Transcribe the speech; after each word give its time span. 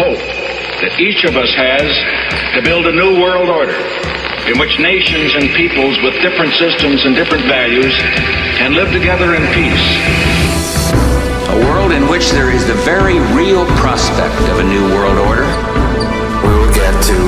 hope 0.00 0.24
that 0.80 0.96
each 0.96 1.28
of 1.28 1.36
us 1.36 1.52
has 1.52 1.84
to 2.56 2.64
build 2.64 2.88
a 2.88 2.94
new 2.96 3.20
world 3.20 3.52
order 3.52 3.76
in 4.48 4.56
which 4.56 4.80
nations 4.80 5.36
and 5.36 5.52
peoples 5.52 6.00
with 6.00 6.16
different 6.24 6.56
systems 6.56 7.04
and 7.04 7.12
different 7.12 7.44
values 7.44 7.92
can 8.56 8.72
live 8.72 8.88
together 8.96 9.36
in 9.36 9.44
peace. 9.52 9.86
A 11.52 11.56
world 11.68 11.92
in 11.92 12.08
which 12.08 12.32
there 12.32 12.48
is 12.48 12.64
the 12.64 12.80
very 12.88 13.20
real 13.36 13.68
prospect 13.76 14.40
of 14.48 14.64
a 14.64 14.66
new 14.72 14.88
world 14.96 15.20
order. 15.28 15.44
We 16.48 16.52
will 16.56 16.72
get 16.72 16.96
to 16.96 17.20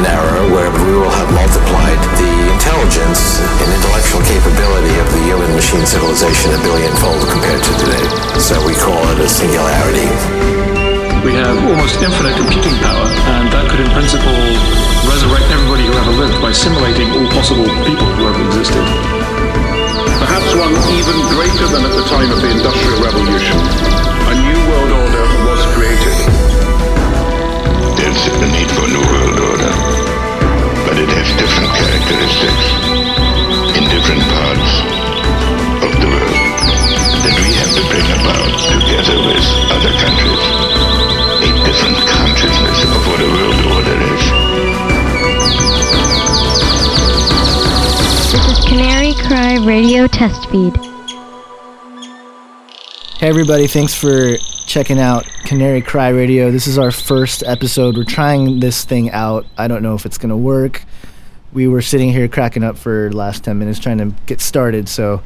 an 0.00 0.08
era 0.08 0.48
where 0.48 0.72
we 0.72 0.96
will 0.96 1.12
have 1.12 1.28
multiplied 1.28 2.00
the 2.16 2.32
intelligence 2.56 3.36
and 3.44 3.68
intellectual 3.68 4.24
capability 4.24 4.96
of 4.96 5.08
the 5.12 5.22
human 5.28 5.52
machine 5.52 5.84
civilization 5.84 6.56
a 6.56 6.60
billionfold 6.64 7.20
compared 7.28 7.60
to 7.68 7.72
today. 7.84 8.06
So 8.40 8.56
we 8.64 8.72
call 8.80 9.04
it 9.12 9.20
a 9.20 9.28
singularity. 9.28 10.73
We 11.24 11.32
have 11.40 11.56
almost 11.56 11.96
infinite 12.04 12.36
computing 12.36 12.76
power, 12.84 13.08
and 13.08 13.48
that 13.48 13.64
could, 13.72 13.80
in 13.80 13.88
principle, 13.96 14.36
resurrect 15.08 15.48
everybody 15.48 15.88
who 15.88 15.94
ever 15.96 16.14
lived 16.20 16.36
by 16.44 16.52
simulating 16.52 17.08
all 17.16 17.24
possible 17.32 17.64
people 17.88 18.04
who 18.04 18.28
ever 18.28 18.44
existed. 18.44 18.84
Perhaps 20.20 20.52
one 20.52 20.76
even 21.00 21.16
greater 21.32 21.64
than 21.72 21.88
at 21.88 21.94
the 21.96 22.04
time 22.12 22.28
of 22.28 22.44
the 22.44 22.50
Industrial 22.52 23.00
Revolution. 23.00 23.56
A 23.56 24.34
new 24.36 24.60
world 24.68 24.92
order 25.00 25.24
was 25.48 25.60
created. 25.72 26.16
There's 27.96 28.20
a 28.28 28.48
need 28.52 28.68
for 28.76 28.84
a 28.84 28.90
new 28.92 29.04
world 29.08 29.38
order, 29.48 29.72
but 30.84 31.00
it 31.00 31.08
has 31.08 31.28
different 31.40 31.72
characteristics 31.72 33.23
that 37.24 37.40
we 37.40 37.56
have 37.56 37.72
to 37.72 37.80
bring 37.88 38.04
about 38.20 38.52
together 38.68 39.16
with 39.24 39.40
other 39.72 39.92
countries. 39.96 40.44
A 41.40 41.48
different 41.64 41.96
consciousness 42.04 42.84
of 42.84 43.00
what 43.08 43.16
a 43.16 43.28
world 43.32 43.64
order 43.72 43.96
is. 44.12 44.24
This 48.28 48.44
is 48.44 48.64
Canary 48.68 49.14
Cry 49.26 49.56
Radio 49.64 50.06
Test 50.06 50.50
Feed. 50.50 50.76
Hey 53.16 53.28
everybody, 53.30 53.68
thanks 53.68 53.94
for 53.94 54.36
checking 54.66 54.98
out 54.98 55.24
Canary 55.46 55.80
Cry 55.80 56.10
Radio. 56.10 56.50
This 56.50 56.66
is 56.66 56.76
our 56.76 56.90
first 56.90 57.42
episode. 57.46 57.96
We're 57.96 58.04
trying 58.04 58.60
this 58.60 58.84
thing 58.84 59.10
out. 59.12 59.46
I 59.56 59.66
don't 59.66 59.82
know 59.82 59.94
if 59.94 60.04
it's 60.04 60.18
going 60.18 60.28
to 60.28 60.36
work. 60.36 60.84
We 61.54 61.68
were 61.68 61.80
sitting 61.80 62.12
here 62.12 62.28
cracking 62.28 62.62
up 62.62 62.76
for 62.76 63.08
the 63.08 63.16
last 63.16 63.44
10 63.44 63.58
minutes 63.58 63.78
trying 63.78 63.96
to 63.96 64.14
get 64.26 64.42
started. 64.42 64.90
So 64.90 65.22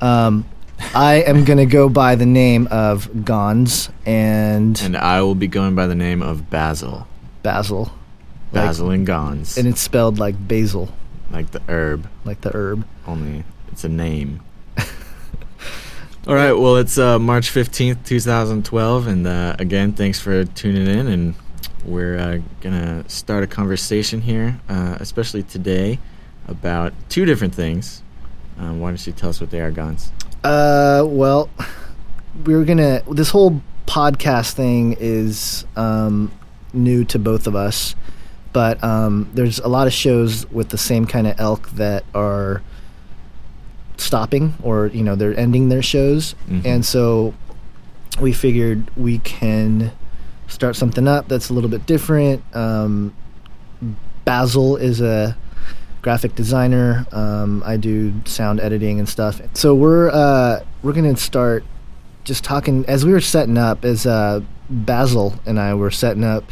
um, 0.00 0.46
I 0.94 1.24
am 1.26 1.44
going 1.44 1.58
to 1.58 1.66
go 1.66 1.88
by 1.88 2.16
the 2.16 2.26
name 2.26 2.68
of 2.70 3.24
Gons 3.24 3.88
and, 4.04 4.80
And 4.82 4.96
I 4.96 5.22
will 5.22 5.34
be 5.34 5.46
going 5.46 5.74
by 5.74 5.86
the 5.86 5.94
name 5.94 6.22
of 6.22 6.50
Basil. 6.50 7.06
Basil. 7.42 7.92
Basil 8.52 8.90
and 8.90 9.06
Gons. 9.06 9.56
And 9.56 9.66
it's 9.66 9.80
spelled 9.80 10.18
like 10.18 10.36
basil, 10.46 10.94
like 11.30 11.50
the 11.50 11.62
herb, 11.68 12.08
like 12.24 12.42
the 12.42 12.54
herb. 12.54 12.86
only 13.06 13.44
it's 13.70 13.84
a 13.84 13.88
name. 13.88 14.42
All 16.26 16.34
right, 16.34 16.52
well, 16.52 16.76
it's 16.76 16.98
uh, 16.98 17.18
March 17.18 17.50
15th, 17.50 18.04
2012. 18.04 19.06
And 19.06 19.26
uh, 19.26 19.56
again, 19.58 19.92
thanks 19.92 20.20
for 20.20 20.44
tuning 20.44 20.86
in. 20.86 21.06
And 21.06 21.34
we're 21.84 22.18
uh, 22.18 22.38
going 22.60 22.78
to 22.78 23.08
start 23.08 23.42
a 23.42 23.46
conversation 23.46 24.20
here, 24.20 24.60
uh, 24.68 24.98
especially 25.00 25.42
today, 25.42 25.98
about 26.46 26.92
two 27.08 27.24
different 27.24 27.54
things. 27.54 28.02
Um, 28.58 28.80
why 28.80 28.90
don't 28.90 29.06
you 29.06 29.12
tell 29.12 29.30
us 29.30 29.40
what 29.40 29.50
they 29.50 29.60
are, 29.60 29.70
Gons? 29.70 30.12
Uh, 30.44 31.04
well, 31.06 31.48
we 32.44 32.54
were 32.54 32.64
gonna. 32.64 33.02
This 33.10 33.30
whole 33.30 33.60
podcast 33.86 34.52
thing 34.52 34.96
is 34.98 35.64
um, 35.76 36.30
new 36.72 37.04
to 37.06 37.18
both 37.18 37.46
of 37.46 37.54
us, 37.54 37.94
but 38.52 38.82
um, 38.82 39.30
there's 39.34 39.58
a 39.60 39.68
lot 39.68 39.86
of 39.86 39.92
shows 39.92 40.50
with 40.50 40.70
the 40.70 40.78
same 40.78 41.06
kind 41.06 41.26
of 41.26 41.38
elk 41.38 41.68
that 41.70 42.04
are 42.14 42.62
stopping, 43.98 44.54
or 44.62 44.88
you 44.88 45.02
know, 45.02 45.14
they're 45.14 45.38
ending 45.38 45.68
their 45.68 45.82
shows, 45.82 46.34
Mhm. 46.48 46.64
and 46.66 46.84
so 46.84 47.34
we 48.20 48.32
figured 48.32 48.90
we 48.96 49.18
can 49.18 49.92
start 50.48 50.76
something 50.76 51.06
up 51.08 51.28
that's 51.28 51.48
a 51.50 51.54
little 51.54 51.70
bit 51.70 51.86
different. 51.86 52.42
Um, 52.54 53.14
Basil 54.24 54.76
is 54.76 55.00
a 55.00 55.36
graphic 56.02 56.34
designer. 56.34 57.06
Um, 57.12 57.62
I 57.64 57.76
do 57.76 58.12
sound 58.24 58.60
editing 58.60 58.98
and 58.98 59.08
stuff. 59.08 59.40
So 59.54 59.74
we're 59.74 60.10
uh, 60.10 60.60
we're 60.82 60.92
gonna 60.92 61.16
start 61.16 61.64
just 62.24 62.44
talking 62.44 62.84
as 62.86 63.06
we 63.06 63.12
were 63.12 63.20
setting 63.20 63.56
up. 63.56 63.84
As 63.84 64.04
uh, 64.04 64.40
Basil 64.68 65.34
and 65.46 65.58
I 65.58 65.74
were 65.74 65.90
setting 65.90 66.24
up, 66.24 66.44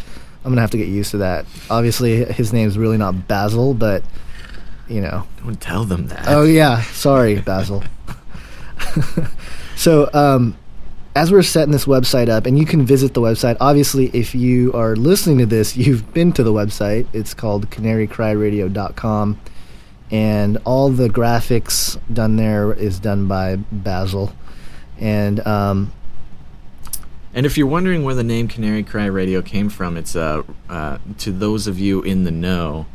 I'm 0.44 0.52
gonna 0.52 0.60
have 0.60 0.70
to 0.70 0.78
get 0.78 0.88
used 0.88 1.10
to 1.10 1.18
that. 1.18 1.46
Obviously, 1.68 2.24
his 2.24 2.52
name's 2.52 2.78
really 2.78 2.96
not 2.96 3.28
Basil, 3.28 3.74
but 3.74 4.02
you 4.88 5.00
know. 5.00 5.26
Don't 5.44 5.60
tell 5.60 5.84
them 5.84 6.06
that. 6.06 6.24
Oh 6.28 6.44
yeah, 6.44 6.82
sorry, 6.82 7.40
Basil. 7.40 7.82
so 9.76 10.08
um, 10.14 10.56
as 11.14 11.32
we're 11.32 11.42
setting 11.42 11.72
this 11.72 11.86
website 11.86 12.28
up, 12.28 12.46
and 12.46 12.58
you 12.58 12.64
can 12.64 12.86
visit 12.86 13.14
the 13.14 13.20
website. 13.20 13.56
Obviously, 13.60 14.06
if 14.12 14.34
you 14.34 14.72
are 14.72 14.94
listening 14.94 15.38
to 15.38 15.46
this, 15.46 15.76
you've 15.76 16.12
been 16.14 16.32
to 16.32 16.42
the 16.42 16.52
website. 16.52 17.06
It's 17.12 17.34
called 17.34 17.70
canarycryradio.com, 17.70 19.40
and 20.10 20.58
all 20.64 20.90
the 20.90 21.08
graphics 21.08 21.98
done 22.12 22.36
there 22.36 22.72
is 22.72 22.98
done 23.00 23.26
by 23.26 23.56
Basil. 23.56 24.32
And 24.98 25.40
um, 25.46 25.92
And 27.32 27.46
if 27.46 27.56
you're 27.56 27.66
wondering 27.66 28.02
where 28.02 28.14
the 28.14 28.24
name 28.24 28.48
Canary 28.48 28.82
Cry 28.82 29.06
Radio 29.06 29.40
came 29.40 29.68
from, 29.68 29.96
it's 29.96 30.16
uh, 30.16 30.42
uh, 30.68 30.98
to 31.18 31.30
those 31.32 31.66
of 31.66 31.78
you 31.78 32.02
in 32.02 32.24
the 32.24 32.30
know. 32.30 32.86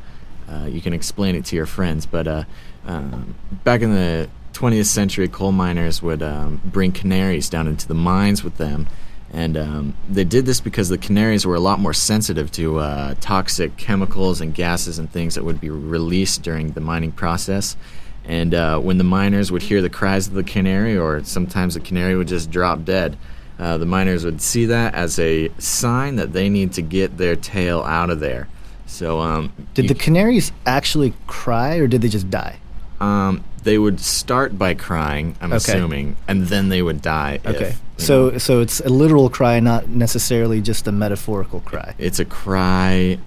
Uh, 0.48 0.66
you 0.66 0.82
can 0.82 0.94
explain 0.94 1.36
it 1.36 1.46
to 1.46 1.56
your 1.56 1.66
friends, 1.66 2.06
but 2.06 2.28
uh, 2.28 2.44
um, 2.86 3.36
back 3.64 3.82
in 3.82 3.92
the 3.92 4.30
20th 4.56 4.86
century, 4.86 5.28
coal 5.28 5.52
miners 5.52 6.02
would 6.02 6.24
um, 6.24 6.62
bring 6.64 6.92
canaries 6.92 7.50
down 7.50 7.68
into 7.68 7.88
the 7.88 7.94
mines 7.94 8.44
with 8.44 8.58
them, 8.58 8.88
and 9.32 9.58
um, 9.58 9.96
they 10.10 10.24
did 10.24 10.46
this 10.46 10.62
because 10.62 10.88
the 10.88 10.98
canaries 10.98 11.46
were 11.46 11.56
a 11.56 11.60
lot 11.60 11.78
more 11.78 11.94
sensitive 11.94 12.52
to 12.54 12.80
uh, 12.80 13.16
toxic 13.20 13.76
chemicals 13.76 14.40
and 14.40 14.56
gases 14.56 14.98
and 14.98 15.12
things 15.12 15.36
that 15.36 15.44
would 15.44 15.60
be 15.60 15.70
released 15.70 16.42
during 16.42 16.72
the 16.72 16.80
mining 16.80 17.12
process. 17.12 17.76
And 18.24 18.54
uh, 18.56 18.80
when 18.80 18.98
the 18.98 19.04
miners 19.04 19.52
would 19.52 19.62
hear 19.62 19.82
the 19.82 19.90
cries 19.90 20.28
of 20.28 20.34
the 20.34 20.44
canary, 20.44 20.98
or 20.98 21.24
sometimes 21.26 21.74
the 21.74 21.82
canary 21.82 22.16
would 22.16 22.30
just 22.30 22.50
drop 22.50 22.86
dead, 22.86 23.18
uh, 23.60 23.78
the 23.78 23.86
miners 23.86 24.24
would 24.24 24.42
see 24.42 24.66
that 24.68 24.96
as 24.96 25.20
a 25.20 25.50
sign 25.60 26.16
that 26.16 26.32
they 26.32 26.48
need 26.48 26.72
to 26.74 26.82
get 26.82 27.18
their 27.18 27.36
tail 27.36 27.82
out 27.82 28.10
of 28.10 28.22
there. 28.22 28.48
So, 28.88 29.20
um, 29.20 29.52
did 29.74 29.90
the 29.90 29.96
canaries 29.96 30.52
actually 30.66 31.14
cry, 31.28 31.76
or 31.78 31.88
did 31.88 32.02
they 32.02 32.08
just 32.08 32.30
die? 32.30 32.60
um, 33.00 33.44
they 33.66 33.78
would 33.78 34.00
start 34.00 34.58
by 34.58 34.74
crying, 34.76 35.36
I'm 35.42 35.52
Okay. 35.52 35.58
assuming, 35.58 36.16
and 36.28 36.48
then 36.48 36.70
they 36.70 36.82
would 36.82 37.02
die. 37.02 37.40
Okay, 37.46 37.74
you 37.98 38.04
so 38.06 38.30
know. 38.30 38.38
so 38.38 38.62
it's 38.62 38.80
a 38.80 38.90
literal 38.90 39.30
cry, 39.30 39.60
not 39.60 39.90
necessarily 39.90 40.62
just 40.62 40.88
a 40.88 40.92
metaphorical 40.92 41.60
cry. 41.62 41.94
it's 41.98 42.20
a 42.20 42.26
cry 42.26 43.18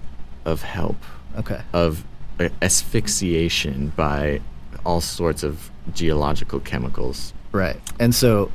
of 0.45 0.63
help, 0.63 0.97
Okay. 1.37 1.61
of 1.73 2.05
uh, 2.41 2.49
asphyxiation 2.63 3.93
by 3.97 4.41
all 4.87 5.01
sorts 5.01 5.43
of 5.43 5.71
geological 5.95 6.61
chemicals. 6.61 7.33
Right. 7.53 7.81
And 7.99 8.15
so 8.15 8.51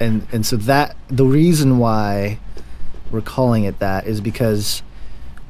and 0.00 0.26
and 0.32 0.44
so 0.46 0.56
that 0.56 0.96
the 1.08 1.26
reason 1.26 1.78
why 1.78 2.38
we're 3.10 3.20
calling 3.36 3.64
it 3.64 3.78
that 3.80 4.06
is 4.06 4.20
because 4.20 4.82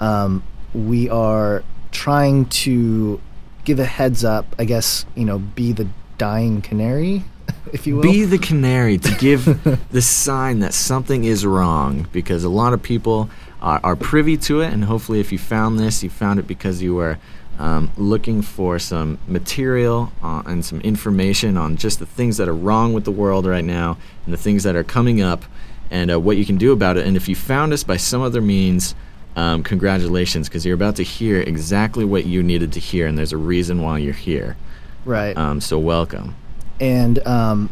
um, 0.01 0.43
we 0.75 1.09
are 1.09 1.63
trying 1.93 2.47
to 2.47 3.21
give 3.67 3.79
a 3.81 3.85
heads 3.85 4.25
up, 4.25 4.47
I 4.59 4.65
guess, 4.65 5.05
you 5.15 5.27
know, 5.27 5.39
be 5.39 5.73
the 5.73 5.89
dying 6.17 6.63
canary, 6.63 7.25
if 7.73 7.87
you 7.87 7.97
will. 7.97 8.03
Be 8.03 8.25
the 8.25 8.39
canary 8.39 8.97
to 8.97 9.15
give 9.17 9.45
the 9.91 10.01
sign 10.01 10.61
that 10.61 10.73
something 10.73 11.25
is 11.25 11.45
wrong 11.45 12.09
because 12.13 12.45
a 12.45 12.49
lot 12.49 12.73
of 12.73 12.83
people 12.83 13.29
are, 13.61 13.81
are 13.85 13.97
privy 13.97 14.39
to 14.39 14.63
it. 14.63 14.73
And 14.73 14.85
hopefully, 14.85 15.21
if 15.21 15.33
you 15.33 15.39
found 15.39 15.79
this, 15.79 16.03
you 16.03 16.09
found 16.09 16.39
it 16.39 16.47
because 16.47 16.81
you 16.81 16.95
were 16.95 17.19
um, 17.59 17.91
looking 17.97 18.41
for 18.41 18.79
some 18.79 19.19
material 19.27 20.13
uh, 20.23 20.43
and 20.47 20.65
some 20.65 20.81
information 20.83 21.57
on 21.57 21.77
just 21.77 21.99
the 21.99 22.07
things 22.07 22.37
that 22.37 22.49
are 22.49 22.55
wrong 22.55 22.93
with 22.93 23.05
the 23.05 23.11
world 23.11 23.47
right 23.47 23.65
now 23.65 23.99
and 24.25 24.33
the 24.33 24.39
things 24.39 24.63
that 24.63 24.77
are 24.77 24.85
coming 24.85 25.21
up 25.21 25.45
and 25.91 26.11
uh, 26.11 26.21
what 26.21 26.37
you 26.37 26.45
can 26.45 26.57
do 26.57 26.73
about 26.73 26.97
it. 26.97 27.07
And 27.07 27.17
if 27.17 27.29
you 27.29 27.35
found 27.35 27.73
us 27.73 27.83
by 27.83 27.97
some 27.97 28.23
other 28.23 28.41
means, 28.41 28.95
um, 29.37 29.63
congratulations 29.63 30.49
because 30.49 30.65
you're 30.67 30.75
about 30.75 30.97
to 30.97 31.03
hear 31.05 31.41
exactly 31.41 32.05
what 32.05 32.25
you 32.27 32.43
needed 32.43 32.73
to 32.73 32.81
hear, 32.81 33.07
and 33.07 33.17
there's 33.17 33.33
a 33.33 33.37
reason 33.37 33.83
why 33.83 33.99
you're 33.99 34.13
here. 34.15 34.57
right. 35.05 35.37
Um, 35.37 35.61
so, 35.61 35.79
welcome. 35.79 36.35
and 36.81 37.19
um, 37.27 37.71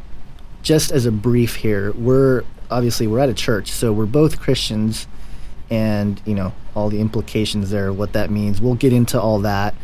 just 0.62 0.92
as 0.92 1.06
a 1.06 1.12
brief 1.12 1.56
here, 1.56 1.92
we're 1.92 2.42
obviously 2.70 3.06
we're 3.06 3.20
at 3.20 3.28
a 3.28 3.34
church, 3.34 3.70
so 3.72 3.92
we're 3.92 4.06
both 4.06 4.40
Christians, 4.40 5.06
and 5.70 6.20
you 6.24 6.34
know 6.34 6.52
all 6.74 6.88
the 6.90 7.00
implications 7.00 7.70
there, 7.70 7.92
what 7.92 8.12
that 8.14 8.30
means. 8.30 8.60
We'll 8.60 8.74
get 8.74 8.92
into 8.92 9.20
all 9.20 9.38
that. 9.40 9.74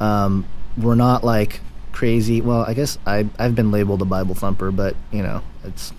Um, 0.00 0.44
we're 0.76 0.94
not 0.96 1.22
like 1.24 1.60
crazy. 1.92 2.40
Well, 2.40 2.64
I 2.66 2.74
guess 2.74 2.98
I 3.06 3.26
I've 3.38 3.54
been 3.54 3.70
labeled 3.70 4.02
a 4.02 4.06
Bible 4.06 4.34
thumper, 4.34 4.70
but 4.70 4.96
you 5.10 5.22
know 5.22 5.42
it's 5.64 5.92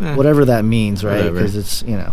Eh. 0.00 0.14
whatever 0.14 0.44
that 0.44 0.64
means, 0.64 1.02
right? 1.02 1.32
Because 1.32 1.56
it's 1.56 1.82
you 1.82 1.96
know. 1.96 2.12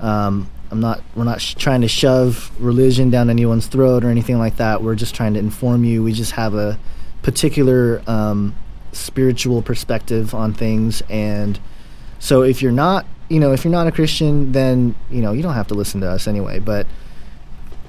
Um, 0.00 0.48
I'm 0.70 0.80
not. 0.80 1.02
We're 1.14 1.24
not 1.24 1.40
sh- 1.40 1.54
trying 1.54 1.80
to 1.80 1.88
shove 1.88 2.50
religion 2.58 3.10
down 3.10 3.30
anyone's 3.30 3.66
throat 3.66 4.04
or 4.04 4.10
anything 4.10 4.38
like 4.38 4.56
that. 4.56 4.82
We're 4.82 4.94
just 4.94 5.14
trying 5.14 5.34
to 5.34 5.40
inform 5.40 5.84
you. 5.84 6.02
We 6.02 6.12
just 6.12 6.32
have 6.32 6.54
a 6.54 6.78
particular 7.22 8.02
um, 8.06 8.54
spiritual 8.92 9.62
perspective 9.62 10.34
on 10.34 10.52
things, 10.52 11.02
and 11.08 11.58
so 12.18 12.42
if 12.42 12.60
you're 12.60 12.72
not, 12.72 13.06
you 13.28 13.40
know, 13.40 13.52
if 13.52 13.64
you're 13.64 13.72
not 13.72 13.86
a 13.86 13.92
Christian, 13.92 14.52
then 14.52 14.94
you 15.10 15.22
know 15.22 15.32
you 15.32 15.42
don't 15.42 15.54
have 15.54 15.68
to 15.68 15.74
listen 15.74 16.00
to 16.02 16.10
us 16.10 16.26
anyway. 16.26 16.58
But 16.58 16.86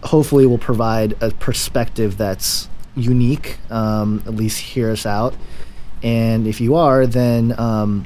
hopefully, 0.04 0.46
we'll 0.46 0.58
provide 0.58 1.22
a 1.22 1.32
perspective 1.32 2.18
that's 2.18 2.70
unique. 2.96 3.58
Um, 3.70 4.24
at 4.26 4.36
least 4.36 4.60
hear 4.60 4.90
us 4.90 5.06
out, 5.06 5.36
and 6.02 6.48
if 6.48 6.62
you 6.62 6.76
are, 6.76 7.06
then 7.06 7.60
um, 7.60 8.06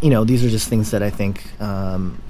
you 0.00 0.10
know 0.10 0.22
these 0.22 0.44
are 0.44 0.50
just 0.50 0.68
things 0.68 0.92
that 0.92 1.02
I 1.02 1.10
think. 1.10 1.60
Um, 1.60 2.21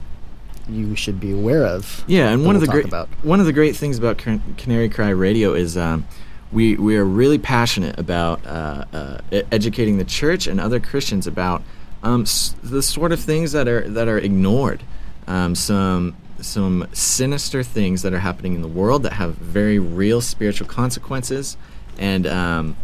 you 0.72 0.96
should 0.96 1.20
be 1.20 1.32
aware 1.32 1.64
of. 1.64 2.04
Yeah, 2.06 2.28
and 2.30 2.44
one 2.44 2.56
of 2.56 2.62
we'll 2.62 2.66
the 2.68 2.72
great 2.72 2.84
about. 2.86 3.08
one 3.22 3.40
of 3.40 3.46
the 3.46 3.52
great 3.52 3.76
things 3.76 3.98
about 3.98 4.18
Can- 4.18 4.54
Canary 4.58 4.88
Cry 4.88 5.10
Radio 5.10 5.54
is 5.54 5.76
um, 5.76 6.06
we 6.50 6.76
we 6.76 6.96
are 6.96 7.04
really 7.04 7.38
passionate 7.38 7.98
about 7.98 8.44
uh, 8.46 8.84
uh, 8.92 9.18
educating 9.50 9.98
the 9.98 10.04
church 10.04 10.46
and 10.46 10.60
other 10.60 10.80
Christians 10.80 11.26
about 11.26 11.62
um, 12.02 12.22
s- 12.22 12.54
the 12.62 12.82
sort 12.82 13.12
of 13.12 13.20
things 13.20 13.52
that 13.52 13.68
are 13.68 13.88
that 13.88 14.08
are 14.08 14.18
ignored, 14.18 14.82
um, 15.26 15.54
some 15.54 16.16
some 16.40 16.86
sinister 16.92 17.62
things 17.62 18.02
that 18.02 18.12
are 18.12 18.18
happening 18.18 18.54
in 18.54 18.62
the 18.62 18.68
world 18.68 19.04
that 19.04 19.12
have 19.14 19.34
very 19.36 19.78
real 19.78 20.20
spiritual 20.20 20.66
consequences, 20.66 21.56
and 21.98 22.26
um, 22.26 22.76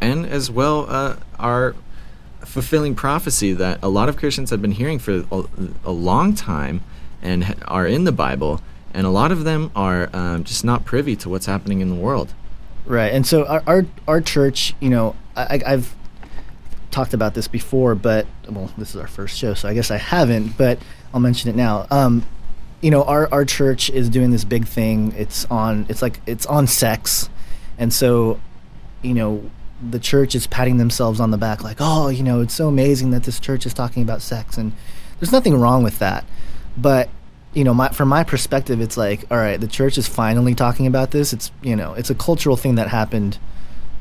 and 0.00 0.24
as 0.26 0.50
well 0.50 0.86
uh, 0.88 1.16
are 1.38 1.74
fulfilling 2.44 2.94
prophecy 2.94 3.52
that 3.54 3.78
a 3.82 3.88
lot 3.88 4.08
of 4.08 4.16
Christians 4.16 4.50
have 4.50 4.60
been 4.62 4.72
hearing 4.72 4.98
for 4.98 5.24
a, 5.32 5.44
a 5.84 5.90
long 5.90 6.34
time 6.34 6.82
and 7.24 7.56
are 7.66 7.86
in 7.86 8.04
the 8.04 8.12
Bible, 8.12 8.60
and 8.92 9.06
a 9.06 9.10
lot 9.10 9.32
of 9.32 9.42
them 9.42 9.70
are 9.74 10.08
um, 10.12 10.44
just 10.44 10.64
not 10.64 10.84
privy 10.84 11.16
to 11.16 11.28
what's 11.28 11.46
happening 11.46 11.80
in 11.80 11.88
the 11.88 11.96
world. 11.96 12.32
Right, 12.86 13.12
and 13.12 13.26
so 13.26 13.46
our 13.46 13.62
our, 13.66 13.86
our 14.06 14.20
church, 14.20 14.74
you 14.78 14.90
know, 14.90 15.16
I, 15.34 15.60
I've 15.66 15.96
talked 16.90 17.14
about 17.14 17.34
this 17.34 17.48
before, 17.48 17.94
but 17.94 18.26
well, 18.48 18.70
this 18.78 18.90
is 18.90 18.96
our 18.96 19.08
first 19.08 19.36
show, 19.36 19.54
so 19.54 19.68
I 19.68 19.74
guess 19.74 19.90
I 19.90 19.96
haven't, 19.96 20.56
but 20.56 20.78
I'll 21.12 21.20
mention 21.20 21.50
it 21.50 21.56
now. 21.56 21.86
Um, 21.90 22.24
you 22.80 22.90
know, 22.90 23.02
our 23.04 23.28
our 23.32 23.44
church 23.44 23.90
is 23.90 24.08
doing 24.08 24.30
this 24.30 24.44
big 24.44 24.66
thing. 24.66 25.12
It's 25.16 25.46
on. 25.46 25.86
It's 25.88 26.02
like 26.02 26.20
it's 26.26 26.46
on 26.46 26.66
sex, 26.66 27.30
and 27.78 27.92
so, 27.92 28.38
you 29.02 29.14
know, 29.14 29.50
the 29.90 29.98
church 29.98 30.34
is 30.34 30.46
patting 30.46 30.76
themselves 30.76 31.20
on 31.20 31.30
the 31.30 31.38
back, 31.38 31.64
like, 31.64 31.78
oh, 31.80 32.08
you 32.08 32.22
know, 32.22 32.40
it's 32.40 32.54
so 32.54 32.68
amazing 32.68 33.10
that 33.10 33.24
this 33.24 33.40
church 33.40 33.66
is 33.66 33.74
talking 33.74 34.02
about 34.02 34.22
sex, 34.22 34.56
and 34.56 34.72
there's 35.18 35.32
nothing 35.32 35.58
wrong 35.58 35.82
with 35.82 35.98
that, 35.98 36.24
but 36.76 37.08
you 37.54 37.62
know, 37.62 37.72
my, 37.72 37.88
from 37.90 38.08
my 38.08 38.24
perspective, 38.24 38.80
it's 38.80 38.96
like, 38.96 39.24
all 39.30 39.36
right, 39.36 39.60
the 39.60 39.68
church 39.68 39.96
is 39.96 40.08
finally 40.08 40.56
talking 40.56 40.86
about 40.86 41.12
this. 41.12 41.32
It's 41.32 41.52
you 41.62 41.76
know, 41.76 41.94
it's 41.94 42.10
a 42.10 42.14
cultural 42.14 42.56
thing 42.56 42.74
that 42.74 42.88
happened, 42.88 43.38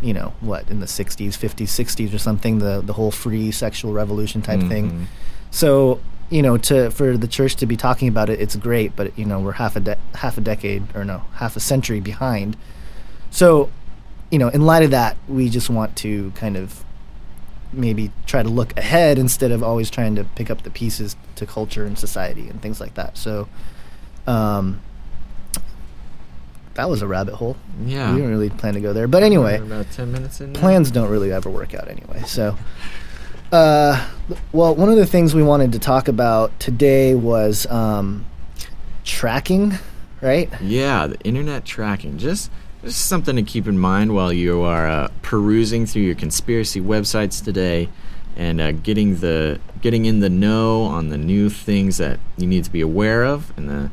you 0.01 0.13
know, 0.13 0.33
what 0.41 0.69
in 0.69 0.79
the 0.79 0.87
'60s, 0.87 1.37
'50s, 1.37 1.67
'60s, 1.67 2.13
or 2.13 2.17
something. 2.17 2.59
The 2.59 2.81
the 2.81 2.93
whole 2.93 3.11
free 3.11 3.51
sexual 3.51 3.93
revolution 3.93 4.41
type 4.41 4.59
mm-hmm. 4.59 4.69
thing. 4.69 5.07
So 5.51 6.01
you 6.33 6.41
know, 6.41 6.57
to 6.57 6.89
for 6.89 7.15
the 7.15 7.27
church 7.27 7.57
to 7.57 7.67
be 7.67 7.77
talking 7.77 8.07
about 8.07 8.27
it, 8.29 8.41
it's 8.41 8.55
great. 8.55 8.95
But 8.95 9.17
you 9.17 9.25
know, 9.25 9.39
we're 9.39 9.51
half 9.53 9.75
a 9.75 9.79
de- 9.79 9.99
half 10.15 10.35
a 10.37 10.41
decade 10.41 10.83
or 10.95 11.05
no, 11.05 11.19
half 11.35 11.55
a 11.55 11.59
century 11.59 11.99
behind. 11.99 12.57
So, 13.29 13.69
you 14.31 14.39
know, 14.39 14.49
in 14.49 14.65
light 14.65 14.81
of 14.81 14.91
that, 14.91 15.15
we 15.27 15.49
just 15.49 15.69
want 15.69 15.95
to 15.97 16.31
kind 16.31 16.57
of 16.57 16.83
maybe 17.73 18.11
try 18.25 18.43
to 18.43 18.49
look 18.49 18.77
ahead 18.77 19.17
instead 19.17 19.51
of 19.51 19.61
always 19.63 19.89
trying 19.89 20.15
to 20.15 20.23
pick 20.23 20.49
up 20.49 20.63
the 20.63 20.69
pieces 20.69 21.15
to 21.35 21.45
culture 21.45 21.85
and 21.85 21.97
society 21.97 22.47
and 22.49 22.61
things 22.61 22.79
like 22.79 22.93
that. 22.95 23.17
So, 23.17 23.47
um, 24.27 24.81
that 26.75 26.89
was 26.89 27.01
a 27.01 27.07
rabbit 27.07 27.35
hole. 27.35 27.55
Yeah. 27.85 28.11
we 28.11 28.17
didn't 28.17 28.31
really 28.31 28.49
plan 28.49 28.73
to 28.73 28.79
go 28.81 28.93
there, 28.93 29.07
but 29.07 29.21
anyway, 29.23 29.59
We're 29.59 29.65
about 29.65 29.91
ten 29.91 30.11
minutes 30.11 30.41
in. 30.41 30.53
now. 30.53 30.59
plans 30.59 30.89
don't 30.91 31.09
really 31.09 31.31
ever 31.31 31.49
work 31.49 31.73
out 31.75 31.87
anyway. 31.87 32.23
So, 32.25 32.57
uh, 33.51 34.09
well, 34.51 34.73
one 34.75 34.89
of 34.89 34.95
the 34.95 35.05
things 35.05 35.35
we 35.35 35.43
wanted 35.43 35.71
to 35.73 35.79
talk 35.79 36.07
about 36.07 36.59
today 36.59 37.13
was 37.13 37.67
um, 37.67 38.25
tracking, 39.03 39.73
right? 40.21 40.49
Yeah, 40.61 41.05
the 41.07 41.19
internet 41.21 41.63
tracking. 41.63 42.17
Just 42.17 42.49
just 42.83 43.05
something 43.05 43.35
to 43.35 43.43
keep 43.43 43.67
in 43.67 43.77
mind 43.77 44.13
while 44.13 44.33
you 44.33 44.61
are 44.61 44.87
uh, 44.87 45.07
perusing 45.21 45.85
through 45.85 46.03
your 46.03 46.15
conspiracy 46.15 46.81
websites 46.81 47.43
today, 47.43 47.89
and 48.35 48.59
uh, 48.59 48.71
getting 48.71 49.17
the 49.17 49.59
getting 49.81 50.05
in 50.05 50.19
the 50.19 50.29
know 50.29 50.83
on 50.83 51.09
the 51.09 51.17
new 51.17 51.49
things 51.49 51.97
that 51.97 52.19
you 52.37 52.47
need 52.47 52.63
to 52.63 52.71
be 52.71 52.81
aware 52.81 53.23
of. 53.23 53.53
And 53.57 53.69
the 53.69 53.91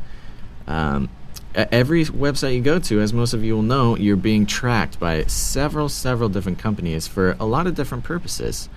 um, 0.72 1.08
every 1.54 2.04
website 2.04 2.54
you 2.54 2.60
go 2.60 2.78
to, 2.78 3.00
as 3.00 3.12
most 3.12 3.32
of 3.32 3.44
you 3.44 3.54
will 3.54 3.62
know, 3.62 3.96
you're 3.96 4.16
being 4.16 4.46
tracked 4.46 4.98
by 4.98 5.24
several 5.24 5.88
several 5.88 6.28
different 6.28 6.58
companies 6.58 7.06
for 7.06 7.36
a 7.38 7.44
lot 7.44 7.66
of 7.66 7.74
different 7.74 8.04
purposes. 8.04 8.68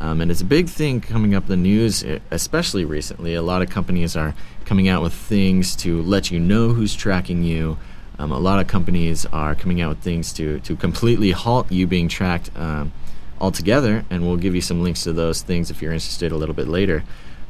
Um, 0.00 0.22
and 0.22 0.30
it's 0.30 0.40
a 0.40 0.46
big 0.46 0.68
thing 0.70 1.02
coming 1.02 1.34
up 1.34 1.46
the 1.46 1.56
news, 1.56 2.02
especially 2.30 2.86
recently. 2.86 3.34
A 3.34 3.42
lot 3.42 3.60
of 3.60 3.68
companies 3.68 4.16
are 4.16 4.34
coming 4.64 4.88
out 4.88 5.02
with 5.02 5.12
things 5.12 5.76
to 5.76 6.00
let 6.00 6.30
you 6.30 6.40
know 6.40 6.70
who's 6.70 6.94
tracking 6.94 7.42
you. 7.42 7.76
Um, 8.20 8.32
a 8.32 8.38
lot 8.38 8.60
of 8.60 8.66
companies 8.66 9.24
are 9.26 9.54
coming 9.54 9.80
out 9.80 9.88
with 9.88 10.00
things 10.00 10.30
to, 10.34 10.60
to 10.60 10.76
completely 10.76 11.30
halt 11.30 11.72
you 11.72 11.86
being 11.86 12.06
tracked 12.06 12.50
um, 12.54 12.92
altogether. 13.40 14.04
And 14.10 14.26
we'll 14.26 14.36
give 14.36 14.54
you 14.54 14.60
some 14.60 14.82
links 14.82 15.04
to 15.04 15.14
those 15.14 15.40
things 15.40 15.70
if 15.70 15.80
you're 15.80 15.92
interested 15.92 16.30
a 16.30 16.36
little 16.36 16.54
bit 16.54 16.68
later. 16.68 17.02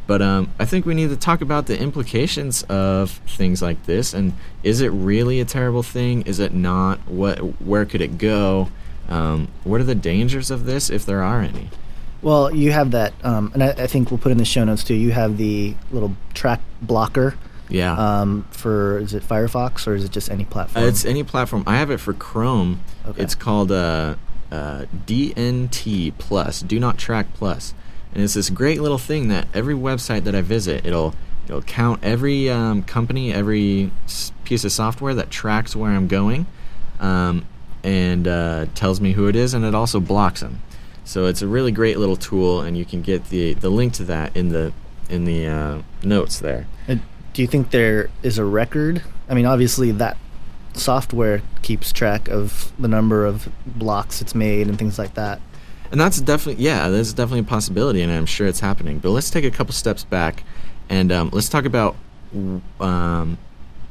But 0.07 0.23
um, 0.23 0.53
I 0.61 0.67
think 0.67 0.87
we 0.87 0.95
need 0.95 1.11
to 1.11 1.17
talk 1.17 1.41
about 1.41 1.67
the 1.67 1.77
implications 1.77 2.63
of 2.65 3.11
things 3.27 3.61
like 3.61 3.85
this. 3.87 4.15
And 4.15 4.35
is 4.63 4.81
it 4.81 4.89
really 4.89 5.41
a 5.41 5.45
terrible 5.45 5.83
thing? 5.83 6.23
Is 6.23 6.39
it 6.39 6.55
not? 6.55 7.01
What? 7.09 7.39
Where 7.61 7.85
could 7.85 8.01
it 8.01 8.17
go? 8.17 8.69
Um, 9.09 9.49
what 9.65 9.81
are 9.81 9.85
the 9.85 9.97
dangers 9.97 10.53
of 10.53 10.67
this, 10.67 10.89
if 10.89 11.05
there 11.05 11.23
are 11.23 11.41
any? 11.41 11.69
Well, 12.23 12.55
you 12.55 12.71
have 12.71 12.93
that, 12.93 13.13
um, 13.25 13.51
and 13.55 13.65
I, 13.65 13.71
I 13.71 13.87
think 13.87 14.11
we'll 14.11 14.19
put 14.19 14.31
in 14.31 14.39
the 14.39 14.45
show 14.45 14.63
notes 14.63 14.85
too. 14.85 14.95
You 14.95 15.11
have 15.11 15.37
the 15.37 15.75
little 15.91 16.15
track 16.35 16.61
blocker. 16.81 17.35
Yeah. 17.71 17.93
Um, 18.21 18.47
for 18.51 18.99
is 18.99 19.15
it 19.15 19.23
Firefox 19.23 19.87
or 19.87 19.95
is 19.95 20.05
it 20.05 20.11
just 20.11 20.31
any 20.31 20.45
platform? 20.45 20.85
Uh, 20.85 20.89
it's 20.89 21.05
any 21.05 21.23
platform. 21.23 21.65
I 21.67 21.77
have 21.79 21.91
it 21.91 21.99
for 21.99 22.13
Chrome. 22.13 22.81
Okay. 23.07 23.23
It's 23.23 23.35
called 23.35 23.71
uh, 23.73 24.17
uh, 24.53 24.85
DNT 25.07 26.13
Plus, 26.19 26.61
Do 26.63 26.79
Not 26.81 26.99
Track 26.99 27.33
Plus, 27.35 27.75
and 28.15 28.23
it's 28.23 28.35
this 28.35 28.51
great 28.51 28.81
little 28.81 28.99
thing 28.99 29.29
that 29.29 29.47
every 29.55 29.75
website 29.75 30.25
that 30.25 30.35
I 30.35 30.43
visit, 30.43 30.85
it'll 30.87 31.15
it'll 31.47 31.63
count 31.63 32.01
every 32.03 32.51
um, 32.51 32.83
company, 32.83 33.33
every 33.33 33.91
s- 34.05 34.33
piece 34.45 34.65
of 34.65 34.73
software 34.73 35.15
that 35.15 35.31
tracks 35.31 35.75
where 35.77 35.91
I'm 35.91 36.09
going, 36.09 36.47
um, 36.99 37.47
and 37.85 38.27
uh, 38.27 38.67
tells 38.75 39.01
me 39.01 39.13
who 39.13 39.29
it 39.29 39.37
is, 39.37 39.55
and 39.55 39.65
it 39.65 39.75
also 39.75 40.01
blocks 40.01 40.41
them. 40.41 40.61
So 41.05 41.27
it's 41.27 41.43
a 41.43 41.47
really 41.49 41.73
great 41.73 41.99
little 41.99 42.17
tool, 42.17 42.61
and 42.61 42.77
you 42.77 42.85
can 42.85 43.03
get 43.03 43.27
the 43.31 43.55
the 43.55 43.71
link 43.71 43.93
to 43.95 44.05
that 44.05 44.37
in 44.37 44.49
the 44.51 44.73
in 45.09 45.25
the 45.25 45.47
uh, 45.47 45.83
notes 46.03 46.39
there. 46.39 46.67
Uh, 46.89 46.97
do 47.33 47.43
you 47.43 47.49
think 47.49 47.71
there 47.71 48.11
is 48.23 48.39
a 48.39 48.45
record? 48.45 49.03
I 49.29 49.35
mean, 49.35 49.47
obviously 49.47 49.93
that 49.93 50.17
software 50.75 51.43
keeps 51.63 51.93
track 51.93 52.29
of 52.29 52.73
the 52.79 52.89
number 52.89 53.27
of 53.27 53.49
blocks 53.67 54.21
it's 54.21 54.35
made 54.35 54.69
and 54.69 54.79
things 54.79 54.99
like 54.99 55.15
that. 55.15 55.41
And 55.91 56.01
that's 56.01 56.21
definitely, 56.21 56.63
yeah, 56.63 56.89
there's 56.89 57.13
definitely 57.13 57.41
a 57.41 57.45
possibility, 57.45 58.01
and 58.03 58.13
I'm 58.13 58.27
sure 58.27 58.47
it's 58.47 58.61
happening. 58.61 58.99
But 59.01 59.11
let's 59.11 59.29
take 59.31 59.45
a 59.45 59.51
couple 59.51 59.73
steps 59.73 60.05
back, 60.05 60.45
and 60.89 61.11
um, 61.11 61.31
let's 61.33 61.49
talk 61.49 61.65
about 61.65 61.97
um, 62.79 63.39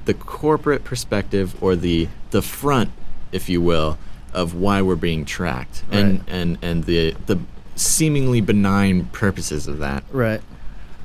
the 0.06 0.14
corporate 0.14 0.84
perspective, 0.86 1.62
or 1.62 1.76
the 1.76 2.08
the 2.32 2.42
front, 2.42 2.92
if 3.34 3.50
you 3.50 3.62
will, 3.62 3.98
of 4.34 4.54
why 4.54 4.82
we're 4.82 4.96
being 4.96 5.26
tracked, 5.26 5.84
and 5.92 6.20
Right. 6.20 6.30
and 6.30 6.58
and 6.62 6.84
the 6.86 7.16
the 7.26 7.38
seemingly 7.76 8.40
benign 8.40 9.06
purposes 9.08 9.68
of 9.68 9.80
that. 9.80 10.06
Right. 10.12 10.42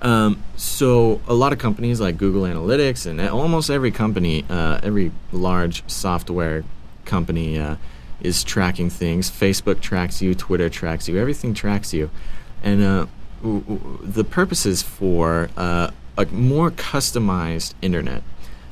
Um, 0.04 0.42
so 0.56 1.22
a 1.26 1.32
lot 1.32 1.54
of 1.54 1.58
companies 1.58 1.98
like 1.98 2.18
Google 2.18 2.42
Analytics 2.42 3.06
and 3.06 3.18
almost 3.22 3.70
every 3.70 3.90
company, 3.90 4.44
uh, 4.50 4.78
every 4.82 5.10
large 5.32 5.82
software 5.90 6.62
company 7.06 7.58
uh, 7.58 7.76
is 8.20 8.44
tracking 8.44 8.90
things. 8.90 9.30
Facebook 9.30 9.80
tracks 9.80 10.20
you, 10.20 10.34
Twitter 10.34 10.68
tracks 10.68 11.08
you, 11.08 11.18
everything 11.18 11.54
tracks 11.54 11.94
you, 11.94 12.10
and 12.62 12.82
uh, 12.82 13.06
w- 13.42 13.60
w- 13.60 13.98
the 14.02 14.24
purpose 14.24 14.66
is 14.66 14.82
for 14.82 15.48
uh, 15.56 15.90
a 16.18 16.26
more 16.26 16.70
customized 16.70 17.72
internet. 17.80 18.22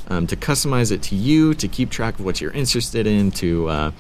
Um, 0.09 0.27
to 0.27 0.37
customize 0.37 0.93
it 0.93 1.01
to 1.05 1.17
you, 1.17 1.55
to 1.55 1.67
keep 1.67 1.89
track 1.89 2.19
of 2.19 2.27
what 2.27 2.43
you're 2.43 2.53
interested 2.53 3.07
in, 3.07 3.31
to 3.33 3.69
uh, 3.69 3.91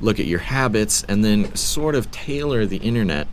look 0.00 0.20
at 0.20 0.26
your 0.26 0.40
habits, 0.40 1.02
and 1.04 1.24
then 1.24 1.54
sort 1.54 1.94
of 1.94 2.10
tailor 2.10 2.66
the 2.66 2.76
internet 2.78 3.26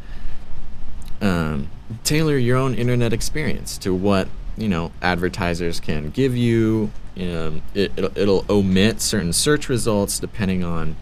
um, 1.22 1.70
tailor 2.04 2.38
your 2.38 2.58
own 2.58 2.76
internet 2.76 3.14
experience 3.14 3.78
to 3.80 3.94
what 3.94 4.28
you 4.58 4.68
know 4.68 4.92
advertisers 5.02 5.80
can 5.80 6.10
give 6.10 6.36
you. 6.36 6.92
Um, 7.18 7.62
it, 7.74 7.92
it'll, 7.98 8.18
it'll 8.18 8.46
omit 8.50 9.02
certain 9.02 9.34
search 9.34 9.68
results 9.68 10.18
depending 10.18 10.64
on 10.64 10.96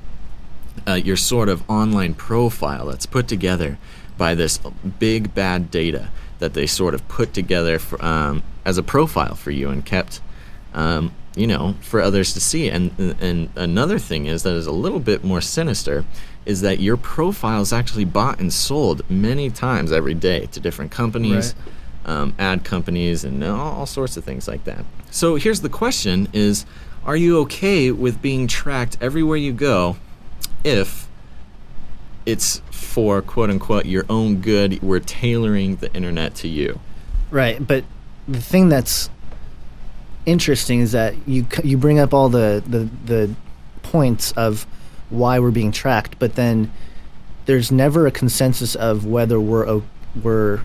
uh, 0.88 0.93
your 0.93 1.15
sort 1.15 1.50
of 1.50 1.67
online 1.69 2.15
profile 2.15 2.88
that's 2.88 3.05
put 3.05 3.27
together 3.27 3.77
by 4.17 4.34
this 4.36 4.60
big 4.98 5.34
bad 5.34 5.69
data 5.72 6.10
that 6.39 6.53
they 6.53 6.65
sort 6.65 6.93
of 6.93 7.08
put 7.08 7.34
together 7.34 7.79
for, 7.79 8.03
um, 8.03 8.43
as 8.65 8.77
a 8.77 8.84
profile 8.84 9.36
for 9.36 9.51
you 9.51 9.69
and 9.69 9.86
kept 9.86 10.22
um, 10.74 11.13
you 11.36 11.48
know, 11.48 11.75
for 11.81 12.01
others 12.01 12.33
to 12.33 12.39
see. 12.39 12.69
And 12.69 12.91
and 13.19 13.50
another 13.55 14.00
thing 14.00 14.25
is 14.25 14.43
that 14.43 14.53
is 14.53 14.67
a 14.67 14.71
little 14.71 15.00
bit 15.00 15.24
more 15.24 15.41
sinister 15.41 16.05
is 16.45 16.62
that 16.62 16.79
your 16.79 16.98
profile 16.98 17.62
is 17.62 17.71
actually 17.71 18.05
bought 18.05 18.39
and 18.39 18.51
sold 18.51 19.07
many 19.09 19.50
times 19.50 19.91
every 19.91 20.13
day 20.13 20.48
to 20.48 20.59
different 20.59 20.91
companies, 20.91 21.53
um, 22.05 22.33
ad 22.39 22.63
companies, 22.63 23.24
and 23.24 23.43
all, 23.43 23.79
all 23.79 23.86
sorts 23.86 24.17
of 24.17 24.24
things 24.24 24.48
like 24.48 24.63
that. 24.63 24.83
So 25.12 25.36
here's 25.36 25.62
the 25.62 25.69
question: 25.69 26.27
Is 26.33 26.65
are 27.05 27.15
you 27.15 27.39
okay 27.39 27.91
with 27.91 28.21
being 28.21 28.48
tracked 28.48 28.98
everywhere 29.00 29.38
you 29.38 29.53
go 29.53 29.98
if 30.63 31.07
it's 32.25 32.62
for 32.71 33.21
quote 33.21 33.50
unquote 33.50 33.86
your 33.86 34.05
own 34.09 34.41
good? 34.41 34.81
We're 34.81 35.00
tailoring 35.00 35.77
the 35.77 35.93
internet 35.93 36.36
to 36.36 36.48
you. 36.48 36.79
Right, 37.31 37.65
but 37.65 37.83
the 38.27 38.41
thing 38.41 38.69
that's 38.69 39.09
interesting 40.25 40.79
is 40.81 40.91
that 40.91 41.15
you 41.27 41.45
you 41.63 41.77
bring 41.77 41.99
up 41.99 42.13
all 42.13 42.29
the, 42.29 42.63
the 42.67 42.89
the 43.05 43.35
points 43.83 44.31
of 44.33 44.65
why 45.09 45.39
we're 45.39 45.51
being 45.51 45.71
tracked, 45.71 46.19
but 46.19 46.35
then 46.35 46.71
there's 47.45 47.71
never 47.71 48.05
a 48.05 48.11
consensus 48.11 48.75
of 48.75 49.05
whether 49.05 49.39
we're 49.39 49.67
o- 49.67 49.83
we're 50.21 50.61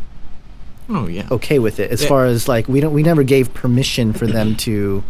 Oh 0.88 1.06
yeah. 1.06 1.26
okay 1.30 1.58
with 1.58 1.80
it. 1.80 1.90
As 1.90 2.02
Yeah. 2.02 2.08
far 2.08 2.26
as 2.26 2.46
like 2.48 2.68
we 2.68 2.80
don't 2.80 2.92
we 2.92 3.02
never 3.02 3.22
gave 3.22 3.54
permission 3.54 4.12
for 4.12 4.26
them 4.26 4.54
to 4.56 5.02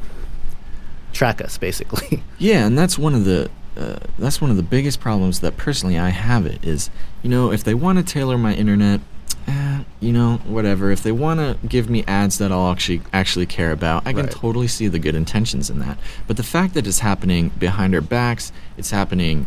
track 1.12 1.40
us, 1.40 1.58
basically. 1.58 2.22
Yeah, 2.38 2.66
and 2.66 2.76
that's 2.76 2.98
one 2.98 3.14
of 3.14 3.24
the 3.24 3.48
uh, 3.76 3.96
that's 4.18 4.40
one 4.40 4.50
of 4.50 4.56
the 4.56 4.62
biggest 4.62 5.00
problems 5.00 5.40
that 5.40 5.56
personally 5.56 5.98
I 5.98 6.10
have 6.10 6.46
it 6.46 6.64
is, 6.64 6.90
you 7.22 7.30
know, 7.30 7.50
if 7.50 7.64
they 7.64 7.74
want 7.74 7.98
to 7.98 8.04
tailor 8.04 8.36
my 8.38 8.54
internet, 8.54 9.00
eh, 9.46 9.80
you 10.00 10.12
know, 10.12 10.36
whatever. 10.46 10.90
If 10.90 11.02
they 11.02 11.12
want 11.12 11.40
to 11.40 11.56
give 11.66 11.88
me 11.90 12.04
ads 12.06 12.38
that 12.38 12.50
I'll 12.52 12.70
actually 12.70 13.02
actually 13.12 13.46
care 13.46 13.72
about, 13.72 14.06
I 14.06 14.12
can 14.12 14.22
Right. 14.26 14.30
totally 14.30 14.68
see 14.68 14.88
the 14.88 14.98
good 14.98 15.14
intentions 15.14 15.70
in 15.70 15.78
that. 15.80 15.98
But 16.26 16.36
the 16.36 16.42
fact 16.42 16.74
that 16.74 16.86
it's 16.86 17.00
happening 17.00 17.50
behind 17.58 17.94
our 17.94 18.00
backs, 18.00 18.52
it's 18.76 18.90
happening 18.90 19.46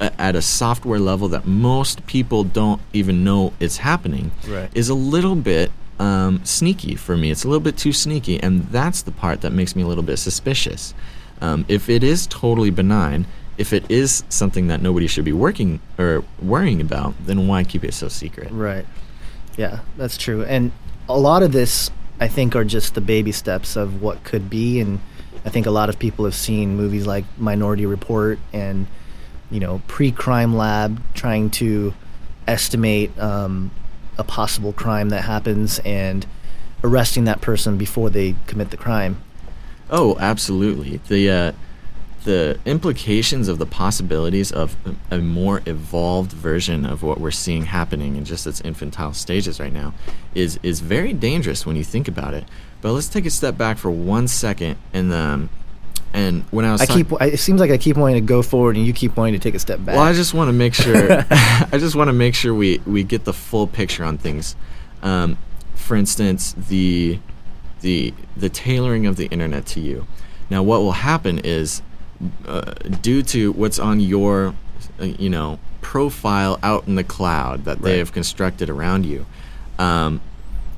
at 0.00 0.34
a 0.34 0.40
software 0.42 0.98
level 0.98 1.28
that 1.28 1.46
most 1.46 2.06
people 2.06 2.42
don't 2.42 2.80
even 2.92 3.22
know 3.22 3.52
it's 3.60 3.78
happening, 3.78 4.30
Right. 4.48 4.70
is 4.74 4.88
a 4.88 4.94
little 4.94 5.34
bit 5.36 5.70
um, 6.00 6.40
sneaky 6.44 6.94
for 6.94 7.16
me. 7.16 7.30
It's 7.32 7.42
a 7.44 7.48
little 7.48 7.60
bit 7.60 7.76
too 7.76 7.92
sneaky, 7.92 8.40
and 8.40 8.68
that's 8.70 9.02
the 9.02 9.10
part 9.10 9.40
that 9.40 9.52
makes 9.52 9.74
me 9.74 9.82
a 9.82 9.86
little 9.86 10.04
bit 10.04 10.18
suspicious. 10.18 10.94
Um, 11.40 11.64
if 11.66 11.88
it 11.90 12.04
is 12.04 12.26
totally 12.28 12.70
benign, 12.70 13.26
if 13.58 13.72
it 13.72 13.84
is 13.90 14.22
something 14.28 14.68
that 14.68 14.80
nobody 14.80 15.08
should 15.08 15.24
be 15.24 15.32
working 15.32 15.80
or 15.98 16.22
worrying 16.40 16.80
about, 16.80 17.14
then 17.26 17.48
why 17.48 17.64
keep 17.64 17.82
it 17.82 17.94
so 17.94 18.06
secret? 18.08 18.52
Right. 18.52 18.86
Yeah, 19.58 19.80
that's 19.96 20.16
true. 20.16 20.44
And 20.44 20.70
a 21.08 21.18
lot 21.18 21.42
of 21.42 21.50
this, 21.50 21.90
I 22.20 22.28
think, 22.28 22.54
are 22.54 22.64
just 22.64 22.94
the 22.94 23.00
baby 23.00 23.32
steps 23.32 23.74
of 23.74 24.00
what 24.00 24.22
could 24.22 24.48
be. 24.48 24.78
And 24.78 25.00
I 25.44 25.50
think 25.50 25.66
a 25.66 25.72
lot 25.72 25.88
of 25.88 25.98
people 25.98 26.24
have 26.24 26.34
seen 26.36 26.76
movies 26.76 27.08
like 27.08 27.24
Minority 27.36 27.84
Report 27.84 28.38
and, 28.52 28.86
you 29.50 29.58
know, 29.58 29.82
Pre 29.88 30.12
Crime 30.12 30.56
Lab 30.56 31.02
trying 31.12 31.50
to 31.50 31.92
estimate 32.46 33.18
um, 33.18 33.72
a 34.16 34.22
possible 34.22 34.72
crime 34.72 35.08
that 35.08 35.22
happens 35.22 35.80
and 35.80 36.24
arresting 36.84 37.24
that 37.24 37.40
person 37.40 37.76
before 37.76 38.10
they 38.10 38.36
commit 38.46 38.70
the 38.70 38.76
crime. 38.76 39.20
Oh, 39.90 40.16
absolutely. 40.20 40.98
The 41.08 41.30
uh, 41.30 41.52
the 42.24 42.58
implications 42.64 43.48
of 43.48 43.58
the 43.58 43.66
possibilities 43.66 44.50
of 44.52 44.76
a 45.10 45.18
more 45.18 45.62
evolved 45.66 46.32
version 46.32 46.84
of 46.84 47.02
what 47.02 47.20
we're 47.20 47.30
seeing 47.30 47.64
happening 47.64 48.16
in 48.16 48.24
just 48.24 48.46
its 48.46 48.60
infantile 48.62 49.12
stages 49.14 49.60
right 49.60 49.72
now 49.72 49.94
is 50.34 50.58
is 50.62 50.80
very 50.80 51.12
dangerous 51.12 51.64
when 51.64 51.76
you 51.76 51.84
think 51.84 52.08
about 52.08 52.34
it. 52.34 52.44
But 52.80 52.92
let's 52.92 53.08
take 53.08 53.26
a 53.26 53.30
step 53.30 53.56
back 53.56 53.78
for 53.78 53.90
one 53.90 54.28
second 54.28 54.76
and 54.92 55.12
um 55.12 55.50
and 56.12 56.42
when 56.50 56.64
I 56.64 56.72
was 56.72 56.80
I 56.80 56.86
talk- 56.86 56.96
keep. 56.96 57.12
It 57.20 57.38
seems 57.38 57.60
like 57.60 57.70
I 57.70 57.76
keep 57.76 57.96
wanting 57.96 58.16
to 58.16 58.20
go 58.26 58.42
forward, 58.42 58.76
and 58.76 58.86
you 58.86 58.92
keep 58.94 59.16
wanting 59.16 59.34
to 59.34 59.38
take 59.38 59.54
a 59.54 59.58
step 59.58 59.84
back. 59.84 59.94
Well, 59.94 60.04
I 60.04 60.14
just 60.14 60.32
want 60.32 60.48
to 60.48 60.52
make 60.54 60.72
sure. 60.72 61.24
I 61.30 61.68
just 61.72 61.94
want 61.96 62.08
to 62.08 62.14
make 62.14 62.34
sure 62.34 62.54
we 62.54 62.80
we 62.86 63.02
get 63.04 63.24
the 63.24 63.34
full 63.34 63.66
picture 63.66 64.04
on 64.04 64.16
things. 64.16 64.56
Um, 65.02 65.36
for 65.74 65.96
instance, 65.96 66.54
the 66.54 67.18
the 67.82 68.14
the 68.36 68.48
tailoring 68.48 69.06
of 69.06 69.16
the 69.16 69.26
internet 69.26 69.66
to 69.66 69.80
you. 69.80 70.06
Now, 70.50 70.62
what 70.62 70.80
will 70.80 70.92
happen 70.92 71.38
is, 71.40 71.82
uh, 72.46 72.72
due 73.02 73.22
to 73.22 73.52
what's 73.52 73.78
on 73.78 74.00
your, 74.00 74.54
uh, 75.00 75.04
you 75.04 75.30
know, 75.30 75.58
profile 75.80 76.58
out 76.62 76.86
in 76.86 76.96
the 76.96 77.04
cloud 77.04 77.64
that 77.64 77.80
they 77.80 77.98
have 77.98 78.12
constructed 78.12 78.68
around 78.68 79.06
you, 79.06 79.24
um, 79.78 80.20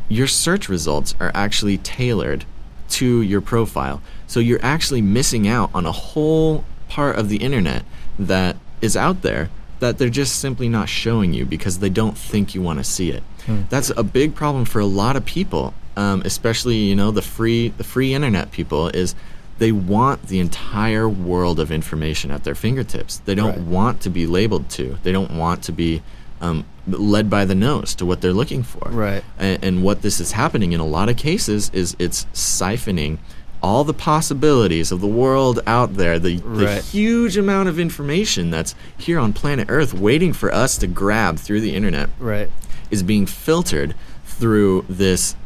your 0.09 0.27
search 0.27 0.69
results 0.69 1.15
are 1.21 1.31
actually 1.35 1.79
tailored 1.79 2.45
to 2.91 3.23
your 3.23 3.41
profile. 3.41 4.03
So 4.27 4.41
you're 4.41 4.63
actually 4.63 5.01
missing 5.03 5.49
out 5.49 5.71
on 5.75 5.87
a 5.87 5.93
whole 5.93 6.65
part 6.89 7.17
of 7.17 7.29
the 7.29 7.37
internet 7.39 7.85
that 8.19 8.57
is 8.83 8.97
out 8.97 9.23
there 9.23 9.49
that 9.79 9.97
they're 9.97 10.11
just 10.11 10.37
simply 10.41 10.69
not 10.69 10.89
showing 10.89 11.33
you 11.33 11.47
because 11.47 11.79
they 11.79 11.89
don't 11.89 12.19
think 12.19 12.55
you 12.55 12.61
want 12.61 12.79
to 12.79 12.85
see 12.85 13.11
it. 13.11 13.23
That's 13.71 13.91
a 13.97 14.03
big 14.03 14.35
problem 14.35 14.65
for 14.67 14.81
a 14.81 14.87
lot 14.87 15.17
of 15.17 15.25
people, 15.25 15.73
um, 15.97 16.23
especially 16.25 16.77
you 16.77 16.95
know 16.95 17.11
the 17.11 17.23
free 17.23 17.69
the 17.69 17.85
free 17.85 18.13
internet 18.13 18.53
people 18.53 18.89
is 18.89 19.15
they 19.61 19.71
want 19.73 20.27
the 20.29 20.41
entire 20.41 21.07
world 21.09 21.61
of 21.61 21.71
information 21.71 22.31
at 22.31 22.43
their 22.45 22.55
fingertips. 22.55 23.19
They 23.27 23.35
don't 23.35 23.57
Right. 23.57 23.67
want 23.67 24.01
to 24.01 24.11
be 24.11 24.27
labeled 24.27 24.69
to. 24.71 24.97
They 25.03 25.13
don't 25.13 25.33
want 25.37 25.63
to 25.65 25.73
be 25.73 26.03
um, 26.41 26.65
led 26.89 27.29
by 27.29 27.45
the 27.45 27.55
nose 27.55 27.95
to 27.97 28.07
what 28.07 28.23
they're 28.23 28.33
looking 28.33 28.63
for. 28.63 28.89
Right. 28.91 29.23
And, 29.39 29.63
and 29.63 29.83
what 29.83 30.01
this 30.01 30.19
is 30.19 30.33
happening 30.33 30.73
in 30.73 30.81
a 30.81 30.87
lot 30.87 31.11
of 31.11 31.17
cases 31.19 31.71
is 31.75 31.95
it's 31.99 32.25
siphoning 32.33 33.19
all 33.63 33.85
the 33.85 33.93
possibilities 33.93 34.91
of 34.91 35.03
the 35.03 35.07
world 35.07 35.61
out 35.67 35.97
there, 35.97 36.19
the, 36.19 36.39
the 36.39 36.65
Right. 36.65 36.83
huge 36.83 37.37
amount 37.37 37.69
of 37.69 37.79
information 37.79 38.49
that's 38.49 38.75
here 38.97 39.19
on 39.19 39.35
planet 39.35 39.67
Earth 39.71 39.93
waiting 39.93 40.33
for 40.33 40.51
us 40.55 40.79
to 40.79 40.87
grab 40.87 41.37
through 41.39 41.61
the 41.61 41.75
internet 41.75 42.09
right. 42.19 42.49
is 42.91 43.03
being 43.03 43.27
filtered 43.27 43.95
through 44.25 44.87
this 44.89 45.37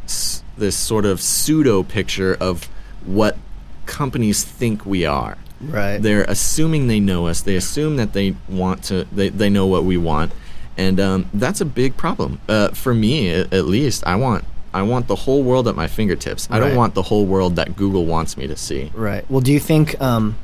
this 0.57 0.77
sort 0.77 1.03
of 1.03 1.19
pseudo 1.19 1.83
picture 1.83 2.37
of 2.39 2.69
what 3.03 3.35
companies 3.85 4.43
think 4.43 4.85
we 4.85 5.05
are. 5.05 5.37
Right. 5.61 5.97
They're 5.97 6.25
assuming 6.25 6.87
they 6.87 6.99
know 6.99 7.27
us. 7.27 7.41
They 7.41 7.55
assume 7.55 7.95
that 7.97 8.13
they 8.13 8.35
want 8.49 8.83
to. 8.85 9.05
They, 9.11 9.29
they 9.29 9.49
know 9.49 9.67
what 9.67 9.83
we 9.83 9.97
want, 9.97 10.31
and 10.77 10.99
um, 10.99 11.29
that's 11.33 11.61
a 11.61 11.65
big 11.65 11.95
problem 11.95 12.39
uh, 12.49 12.69
for 12.69 12.93
me. 12.93 13.29
At, 13.29 13.53
at 13.53 13.65
least, 13.65 14.05
I 14.05 14.15
want 14.15 14.43
I 14.75 14.81
want 14.81 15.07
the 15.07 15.15
whole 15.15 15.41
world 15.41 15.69
at 15.69 15.75
my 15.77 15.87
fingertips. 15.87 16.49
I 16.51 16.59
don't 16.59 16.75
want 16.75 16.95
the 16.95 17.01
whole 17.01 17.25
world 17.25 17.55
that 17.55 17.77
Google 17.77 18.05
wants 18.05 18.35
me 18.35 18.45
to 18.47 18.57
see. 18.57 18.91
Right. 18.93 19.23
Well, 19.31 19.39
do 19.39 19.53
you 19.53 19.59
think 19.59 19.99
um, 20.01 20.37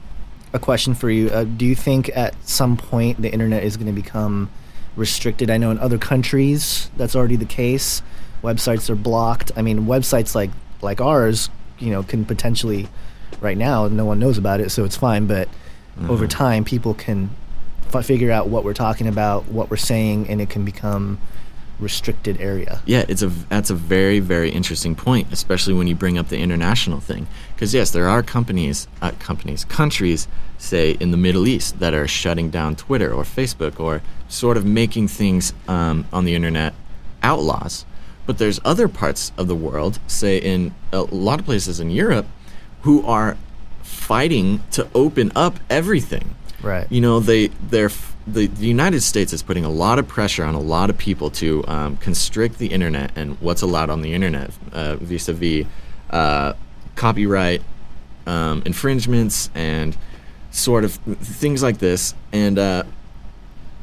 a 0.54 0.60
question 0.60 0.94
for 0.94 1.10
you? 1.10 1.30
Uh, 1.30 1.44
do 1.44 1.66
you 1.66 1.76
think 1.76 2.10
at 2.16 2.34
some 2.48 2.78
point 2.78 3.22
the 3.22 3.30
internet 3.30 3.64
is 3.64 3.76
going 3.76 3.94
to 3.94 4.02
become 4.02 4.50
restricted? 4.96 5.50
I 5.50 5.58
know 5.58 5.70
in 5.70 5.80
other 5.80 5.98
countries 5.98 6.90
that's 6.96 7.14
already 7.14 7.36
the 7.36 7.46
case. 7.46 8.02
Websites 8.42 8.90
are 8.90 8.96
blocked. 8.96 9.52
I 9.58 9.62
mean, 9.62 9.82
websites 9.82 10.34
like 10.34 10.52
like 10.82 11.02
ours, 11.02 11.50
you 11.78 11.92
know, 11.92 12.02
can 12.02 12.24
potentially 12.24 12.88
right 13.42 13.58
now 13.58 13.88
no 13.88 14.06
one 14.06 14.20
knows 14.20 14.38
about 14.38 14.62
it, 14.62 14.70
so 14.70 14.86
it's 14.86 14.96
fine. 14.96 15.28
But 15.28 15.50
over 16.08 16.26
time, 16.26 16.64
people 16.64 16.94
can 16.94 17.30
f- 17.94 18.06
figure 18.06 18.32
out 18.32 18.48
what 18.48 18.64
we're 18.64 18.74
talking 18.74 19.08
about, 19.08 19.50
what 19.50 19.70
we're 19.70 19.78
saying, 19.78 20.30
and 20.30 20.40
it 20.40 20.50
can 20.50 20.64
become 20.64 21.20
restricted 21.80 22.40
area. 22.40 22.82
Yeah, 22.86 23.04
it's 23.10 23.24
a 23.24 23.28
that's 23.28 23.70
a 23.70 23.76
very 23.76 24.20
very 24.20 24.52
interesting 24.52 24.96
point, 24.96 25.28
especially 25.34 25.74
when 25.74 25.88
you 25.88 25.96
bring 25.96 26.18
up 26.18 26.30
the 26.30 26.38
international 26.38 27.00
thing. 27.00 27.28
Because 27.56 27.74
yes, 27.74 27.92
there 27.92 28.08
are 28.08 28.24
companies, 28.24 28.88
uh, 29.02 29.12
companies, 29.20 29.66
countries, 29.66 30.28
say 30.58 30.92
in 30.92 31.12
the 31.12 31.18
Middle 31.18 31.48
East 31.48 31.80
that 31.80 31.94
are 31.94 32.08
shutting 32.08 32.50
down 32.50 32.76
Twitter 32.76 33.12
or 33.12 33.24
Facebook 33.24 33.80
or 33.80 34.02
sort 34.30 34.58
of 34.58 34.66
making 34.66 35.08
things 35.08 35.54
um, 35.68 36.06
on 36.14 36.24
the 36.26 36.36
internet 36.36 36.74
outlaws. 37.24 37.86
But 38.26 38.38
there's 38.38 38.60
other 38.64 38.88
parts 38.88 39.32
of 39.38 39.48
the 39.48 39.56
world, 39.56 40.00
say 40.08 40.38
in 40.38 40.74
a 40.94 41.02
lot 41.02 41.40
of 41.40 41.46
places 41.46 41.80
in 41.80 41.90
Europe, 41.90 42.28
who 42.82 43.06
are 43.06 43.38
fighting 43.84 44.64
to 44.72 44.88
open 44.94 45.32
up 45.36 45.60
everything. 45.70 46.36
Right. 46.62 46.86
you 46.92 47.02
know 47.02 47.20
they 47.20 47.48
they're 47.48 47.90
the, 48.28 48.46
the 48.46 48.68
united 48.68 49.02
states 49.02 49.34
is 49.34 49.42
putting 49.42 49.66
a 49.66 49.70
lot 49.70 49.98
of 49.98 50.08
pressure 50.08 50.44
on 50.44 50.54
a 50.54 50.60
lot 50.60 50.92
of 50.92 50.98
people 51.00 51.32
to 51.32 51.64
um, 51.68 51.98
constrict 51.98 52.60
the 52.60 52.68
internet 52.68 53.12
and 53.16 53.36
what's 53.42 53.64
allowed 53.64 53.90
on 53.90 54.04
the 54.04 54.14
internet 54.14 54.52
uh, 54.72 54.96
vis-a-vis 54.98 55.66
uh, 56.12 56.54
copyright 56.96 57.64
um, 58.28 58.62
infringements 58.66 59.50
and 59.56 59.98
sort 60.52 60.84
of 60.84 60.94
things 60.94 61.64
like 61.64 61.80
this. 61.80 62.14
And 62.32 62.60
uh, 62.60 62.84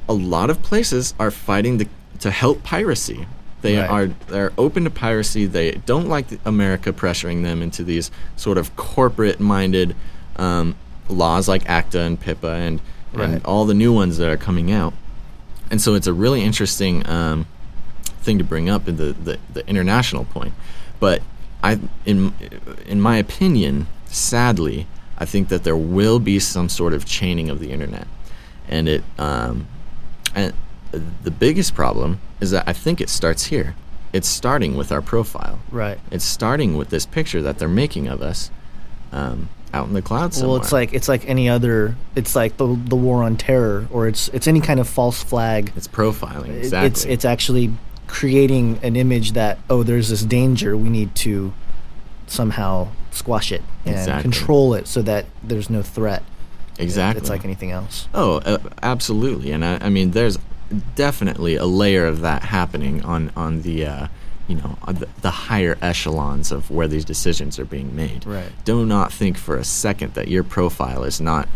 a 0.09 0.13
lot 0.13 0.51
of 0.51 0.63
places 0.63 1.15
are 1.19 1.31
fighting 1.31 1.79
the, 1.79 1.89
to 2.21 2.31
help 2.31 2.63
piracy 2.63 3.27
they 3.63 3.77
Right. 3.79 3.91
are 3.91 4.07
they're 4.29 4.53
open 4.57 4.85
to 4.85 4.91
piracy 4.91 5.47
they 5.47 5.73
don't 5.87 6.09
like 6.09 6.27
america 6.45 6.93
pressuring 6.93 7.43
them 7.43 7.61
into 7.63 7.83
these 7.83 8.11
sort 8.37 8.57
of 8.59 8.75
corporate 8.77 9.41
minded 9.41 9.95
um, 10.37 10.75
laws 11.09 11.49
like 11.49 11.69
acta 11.69 12.01
and 12.01 12.21
PIPA 12.21 12.53
and, 12.67 12.81
Right. 13.13 13.29
and 13.31 13.45
all 13.45 13.65
the 13.65 13.75
new 13.75 13.93
ones 13.93 14.19
that 14.19 14.29
are 14.29 14.37
coming 14.37 14.71
out 14.71 14.95
and 15.71 15.81
so 15.81 15.95
it's 15.95 16.07
a 16.07 16.13
really 16.13 16.43
interesting 16.43 17.07
um, 17.09 17.47
thing 18.21 18.39
to 18.39 18.45
bring 18.45 18.69
up 18.71 18.87
in 18.89 18.97
the, 18.97 19.13
the, 19.13 19.39
the 19.53 19.67
international 19.69 20.25
point 20.25 20.55
but 21.01 21.23
I 21.63 21.81
in 22.07 22.33
in 22.87 23.01
my 23.01 23.17
opinion 23.17 23.89
sadly, 24.07 24.87
I 25.19 25.25
think 25.27 25.49
that 25.49 25.65
there 25.65 25.77
will 25.77 26.19
be 26.19 26.39
some 26.39 26.69
sort 26.69 26.93
of 26.95 27.05
chaining 27.05 27.51
of 27.51 27.59
the 27.61 27.73
internet, 27.73 28.07
and 28.69 28.89
it 28.89 29.03
um, 29.19 29.67
and 30.35 30.55
the 30.93 31.31
biggest 31.31 31.75
problem 31.75 32.21
is 32.41 32.51
that 32.51 32.65
I 32.67 32.73
think 32.73 33.01
it 33.01 33.09
starts 33.09 33.45
here. 33.47 33.75
It's 34.13 34.29
starting 34.29 34.77
with 34.77 34.91
our 34.91 35.03
profile. 35.03 35.59
Right. 35.71 35.99
It's 36.11 36.25
starting 36.25 36.77
with 36.77 36.89
this 36.89 37.05
picture 37.05 37.43
that 37.43 37.59
they're 37.59 37.69
making 37.69 38.09
of 38.09 38.23
us 38.23 38.51
um, 39.13 39.51
out 39.75 39.87
in 39.89 39.93
the 39.95 40.01
clouds 40.03 40.37
somewhere. 40.39 40.55
Well, 40.55 40.63
it's 40.63 40.73
like 40.73 40.95
it's 40.95 41.09
like 41.09 41.29
any 41.29 41.49
other. 41.49 41.95
It's 42.17 42.35
like 42.35 42.57
the 42.57 42.67
the 42.87 42.97
war 42.97 43.23
on 43.23 43.37
terror, 43.37 43.87
or 43.91 44.09
it's 44.09 44.29
it's 44.29 44.47
any 44.47 44.61
kind 44.61 44.81
of 44.81 44.89
false 44.89 45.23
flag. 45.23 45.73
it's 45.77 45.89
profiling. 45.89 46.57
Exactly. 46.57 46.87
It's 46.87 47.05
it's 47.05 47.25
actually 47.27 47.73
creating 48.07 48.81
an 48.83 48.97
image 48.97 49.33
that 49.33 49.59
oh, 49.69 49.83
there's 49.83 50.09
this 50.09 50.23
danger. 50.25 50.75
We 50.77 50.89
need 50.89 51.15
to 51.17 51.53
somehow 52.27 52.89
squash 53.11 53.53
it 53.53 53.63
and 53.85 53.95
Exactly. 53.97 54.23
control 54.23 54.75
it 54.75 54.87
so 54.87 55.03
that 55.03 55.27
there's 55.43 55.69
no 55.71 55.83
threat. 55.83 56.23
exactly. 56.79 57.21
It's 57.21 57.31
like 57.31 57.45
anything 57.45 57.71
else. 57.73 58.07
Oh, 58.15 58.37
uh, 58.39 58.59
absolutely. 58.83 59.51
And 59.51 59.65
I, 59.65 59.79
I 59.81 59.89
mean, 59.89 60.13
there's 60.13 60.39
definitely 60.95 61.57
a 61.57 61.67
layer 61.67 62.07
of 62.07 62.21
that 62.21 62.43
happening 62.43 63.03
on 63.05 63.31
on 63.37 63.63
the 63.63 63.87
uh, 63.87 64.09
you 64.47 64.57
know 64.57 64.79
on 64.83 64.97
the, 64.97 65.09
the 65.23 65.31
higher 65.31 65.79
echelons 65.81 66.53
of 66.53 66.71
where 66.71 66.89
these 66.89 67.05
decisions 67.05 67.59
are 67.59 67.65
being 67.65 67.95
made. 67.95 68.27
Right. 68.27 68.51
Do 68.65 68.85
not 68.85 69.13
think 69.13 69.37
for 69.37 69.57
a 69.57 69.65
second 69.65 70.15
that 70.15 70.29
your 70.29 70.45
profile 70.45 71.05
is 71.05 71.21
not 71.21 71.49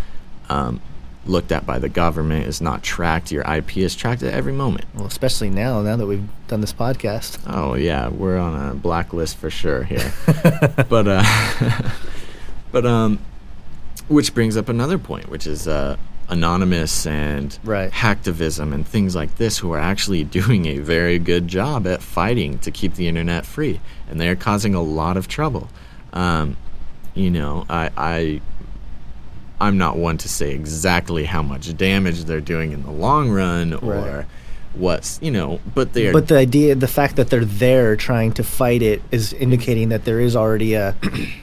um, 0.49 0.81
looked 1.27 1.53
at 1.53 1.65
by 1.65 1.79
the 1.79 1.89
government, 1.89 2.47
is 2.47 2.61
not 2.61 2.83
tracked. 2.83 3.31
Your 3.31 3.43
IP 3.43 3.79
is 3.79 3.95
tracked 3.95 4.23
at 4.23 4.33
every 4.35 4.53
moment. 4.53 4.87
Well, 4.95 5.07
especially 5.07 5.51
now, 5.51 5.81
now 5.83 5.97
that 5.97 6.07
we've 6.07 6.29
done 6.49 6.61
this 6.61 6.73
podcast. 6.73 7.39
Oh 7.47 7.75
yeah, 7.75 8.09
we're 8.09 8.39
on 8.39 8.71
a 8.71 8.75
blacklist 8.75 9.37
for 9.37 9.51
sure 9.51 9.85
here. 9.85 10.13
but 10.89 11.07
uh, 11.09 11.25
but 12.73 12.87
um, 12.87 13.19
which 14.09 14.35
brings 14.35 14.57
up 14.57 14.69
another 14.69 14.99
point, 14.99 15.29
which 15.29 15.47
is 15.47 15.69
uh, 15.69 15.97
anonymous 16.33 17.07
and 17.07 17.59
Right. 17.63 17.91
hacktivism 17.93 18.73
and 18.73 18.87
things 18.87 19.15
like 19.15 19.37
this, 19.37 19.59
who 19.59 19.73
are 19.73 19.79
actually 19.79 20.25
doing 20.41 20.67
a 20.67 20.79
very 20.79 21.19
good 21.19 21.47
job 21.47 21.87
at 21.87 22.03
fighting 22.03 22.59
to 22.61 22.71
keep 22.71 22.95
the 22.95 23.07
internet 23.07 23.45
free, 23.47 23.81
and 24.09 24.21
they 24.21 24.29
are 24.29 24.37
causing 24.37 24.75
a 24.75 24.83
lot 24.83 25.17
of 25.17 25.29
trouble. 25.29 25.69
Um, 26.13 26.57
you 27.15 27.31
know, 27.31 27.67
I, 27.69 27.91
I 27.97 28.41
I'm 29.61 29.79
not 29.79 29.97
one 29.97 30.19
to 30.19 30.29
say 30.29 30.53
exactly 30.53 31.25
how 31.25 31.43
much 31.43 31.77
damage 31.77 32.25
they're 32.25 32.41
doing 32.41 32.73
in 32.73 32.83
the 32.83 32.91
long 32.91 33.31
run 33.31 33.75
or 33.75 33.95
Right. 33.95 34.27
What's 34.75 35.21
you 35.23 35.31
know, 35.31 35.61
but 35.75 35.93
they're 35.93 36.13
But 36.13 36.29
the 36.29 36.37
idea, 36.39 36.75
the 36.75 36.89
fact 36.89 37.17
that 37.17 37.31
they're 37.31 37.45
there 37.45 37.97
trying 37.97 38.33
to 38.33 38.45
fight 38.45 38.83
it, 38.83 39.03
is 39.11 39.33
indicating 39.33 39.91
that 39.91 40.05
there 40.05 40.21
is 40.21 40.35
already 40.37 40.75
a 40.75 40.95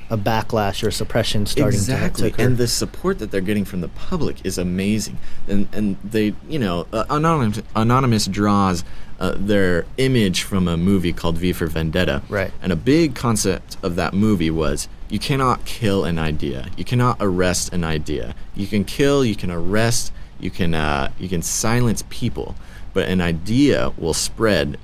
a 0.09 0.17
backlash 0.17 0.85
or 0.85 0.91
suppression 0.91 1.45
starting 1.45 1.79
to- 1.79 2.05
exactly. 2.05 2.33
and 2.37 2.57
the 2.57 2.67
support 2.67 3.19
that 3.19 3.31
they're 3.31 3.41
getting 3.41 3.65
from 3.65 3.81
the 3.81 3.89
public 3.89 4.45
is 4.45 4.57
amazing. 4.57 5.17
And 5.47 5.67
and 5.73 5.97
they 6.03 6.33
you 6.47 6.59
know 6.59 6.87
uh, 6.91 7.05
anonymous 7.09 7.61
anonymous 7.75 8.25
draws 8.25 8.83
uh, 9.19 9.35
their 9.37 9.85
image 9.97 10.43
from 10.43 10.67
a 10.67 10.77
movie 10.77 11.13
called 11.13 11.37
V 11.37 11.51
for 11.53 11.67
Vendetta. 11.67 12.21
Right. 12.29 12.51
and 12.61 12.71
a 12.71 12.75
big 12.75 13.15
concept 13.15 13.77
of 13.83 13.95
that 13.95 14.13
movie 14.13 14.51
was 14.51 14.87
you 15.09 15.19
cannot 15.19 15.65
kill 15.65 16.05
an 16.05 16.19
idea. 16.19 16.67
You 16.77 16.85
cannot 16.85 17.17
arrest 17.19 17.73
an 17.73 17.83
idea. 17.83 18.35
You 18.55 18.67
can 18.67 18.83
kill 18.85 19.25
you 19.25 19.35
can 19.35 19.51
arrest 19.51 20.11
you 20.39 20.49
can 20.49 20.73
uh, 20.73 21.11
you 21.19 21.27
can 21.27 21.41
silence 21.41 22.03
people 22.09 22.55
but 22.93 23.07
an 23.07 23.21
idea 23.21 23.91
will 23.97 24.13
spread 24.13 24.77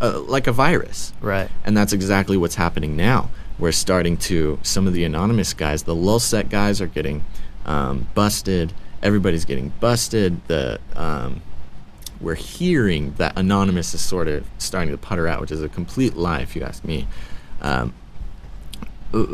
uh, 0.00 0.20
like 0.20 0.46
a 0.46 0.52
virus 0.52 1.12
right. 1.20 1.50
and 1.64 1.76
that's 1.76 1.92
exactly 1.92 2.36
what's 2.36 2.54
happening 2.54 2.96
now. 2.96 3.30
We're 3.58 3.72
starting 3.72 4.16
to, 4.18 4.60
some 4.62 4.86
of 4.86 4.92
the 4.92 5.02
anonymous 5.02 5.52
guys, 5.52 5.82
the 5.82 5.94
LulzSec 5.94 6.48
guys 6.48 6.80
are 6.80 6.86
getting 6.86 7.24
um, 7.66 8.08
busted. 8.14 8.72
Everybody's 9.02 9.44
getting 9.44 9.72
busted. 9.80 10.46
The 10.46 10.80
um, 10.96 11.42
We're 12.20 12.34
hearing 12.34 13.14
that 13.14 13.36
Anonymous 13.36 13.94
is 13.94 14.00
sort 14.00 14.28
of 14.28 14.46
starting 14.58 14.90
to 14.90 14.98
putter 14.98 15.28
out, 15.28 15.40
which 15.40 15.52
is 15.52 15.62
a 15.62 15.68
complete 15.68 16.16
lie, 16.16 16.40
if 16.40 16.56
you 16.56 16.62
ask 16.62 16.84
me. 16.84 17.06
Um, 17.60 17.94
uh, 19.12 19.24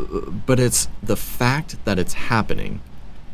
but 0.45 0.59
it's 0.59 0.87
the 1.03 1.17
fact 1.17 1.83
that 1.85 1.99
it's 1.99 2.13
happening 2.13 2.81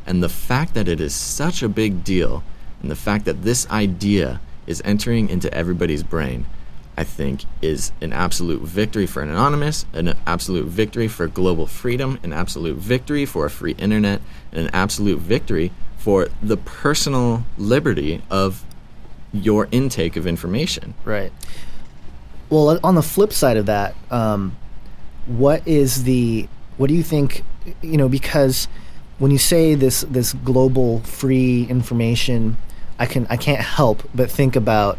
and 0.06 0.21
the 0.21 0.30
fact 0.30 0.73
that 0.73 0.88
it 0.88 0.99
is 0.99 1.13
such 1.13 1.63
a 1.63 1.69
big 1.69 2.04
deal 2.04 2.43
and 2.82 2.89
the 2.89 2.95
fact 2.95 3.25
that 3.25 3.43
this 3.43 3.69
idea 3.69 4.41
is 4.71 4.81
entering 4.84 5.29
into 5.29 5.53
everybody's 5.53 6.01
brain 6.01 6.45
i 6.97 7.03
think 7.03 7.43
is 7.62 7.91
an 8.01 8.12
absolute 8.12 8.62
victory 8.62 9.05
for 9.05 9.21
an 9.21 9.29
anonymous 9.29 9.86
an 9.93 10.15
absolute 10.25 10.65
victory 10.65 11.07
for 11.07 11.27
global 11.27 11.67
freedom 11.67 12.19
an 12.23 12.34
absolute 12.34 12.77
victory 12.77 13.25
for 13.25 13.45
a 13.45 13.49
free 13.49 13.73
internet 13.73 14.21
and 14.51 14.65
an 14.65 14.71
absolute 14.73 15.19
victory 15.19 15.71
for 15.97 16.27
the 16.41 16.57
personal 16.57 17.43
liberty 17.57 18.23
of 18.31 18.65
your 19.31 19.67
intake 19.71 20.15
of 20.15 20.25
information 20.25 20.93
Right. 21.05 21.31
Well, 22.51 22.81
on 22.84 22.95
the 22.95 23.01
flip 23.01 23.31
side 23.31 23.55
of 23.55 23.67
that, 23.67 23.95
um, 24.12 24.57
what 25.25 25.65
is 25.65 26.03
the 26.03 26.49
what 26.75 26.88
do 26.88 26.93
you 26.93 27.03
think? 27.03 27.43
You 27.81 27.95
know, 27.95 28.10
because 28.10 28.67
when 29.19 29.31
you 29.31 29.38
say 29.38 29.73
this 29.73 30.01
this 30.01 30.34
global 30.34 30.99
free 30.99 31.65
information, 31.69 32.57
I 32.99 33.06
can 33.06 33.27
I 33.30 33.38
can't 33.38 33.62
help 33.62 34.08
but 34.13 34.30
think 34.30 34.56
about 34.56 34.97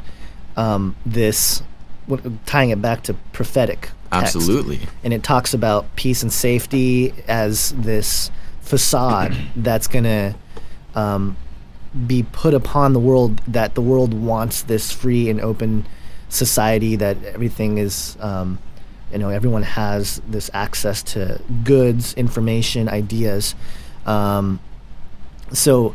um, 0.56 0.96
this 1.06 1.62
what, 2.06 2.20
tying 2.46 2.70
it 2.70 2.82
back 2.82 3.02
to 3.04 3.14
prophetic. 3.32 3.90
text. 4.10 4.36
Absolutely. 4.36 4.80
and 5.02 5.12
it 5.12 5.22
talks 5.22 5.54
about 5.54 5.94
peace 5.96 6.22
and 6.22 6.32
safety 6.32 7.14
as 7.26 7.70
this 7.72 8.30
facade 8.60 9.34
that's 9.56 9.86
going 9.86 10.04
to 10.04 10.34
um, 10.94 11.36
be 12.06 12.22
put 12.22 12.54
upon 12.54 12.92
the 12.92 13.00
world 13.00 13.38
that 13.46 13.74
the 13.74 13.80
world 13.80 14.14
wants 14.14 14.62
this 14.62 14.90
free 14.90 15.28
and 15.28 15.40
open 15.40 15.86
society 16.28 16.96
that 16.96 17.22
everything 17.24 17.78
is 17.78 18.16
um, 18.20 18.58
you 19.12 19.18
know 19.18 19.28
everyone 19.28 19.62
has 19.62 20.20
this 20.26 20.50
access 20.54 21.02
to 21.02 21.40
goods 21.64 22.14
information 22.14 22.88
ideas 22.88 23.54
um, 24.06 24.58
so 25.52 25.94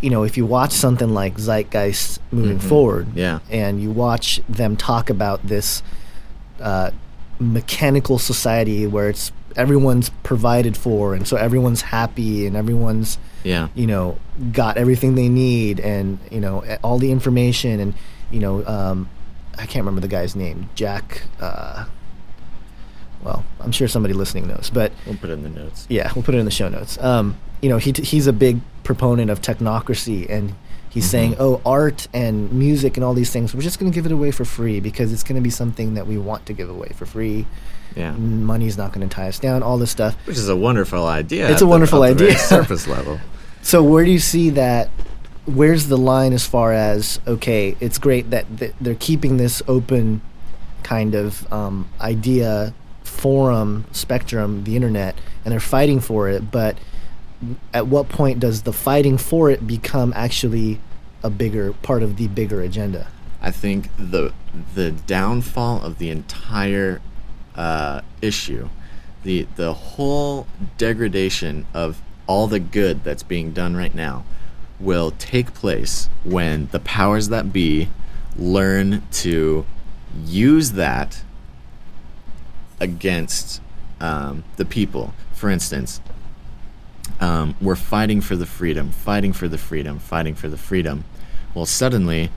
you 0.00 0.10
know 0.10 0.22
if 0.24 0.36
you 0.36 0.46
watch 0.46 0.72
something 0.72 1.12
like 1.14 1.34
zeitgeist 1.38 2.18
moving 2.30 2.58
Mhm. 2.58 2.62
forward 2.68 3.06
Yeah. 3.14 3.38
and 3.50 3.80
you 3.82 3.90
watch 3.90 4.40
them 4.48 4.76
talk 4.76 5.10
about 5.10 5.46
this 5.46 5.82
uh, 6.60 6.90
mechanical 7.40 8.18
society 8.18 8.86
where 8.86 9.08
it's 9.08 9.32
everyone's 9.56 10.10
provided 10.22 10.76
for 10.76 11.14
and 11.14 11.26
so 11.26 11.36
everyone's 11.36 11.82
happy 11.82 12.46
and 12.46 12.56
everyone's 12.56 13.18
Yeah. 13.44 13.68
you 13.74 13.86
know 13.86 14.18
got 14.52 14.76
everything 14.76 15.14
they 15.14 15.28
need 15.28 15.80
and 15.80 16.18
you 16.30 16.40
know 16.40 16.62
all 16.82 16.98
the 16.98 17.10
information 17.10 17.80
and 17.80 17.94
you 18.30 18.38
know 18.40 18.64
um, 18.66 19.08
I 19.56 19.66
can't 19.66 19.84
remember 19.84 20.00
the 20.00 20.08
guy's 20.08 20.36
name 20.36 20.68
Jack 20.76 21.22
uh, 21.40 21.84
well 23.24 23.44
I'm 23.60 23.72
sure 23.72 23.88
somebody 23.88 24.14
listening 24.14 24.46
knows 24.46 24.70
but 24.72 24.92
We'll 25.06 25.16
put 25.16 25.30
it 25.30 25.34
in 25.34 25.42
the 25.42 25.48
notes. 25.48 25.86
yeah, 25.88 26.12
we'll 26.14 26.22
put 26.24 26.34
it 26.34 26.38
in 26.38 26.44
the 26.44 26.50
show 26.52 26.68
notes. 26.68 26.98
Um, 27.02 27.36
you 27.60 27.68
know, 27.68 27.78
he 27.78 27.92
t- 27.92 28.04
he's 28.04 28.26
a 28.28 28.32
big 28.32 28.60
proponent 28.88 29.30
of 29.30 29.40
technocracy, 29.42 30.28
and 30.30 30.54
he's 30.88 31.04
Mm-hmm. 31.04 31.10
saying, 31.10 31.36
"Oh, 31.38 31.60
art 31.66 32.08
and 32.14 32.50
music 32.52 32.96
and 32.96 33.04
all 33.04 33.12
these 33.14 33.30
things, 33.30 33.54
we're 33.54 33.60
just 33.70 33.78
going 33.78 33.92
to 33.92 33.94
give 33.94 34.06
it 34.06 34.12
away 34.12 34.30
for 34.30 34.44
free 34.46 34.80
because 34.80 35.12
it's 35.12 35.22
going 35.22 35.36
to 35.36 35.42
be 35.42 35.50
something 35.50 35.94
that 35.94 36.06
we 36.06 36.16
want 36.16 36.46
to 36.46 36.52
give 36.54 36.70
away 36.70 36.88
for 36.94 37.04
free. 37.06 37.44
Yeah. 37.94 38.12
Money's 38.12 38.76
not 38.78 38.92
going 38.94 39.06
to 39.08 39.14
tie 39.14 39.28
us 39.28 39.38
down. 39.38 39.62
All 39.62 39.76
this 39.78 39.90
stuff. 39.90 40.14
Which 40.26 40.38
is 40.38 40.48
a 40.48 40.56
wonderful 40.56 41.06
idea. 41.06 41.50
It's 41.50 41.60
a 41.62 41.66
wonderful 41.66 42.00
the 42.00 42.06
idea. 42.08 42.38
surface 42.56 42.86
level. 42.88 43.18
So 43.62 43.82
where 43.82 44.04
do 44.06 44.10
you 44.10 44.18
see 44.18 44.50
that? 44.50 44.88
Where's 45.44 45.86
the 45.88 45.98
line 45.98 46.32
as 46.32 46.46
far 46.46 46.72
as 46.72 47.20
okay? 47.26 47.76
It's 47.80 47.98
great 47.98 48.30
that 48.30 48.44
th- 48.58 48.72
they're 48.80 48.94
keeping 49.08 49.36
this 49.36 49.62
open 49.68 50.20
kind 50.82 51.14
of 51.14 51.50
um, 51.52 51.88
idea 52.00 52.72
forum 53.04 53.84
spectrum, 53.92 54.64
the 54.64 54.74
internet, 54.76 55.14
and 55.44 55.52
they're 55.52 55.60
fighting 55.76 56.00
for 56.00 56.28
it. 56.30 56.50
But 56.50 56.76
at 57.72 57.86
what 57.86 58.08
point 58.08 58.40
does 58.40 58.62
the 58.62 58.72
fighting 58.72 59.18
for 59.18 59.50
it 59.50 59.66
become 59.66 60.12
actually 60.16 60.80
a 61.22 61.30
bigger 61.30 61.72
part 61.72 62.02
of 62.02 62.16
the 62.16 62.28
bigger 62.28 62.60
agenda? 62.60 63.08
I 63.40 63.50
think 63.50 63.90
the 63.96 64.32
the 64.74 64.90
downfall 64.90 65.82
of 65.82 65.98
the 65.98 66.10
entire 66.10 67.00
uh, 67.54 68.00
issue, 68.20 68.68
the 69.22 69.46
the 69.56 69.74
whole 69.74 70.46
degradation 70.76 71.66
of 71.72 72.00
all 72.26 72.46
the 72.46 72.60
good 72.60 73.04
that's 73.04 73.22
being 73.22 73.52
done 73.52 73.76
right 73.76 73.94
now, 73.94 74.24
will 74.80 75.12
take 75.12 75.54
place 75.54 76.08
when 76.24 76.68
the 76.72 76.80
powers 76.80 77.28
that 77.28 77.52
be 77.52 77.88
learn 78.36 79.02
to 79.10 79.64
use 80.24 80.72
that 80.72 81.22
against 82.80 83.60
um, 84.00 84.44
the 84.56 84.64
people. 84.64 85.14
For 85.32 85.50
instance, 85.50 86.00
um, 87.20 87.56
we're 87.60 87.76
fighting 87.76 88.20
for 88.20 88.36
the 88.36 88.46
freedom, 88.46 88.90
fighting 88.90 89.32
for 89.32 89.48
the 89.48 89.58
freedom, 89.58 89.98
fighting 89.98 90.34
for 90.34 90.48
the 90.48 90.56
freedom. 90.56 91.04
Well, 91.54 91.66
suddenly, 91.66 92.30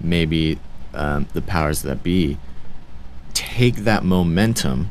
maybe 0.00 0.58
um, 0.92 1.26
the 1.32 1.42
powers 1.42 1.82
that 1.82 2.02
be 2.02 2.38
take 3.32 3.76
that 3.78 4.04
momentum 4.04 4.90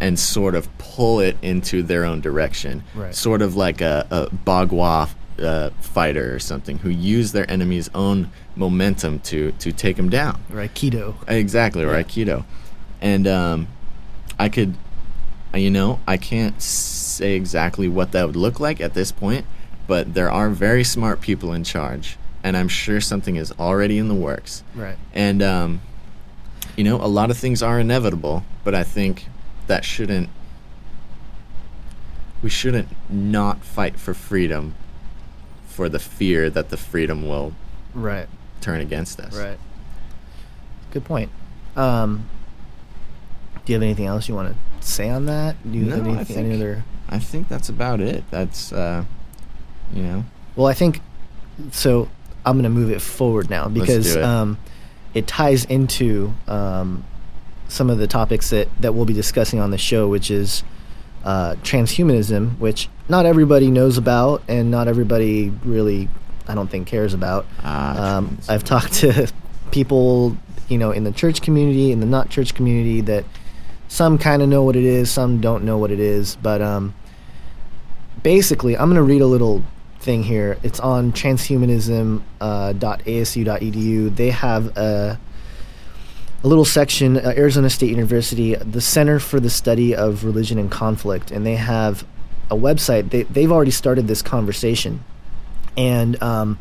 and 0.00 0.18
sort 0.18 0.54
of 0.54 0.66
pull 0.78 1.20
it 1.20 1.36
into 1.42 1.82
their 1.82 2.04
own 2.04 2.20
direction. 2.20 2.82
Right. 2.94 3.14
Sort 3.14 3.42
of 3.42 3.56
like 3.56 3.80
a, 3.80 4.06
a 4.10 4.26
Bagua 4.34 5.10
uh, 5.38 5.70
fighter 5.80 6.34
or 6.34 6.38
something 6.38 6.78
who 6.78 6.90
use 6.90 7.32
their 7.32 7.50
enemy's 7.50 7.90
own 7.94 8.30
momentum 8.56 9.20
to 9.20 9.52
to 9.52 9.72
take 9.72 9.96
them 9.96 10.08
down. 10.08 10.42
Or 10.52 10.56
Aikido. 10.56 11.14
Exactly, 11.28 11.84
or 11.84 11.92
Aikido. 11.92 12.44
And 13.00 13.26
um, 13.26 13.68
I 14.38 14.48
could, 14.48 14.74
you 15.54 15.70
know, 15.70 16.00
I 16.06 16.16
can't 16.16 16.60
say 17.20 17.34
exactly 17.36 17.86
what 17.86 18.12
that 18.12 18.26
would 18.26 18.34
look 18.36 18.58
like 18.60 18.80
at 18.80 18.94
this 18.94 19.12
point, 19.12 19.44
but 19.86 20.14
there 20.14 20.30
are 20.30 20.48
very 20.48 20.82
smart 20.82 21.20
people 21.20 21.52
in 21.52 21.62
charge, 21.64 22.16
and 22.42 22.56
I'm 22.56 22.66
sure 22.68 22.98
something 22.98 23.36
is 23.36 23.52
already 23.58 23.98
in 23.98 24.08
the 24.08 24.14
works. 24.14 24.64
Right. 24.74 24.96
And, 25.12 25.42
um, 25.42 25.82
you 26.78 26.84
know, 26.84 26.96
a 26.96 27.06
lot 27.06 27.30
of 27.30 27.36
things 27.36 27.62
are 27.62 27.78
inevitable, 27.78 28.44
but 28.64 28.74
I 28.74 28.84
think 28.84 29.26
that 29.66 29.84
shouldn't, 29.84 30.30
we 32.42 32.48
shouldn't 32.48 32.88
not 33.10 33.62
fight 33.62 34.00
for 34.00 34.14
freedom 34.14 34.74
for 35.68 35.90
the 35.90 35.98
fear 35.98 36.48
that 36.48 36.70
the 36.70 36.78
freedom 36.78 37.28
will 37.28 37.52
Right. 37.92 38.28
turn 38.62 38.80
against 38.80 39.20
us. 39.20 39.36
Right. 39.36 39.58
Good 40.90 41.04
point. 41.04 41.30
Um, 41.76 42.24
do 43.66 43.72
you 43.72 43.74
have 43.74 43.82
anything 43.82 44.06
else 44.06 44.26
you 44.26 44.34
want 44.34 44.54
to 44.54 44.86
say 44.86 45.10
on 45.10 45.26
that? 45.26 45.54
Do 45.70 45.76
you 45.78 45.90
have 45.90 46.02
No, 46.04 46.12
I 46.12 46.14
anything, 46.16 46.36
any 46.38 46.54
other? 46.54 46.84
I 47.10 47.18
think 47.18 47.48
that's 47.48 47.68
about 47.68 48.00
it. 48.00 48.24
That's, 48.30 48.72
uh, 48.72 49.04
you 49.92 50.02
know, 50.02 50.24
Well, 50.56 50.68
I 50.68 50.74
think 50.74 51.00
so. 51.72 52.08
I'm 52.46 52.54
going 52.54 52.64
to 52.64 52.70
move 52.70 52.90
it 52.90 53.02
forward 53.02 53.50
now 53.50 53.68
because 53.68 54.16
it. 54.16 54.22
Um, 54.22 54.56
it 55.12 55.26
ties 55.26 55.64
into 55.64 56.32
um, 56.46 57.04
some 57.68 57.90
of 57.90 57.98
the 57.98 58.06
topics 58.06 58.50
that, 58.50 58.68
that 58.80 58.94
we'll 58.94 59.04
be 59.04 59.12
discussing 59.12 59.58
on 59.58 59.70
the 59.70 59.78
show, 59.78 60.08
which 60.08 60.30
is 60.30 60.62
uh, 61.24 61.56
transhumanism, 61.62 62.58
which 62.58 62.88
not 63.08 63.26
everybody 63.26 63.70
knows 63.70 63.98
about 63.98 64.42
and 64.48 64.70
not 64.70 64.88
everybody 64.88 65.50
really, 65.64 66.08
I 66.46 66.54
don't 66.54 66.70
think, 66.70 66.86
cares 66.86 67.12
about. 67.14 67.46
Ah, 67.62 68.16
um, 68.16 68.38
I've 68.48 68.64
talked 68.64 68.94
to 68.94 69.30
people, 69.70 70.36
you 70.68 70.78
know, 70.78 70.92
in 70.92 71.04
the 71.04 71.12
church 71.12 71.42
community, 71.42 71.92
in 71.92 72.00
the 72.00 72.06
not 72.06 72.30
church 72.30 72.54
community, 72.54 73.00
that 73.02 73.24
some 73.88 74.16
kind 74.18 74.42
of 74.42 74.48
know 74.48 74.62
what 74.62 74.76
it 74.76 74.84
is, 74.84 75.10
some 75.10 75.40
don't 75.40 75.64
know 75.64 75.76
what 75.76 75.90
it 75.90 75.98
is, 76.00 76.36
but 76.36 76.62
um, 76.62 76.94
basically, 78.22 78.76
I'm 78.76 78.86
going 78.86 78.96
to 78.96 79.02
read 79.02 79.22
a 79.22 79.26
little 79.26 79.62
thing 80.00 80.22
here. 80.22 80.58
It's 80.62 80.80
on 80.80 81.12
transhumanism.asu.edu. 81.12 84.06
Uh, 84.06 84.10
they 84.14 84.30
have 84.30 84.76
a, 84.76 85.18
a 86.42 86.48
little 86.48 86.64
section, 86.64 87.16
uh, 87.16 87.34
Arizona 87.36 87.70
State 87.70 87.90
University, 87.90 88.54
the 88.54 88.80
Center 88.80 89.18
for 89.18 89.40
the 89.40 89.50
Study 89.50 89.94
of 89.94 90.24
Religion 90.24 90.58
and 90.58 90.70
Conflict, 90.70 91.30
and 91.30 91.44
they 91.44 91.56
have 91.56 92.06
a 92.50 92.56
website. 92.56 93.10
They, 93.10 93.24
they've 93.24 93.52
already 93.52 93.70
started 93.70 94.08
this 94.08 94.22
conversation. 94.22 95.04
And 95.76 96.20
um, 96.22 96.58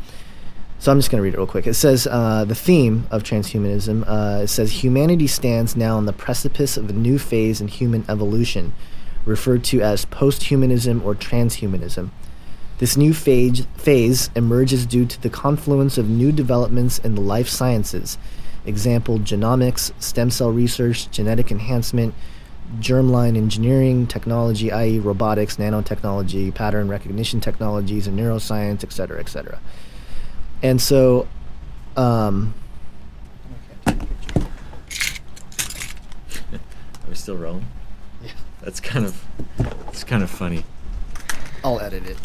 so 0.80 0.92
I'm 0.92 1.00
just 1.00 1.12
going 1.12 1.20
to 1.20 1.24
read 1.24 1.34
it 1.34 1.38
real 1.38 1.48
quick. 1.48 1.68
It 1.68 1.74
says 1.74 2.08
uh, 2.08 2.46
the 2.46 2.56
theme 2.56 3.08
of 3.12 3.24
transhumanism. 3.24 4.06
Uh, 4.08 4.44
it 4.44 4.48
says 4.48 4.84
humanity 4.84 5.28
stands 5.28 5.76
now 5.76 5.98
on 5.98 6.06
the 6.06 6.14
precipice 6.14 6.78
of 6.78 6.90
a 6.90 6.94
new 6.94 7.20
phase 7.20 7.60
in 7.60 7.68
human 7.68 8.06
evolution, 8.08 8.74
referred 9.26 9.64
to 9.66 9.82
as 9.82 10.06
post-humanism 10.06 11.02
or 11.04 11.16
transhumanism. 11.16 12.10
This 12.80 12.96
new 12.96 13.14
phase, 13.14 13.66
phase 13.76 14.30
emerges 14.36 14.86
due 14.86 15.06
to 15.06 15.22
the 15.22 15.30
confluence 15.30 15.98
of 15.98 16.10
new 16.10 16.32
developments 16.32 16.98
in 17.00 17.16
the 17.16 17.22
life 17.22 17.50
sciences. 17.50 18.18
Example: 18.66 19.20
genomics, 19.20 19.92
stem 20.02 20.32
cell 20.32 20.52
research, 20.52 21.12
genetic 21.12 21.52
enhancement, 21.52 22.14
germline 22.80 23.36
engineering 23.36 24.08
technology, 24.08 24.72
i.e., 24.72 25.00
robotics, 25.00 25.58
nanotechnology, 25.58 26.54
pattern 26.54 26.88
recognition 26.88 27.42
technologies, 27.42 28.08
and 28.08 28.18
neuroscience, 28.18 28.84
etc., 28.84 28.94
cetera, 28.94 29.20
et 29.20 29.30
cetera. 29.30 29.60
And 30.62 30.82
so, 30.82 31.28
um, 31.98 32.54
Are 33.88 33.98
we 37.10 37.16
still 37.16 37.38
rolling? 37.38 37.66
That's 38.62 38.80
kind 38.80 39.06
of 39.06 39.24
it's 39.88 40.04
kind 40.04 40.24
of 40.24 40.30
funny. 40.30 40.64
I'll 41.64 41.80
edit 41.80 42.06
it. 42.06 42.18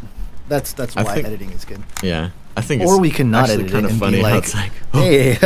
That's 0.49 0.73
that's 0.73 0.95
why 0.97 1.05
think- 1.15 1.27
editing 1.27 1.51
is 1.53 1.65
good. 1.65 1.83
Yeah. 2.03 2.31
I 2.57 2.61
think 2.61 2.83
Or 2.83 3.01
we 3.01 3.11
can 3.11 3.33
not 3.33 3.51
edit 3.51 3.73
kind 3.73 3.85
it 3.85 3.87
of 3.87 3.91
and 3.91 4.01
funny 4.01 4.17
be 4.19 4.23
like, 4.23 4.55
like 4.55 4.73
"Hey, 4.93 5.37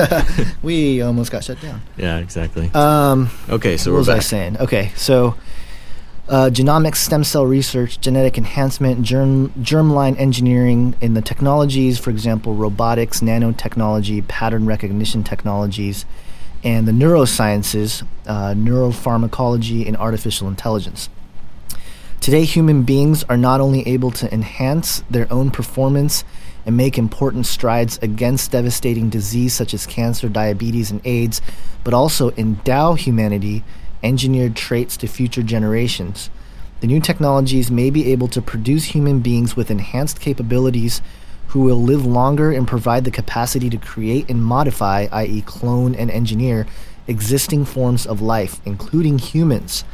we 0.63 1.01
almost 1.01 1.33
got 1.33 1.43
shut 1.43 1.59
down." 1.59 1.81
Yeah, 1.97 2.19
exactly. 2.19 2.71
Um, 2.75 3.31
okay, 3.49 3.79
so 3.79 3.91
what 3.91 3.95
we're 3.95 3.99
was 4.01 4.09
I 4.11 4.19
saying? 4.19 4.59
Okay, 4.59 4.93
so 4.95 5.35
uh, 6.29 6.51
genomics, 6.53 6.97
stem 6.97 7.25
cell 7.25 7.47
research, 7.47 7.99
genetic 8.01 8.37
enhancement, 8.37 9.03
germ 9.03 9.49
germline 9.61 10.19
engineering 10.21 10.95
in 11.01 11.15
the 11.15 11.23
technologies, 11.23 11.99
for 11.99 12.11
example, 12.11 12.53
robotics, 12.53 13.21
nanotechnology, 13.21 14.29
pattern 14.29 14.67
recognition 14.67 15.25
technologies, 15.25 16.05
and 16.65 16.89
the 16.89 16.93
neurosciences, 16.93 18.07
uh, 18.27 18.55
neuropharmacology, 18.55 19.87
and 19.87 19.97
artificial 19.97 20.49
intelligence. 20.49 21.09
Today, 22.21 22.45
human 22.45 22.83
beings 22.83 23.25
are 23.25 23.37
not 23.37 23.61
only 23.61 23.87
able 23.87 24.11
to 24.13 24.33
enhance 24.33 25.03
their 25.11 25.33
own 25.33 25.51
performance 25.51 26.25
and 26.67 26.77
make 26.77 26.99
important 26.99 27.47
strides 27.47 27.99
against 28.03 28.51
devastating 28.51 29.09
disease 29.09 29.55
such 29.55 29.73
as 29.73 29.87
cancer, 29.87 30.29
diabetes, 30.29 30.91
and 30.91 31.01
AIDS, 31.07 31.41
but 31.85 31.95
also 31.95 32.33
endow 32.33 32.95
humanity 32.95 33.65
engineered 34.03 34.55
traits 34.55 34.97
to 34.97 35.07
future 35.07 35.43
generations. 35.43 36.31
The 36.81 36.87
new 36.87 37.01
technologies 37.01 37.71
may 37.71 37.91
be 37.91 38.13
able 38.13 38.29
to 38.29 38.43
produce 38.43 38.85
human 38.85 39.21
beings 39.21 39.57
with 39.57 39.71
enhanced 39.71 40.21
capabilities 40.21 41.03
who 41.49 41.61
will 41.61 41.83
live 41.83 42.05
longer 42.05 42.53
and 42.53 42.69
provide 42.69 43.05
the 43.05 43.11
capacity 43.11 43.71
to 43.71 43.79
create 43.79 44.29
and 44.29 44.43
modify, 44.43 45.07
i.e., 45.13 45.43
clone 45.43 45.95
and 45.95 46.11
engineer, 46.11 46.67
existing 47.07 47.65
forms 47.65 48.07
of 48.07 48.21
life, 48.21 48.61
including 48.65 49.19
humans. 49.19 49.85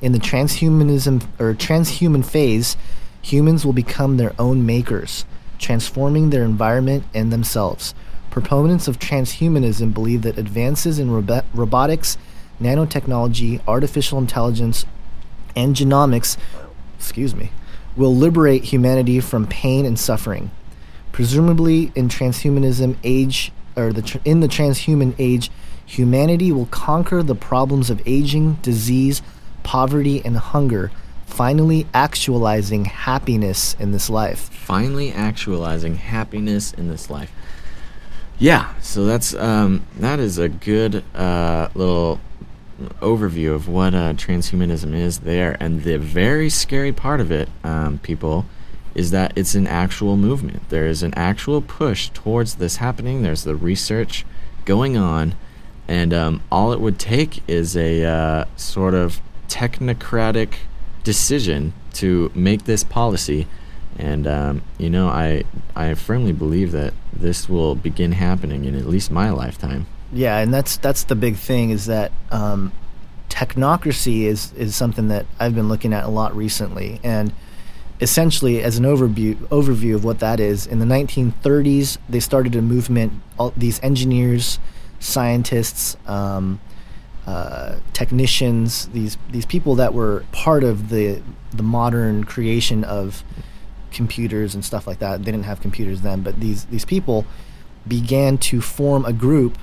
In 0.00 0.12
the 0.12 0.18
transhumanism 0.18 1.22
or 1.38 1.54
transhuman 1.54 2.24
phase, 2.24 2.76
humans 3.20 3.64
will 3.64 3.72
become 3.72 4.16
their 4.16 4.34
own 4.38 4.64
makers, 4.64 5.24
transforming 5.58 6.30
their 6.30 6.44
environment 6.44 7.04
and 7.14 7.32
themselves. 7.32 7.94
Proponents 8.30 8.88
of 8.88 8.98
transhumanism 8.98 9.92
believe 9.94 10.22
that 10.22 10.38
advances 10.38 10.98
in 10.98 11.10
robo- 11.10 11.44
robotics, 11.52 12.16
nanotechnology, 12.60 13.60
artificial 13.68 14.18
intelligence, 14.18 14.86
and 15.54 15.76
genomics, 15.76 16.36
excuse 16.98 17.34
me, 17.34 17.50
will 17.94 18.14
liberate 18.14 18.64
humanity 18.64 19.20
from 19.20 19.46
pain 19.46 19.84
and 19.84 19.98
suffering. 19.98 20.50
Presumably, 21.14 21.92
in 21.94 22.08
transhumanism 22.08 22.96
age 23.04 23.52
or 23.76 23.92
the 23.92 24.20
in 24.24 24.40
the 24.40 24.48
transhuman 24.48 25.14
age, 25.16 25.48
humanity 25.86 26.50
will 26.50 26.66
conquer 26.66 27.22
the 27.22 27.36
problems 27.36 27.88
of 27.88 28.02
aging, 28.04 28.54
disease, 28.62 29.22
poverty, 29.62 30.20
and 30.24 30.36
hunger, 30.36 30.90
finally 31.24 31.86
actualizing 31.94 32.86
happiness 32.86 33.76
in 33.78 33.92
this 33.92 34.10
life. 34.10 34.48
Finally 34.52 35.12
actualizing 35.12 35.94
happiness 35.94 36.72
in 36.72 36.88
this 36.88 37.08
life. 37.08 37.30
Yeah, 38.40 38.74
so 38.80 39.04
that's 39.04 39.34
um, 39.34 39.86
that 40.00 40.18
is 40.18 40.38
a 40.38 40.48
good 40.48 41.04
uh, 41.14 41.68
little 41.76 42.18
overview 43.00 43.54
of 43.54 43.68
what 43.68 43.94
uh, 43.94 44.14
transhumanism 44.14 44.92
is 44.92 45.20
there, 45.20 45.56
and 45.60 45.84
the 45.84 45.96
very 45.96 46.50
scary 46.50 46.90
part 46.90 47.20
of 47.20 47.30
it, 47.30 47.48
um, 47.62 48.00
people, 48.00 48.46
is 48.94 49.10
that 49.10 49.32
it's 49.36 49.54
an 49.54 49.66
actual 49.66 50.16
movement. 50.16 50.68
There 50.68 50.86
is 50.86 51.02
an 51.02 51.14
actual 51.14 51.60
push 51.60 52.10
towards 52.10 52.56
this 52.56 52.76
happening. 52.76 53.22
There's 53.22 53.44
the 53.44 53.56
research 53.56 54.24
going 54.64 54.96
on, 54.96 55.34
and 55.88 56.14
um, 56.14 56.42
all 56.50 56.72
it 56.72 56.80
would 56.80 56.98
take 56.98 57.42
is 57.48 57.76
a 57.76 58.04
uh, 58.04 58.44
sort 58.56 58.94
of 58.94 59.20
technocratic 59.48 60.54
decision 61.02 61.72
to 61.94 62.30
make 62.34 62.64
this 62.64 62.84
policy. 62.84 63.46
And 63.98 64.26
um, 64.26 64.62
you 64.78 64.90
know, 64.90 65.08
I 65.08 65.44
I 65.76 65.94
firmly 65.94 66.32
believe 66.32 66.72
that 66.72 66.94
this 67.12 67.48
will 67.48 67.74
begin 67.74 68.12
happening 68.12 68.64
in 68.64 68.74
at 68.74 68.86
least 68.86 69.10
my 69.10 69.30
lifetime. 69.30 69.86
Yeah, 70.12 70.38
and 70.38 70.52
that's 70.52 70.76
that's 70.76 71.04
the 71.04 71.14
big 71.14 71.36
thing 71.36 71.70
is 71.70 71.86
that 71.86 72.12
um, 72.30 72.72
technocracy 73.28 74.22
is 74.22 74.52
is 74.54 74.74
something 74.74 75.08
that 75.08 75.26
I've 75.38 75.54
been 75.54 75.68
looking 75.68 75.92
at 75.92 76.04
a 76.04 76.08
lot 76.08 76.34
recently, 76.36 77.00
and 77.02 77.32
essentially 78.04 78.62
as 78.62 78.76
an 78.76 78.84
overview 78.84 79.34
overview 79.48 79.94
of 79.94 80.04
what 80.04 80.20
that 80.20 80.38
is. 80.38 80.66
In 80.66 80.78
the 80.78 80.84
1930s, 80.84 81.98
they 82.08 82.20
started 82.20 82.54
a 82.54 82.62
movement. 82.62 83.14
All 83.38 83.52
these 83.56 83.82
engineers, 83.82 84.60
scientists, 85.00 85.96
um, 86.06 86.60
uh, 87.26 87.76
technicians, 87.94 88.88
these 88.88 89.16
these 89.30 89.46
people 89.46 89.74
that 89.76 89.94
were 89.94 90.24
part 90.30 90.62
of 90.62 90.90
the 90.90 91.22
the 91.50 91.62
modern 91.62 92.24
creation 92.24 92.84
of 92.84 93.24
computers 93.90 94.54
and 94.54 94.62
stuff 94.62 94.86
like 94.86 94.98
that. 94.98 95.24
They 95.24 95.32
didn't 95.32 95.46
have 95.46 95.60
computers 95.62 96.02
then, 96.02 96.20
but 96.20 96.38
these 96.38 96.66
these 96.66 96.84
people 96.84 97.24
began 97.88 98.36
to 98.38 98.60
form 98.60 99.06
a 99.06 99.12
group 99.12 99.56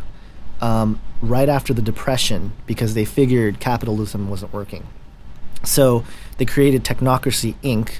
um, 0.62 1.00
right 1.22 1.50
after 1.50 1.74
the 1.74 1.82
depression 1.82 2.54
because 2.66 2.96
they 2.96 3.06
figured 3.06 3.60
capitalism 3.60 4.30
wasn't 4.30 4.52
working. 4.52 4.88
So 5.64 6.04
they 6.38 6.46
created 6.46 6.84
Technocracy 6.84 7.54
Inc. 7.64 8.00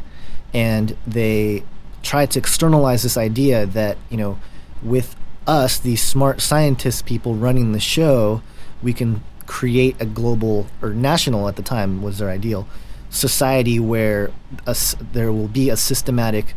and 0.54 0.98
they 1.06 1.64
tried 2.04 2.32
to 2.32 2.40
externalize 2.40 3.04
this 3.04 3.18
idea 3.18 3.66
that, 3.66 3.98
you 4.10 4.18
know, 4.18 4.40
with 4.82 5.16
us, 5.48 5.78
these 5.78 6.02
smart 6.02 6.42
scientist 6.42 7.06
people 7.06 7.36
running 7.36 7.72
the 7.72 7.80
show, 7.80 8.42
we 8.82 8.94
can 8.94 9.24
create 9.46 9.96
a 10.00 10.06
global 10.06 10.68
or 10.82 10.92
national 10.92 11.48
at 11.48 11.56
the 11.56 11.62
time 11.62 12.02
was 12.02 12.20
their 12.20 12.30
ideal 12.30 12.68
society 13.10 13.80
where 13.80 14.32
a 14.66 14.76
there 15.12 15.32
will 15.34 15.50
be 15.50 15.70
a 15.70 15.76
systematic 15.76 16.54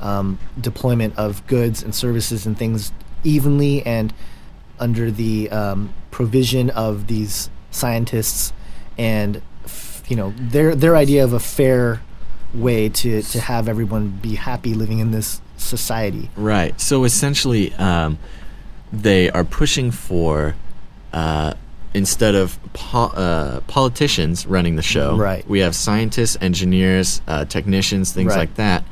um, 0.00 0.38
deployment 0.58 1.16
of 1.18 1.46
goods 1.46 1.82
and 1.82 1.94
services 1.94 2.46
and 2.46 2.56
things 2.56 2.92
evenly 3.22 3.84
and 3.84 4.14
under 4.80 5.10
the 5.10 5.50
um, 5.50 5.92
provision 6.10 6.70
of 6.70 7.08
these 7.08 7.50
scientists 7.70 8.52
and 8.96 9.42
you 10.08 10.16
know 10.16 10.32
their 10.38 10.74
their 10.74 10.96
idea 10.96 11.22
of 11.22 11.34
a 11.34 11.40
fair 11.40 12.00
way 12.54 12.88
to 12.88 13.22
to 13.22 13.40
have 13.40 13.68
everyone 13.68 14.18
be 14.22 14.34
happy 14.36 14.74
living 14.74 14.98
in 15.00 15.10
this 15.10 15.40
society. 15.56 16.30
Right. 16.36 16.78
So 16.80 17.04
essentially, 17.04 17.74
um, 17.74 18.18
they 18.92 19.30
are 19.30 19.44
pushing 19.44 19.90
for 19.90 20.54
uh, 21.12 21.54
instead 21.94 22.34
of 22.34 22.58
po- 22.74 23.06
uh, 23.14 23.60
politicians 23.60 24.46
running 24.46 24.76
the 24.76 24.82
show. 24.82 25.16
Right. 25.16 25.46
We 25.48 25.60
have 25.60 25.74
scientists, 25.74 26.36
engineers, 26.40 27.20
uh, 27.26 27.44
technicians, 27.46 28.12
things 28.12 28.30
Right. 28.30 28.38
like 28.38 28.54
that. 28.56 28.84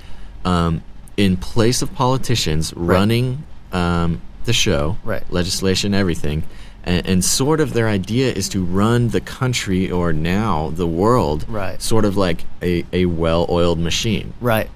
Um, 0.44 0.82
in 1.16 1.36
place 1.36 1.82
of 1.82 1.94
politicians 1.94 2.72
running 2.74 3.42
um, 3.72 4.20
the 4.44 4.52
show, 4.52 4.96
Right. 5.04 5.22
legislation, 5.30 5.92
everything. 5.94 6.42
And, 6.86 7.06
and 7.06 7.24
sort 7.24 7.60
of 7.60 7.72
their 7.72 7.88
idea 7.88 8.32
is 8.32 8.48
to 8.50 8.64
run 8.64 9.08
the 9.08 9.20
country 9.20 9.90
or 9.90 10.12
now 10.12 10.70
the 10.70 10.86
world 10.86 11.44
Right. 11.48 11.82
sort 11.82 12.04
of 12.04 12.16
like 12.16 12.44
a, 12.62 12.84
a 12.92 13.06
well 13.06 13.44
oiled 13.50 13.78
machine. 13.80 14.32
Right, 14.40 14.70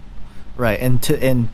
right, 0.57 0.79
and 0.81 1.01
to 1.05 1.23
and 1.23 1.49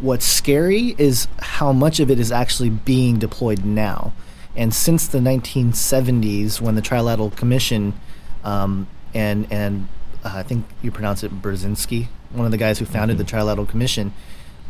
what's 0.00 0.24
scary 0.24 0.94
is 0.98 1.28
how 1.38 1.72
much 1.72 2.00
of 2.00 2.10
it 2.10 2.18
is 2.18 2.32
actually 2.32 2.70
being 2.70 3.18
deployed 3.18 3.64
now. 3.64 4.12
And 4.56 4.74
since 4.74 5.06
the 5.06 5.18
1970s, 5.20 6.60
when 6.60 6.74
the 6.74 6.82
Trilateral 6.82 7.34
Commission 7.36 7.94
um, 8.42 8.86
and 9.14 9.46
and 9.50 9.88
uh, 10.24 10.32
I 10.36 10.42
think 10.42 10.66
you 10.82 10.90
pronounce 10.90 11.22
it 11.22 11.40
Brzezinski, 11.42 12.08
one 12.32 12.44
of 12.44 12.50
the 12.50 12.58
guys 12.58 12.78
who 12.78 12.84
founded 12.84 13.18
the 13.18 13.24
Trilateral 13.24 13.68
Commission, 13.68 14.12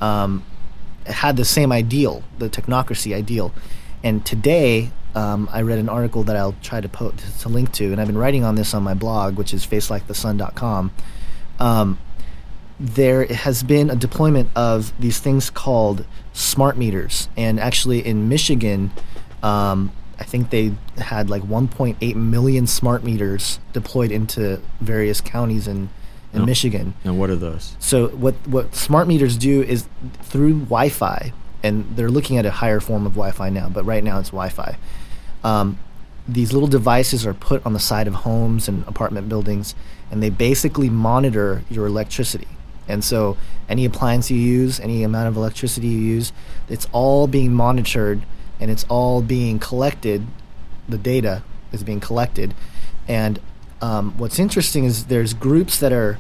um, 0.00 0.44
had 1.06 1.36
the 1.36 1.44
same 1.44 1.72
ideal, 1.72 2.22
the 2.38 2.48
technocracy 2.50 3.14
ideal. 3.14 3.52
And 4.02 4.24
today, 4.24 4.90
um, 5.14 5.48
I 5.52 5.62
read 5.62 5.78
an 5.78 5.88
article 5.88 6.22
that 6.24 6.36
I'll 6.36 6.54
try 6.62 6.80
to, 6.80 6.88
po- 6.88 7.12
to 7.40 7.48
link 7.48 7.72
to, 7.72 7.92
and 7.92 8.00
I've 8.00 8.06
been 8.06 8.18
writing 8.18 8.44
on 8.44 8.54
this 8.54 8.72
on 8.74 8.82
my 8.82 8.94
blog, 8.94 9.36
which 9.36 9.52
is 9.52 9.66
facelikethesun.com. 9.66 10.90
Um, 11.58 11.98
there 12.78 13.26
has 13.26 13.62
been 13.62 13.90
a 13.90 13.96
deployment 13.96 14.48
of 14.56 14.98
these 14.98 15.18
things 15.18 15.50
called 15.50 16.06
smart 16.32 16.78
meters, 16.78 17.28
and 17.36 17.60
actually 17.60 18.06
in 18.06 18.28
Michigan, 18.28 18.90
um, 19.42 19.92
I 20.18 20.24
think 20.24 20.50
they 20.50 20.74
had 20.96 21.28
like 21.28 21.42
1.8 21.42 22.14
million 22.16 22.66
smart 22.66 23.04
meters 23.04 23.58
deployed 23.72 24.10
into 24.10 24.60
various 24.80 25.20
counties 25.20 25.66
in, 25.68 25.90
in 26.32 26.42
Oh. 26.42 26.46
Michigan. 26.46 26.94
And 27.04 27.18
what 27.18 27.28
are 27.30 27.36
those? 27.36 27.74
So 27.80 28.08
what 28.08 28.34
what 28.46 28.74
smart 28.74 29.08
meters 29.08 29.36
do 29.36 29.62
is 29.62 29.86
through 30.22 30.60
Wi-Fi, 30.60 31.32
and 31.62 31.96
they're 31.96 32.10
looking 32.10 32.38
at 32.38 32.46
a 32.46 32.50
higher 32.50 32.80
form 32.80 33.06
of 33.06 33.12
Wi-Fi 33.12 33.50
now, 33.50 33.68
but 33.68 33.84
right 33.84 34.02
now 34.02 34.18
it's 34.18 34.30
Wi-Fi. 34.30 34.76
Um, 35.44 35.78
these 36.28 36.52
little 36.52 36.68
devices 36.68 37.26
are 37.26 37.34
put 37.34 37.64
on 37.66 37.72
the 37.72 37.80
side 37.80 38.06
of 38.06 38.14
homes 38.14 38.68
and 38.68 38.86
apartment 38.86 39.28
buildings, 39.28 39.74
and 40.10 40.22
they 40.22 40.30
basically 40.30 40.88
monitor 40.88 41.62
your 41.70 41.86
electricity. 41.86 42.48
And 42.88 43.04
so 43.04 43.36
any 43.68 43.84
appliance 43.84 44.30
you 44.30 44.36
use, 44.36 44.80
any 44.80 45.02
amount 45.02 45.28
of 45.28 45.36
electricity 45.36 45.86
you 45.86 45.98
use, 45.98 46.32
it's 46.68 46.88
all 46.92 47.26
being 47.26 47.52
monitored 47.52 48.22
and 48.58 48.70
it's 48.70 48.84
all 48.88 49.22
being 49.22 49.58
collected. 49.58 50.26
The 50.88 50.98
data 50.98 51.42
is 51.72 51.82
being 51.82 52.00
collected, 52.00 52.54
and 53.06 53.38
um, 53.80 54.16
what's 54.18 54.38
interesting 54.38 54.84
is 54.84 55.06
there's 55.06 55.34
groups 55.34 55.78
that 55.78 55.92
are 55.92 56.18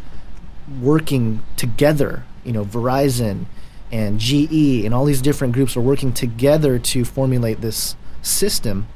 working 0.80 1.42
together. 1.56 2.24
You 2.44 2.52
know, 2.52 2.64
Verizon 2.64 3.46
and 3.92 4.18
GE 4.20 4.84
and 4.84 4.94
all 4.94 5.04
these 5.04 5.20
different 5.22 5.52
groups 5.54 5.76
are 5.76 5.80
working 5.80 6.12
together 6.12 6.78
to 6.78 7.04
formulate 7.04 7.60
this 7.60 7.96
system. 8.22 8.86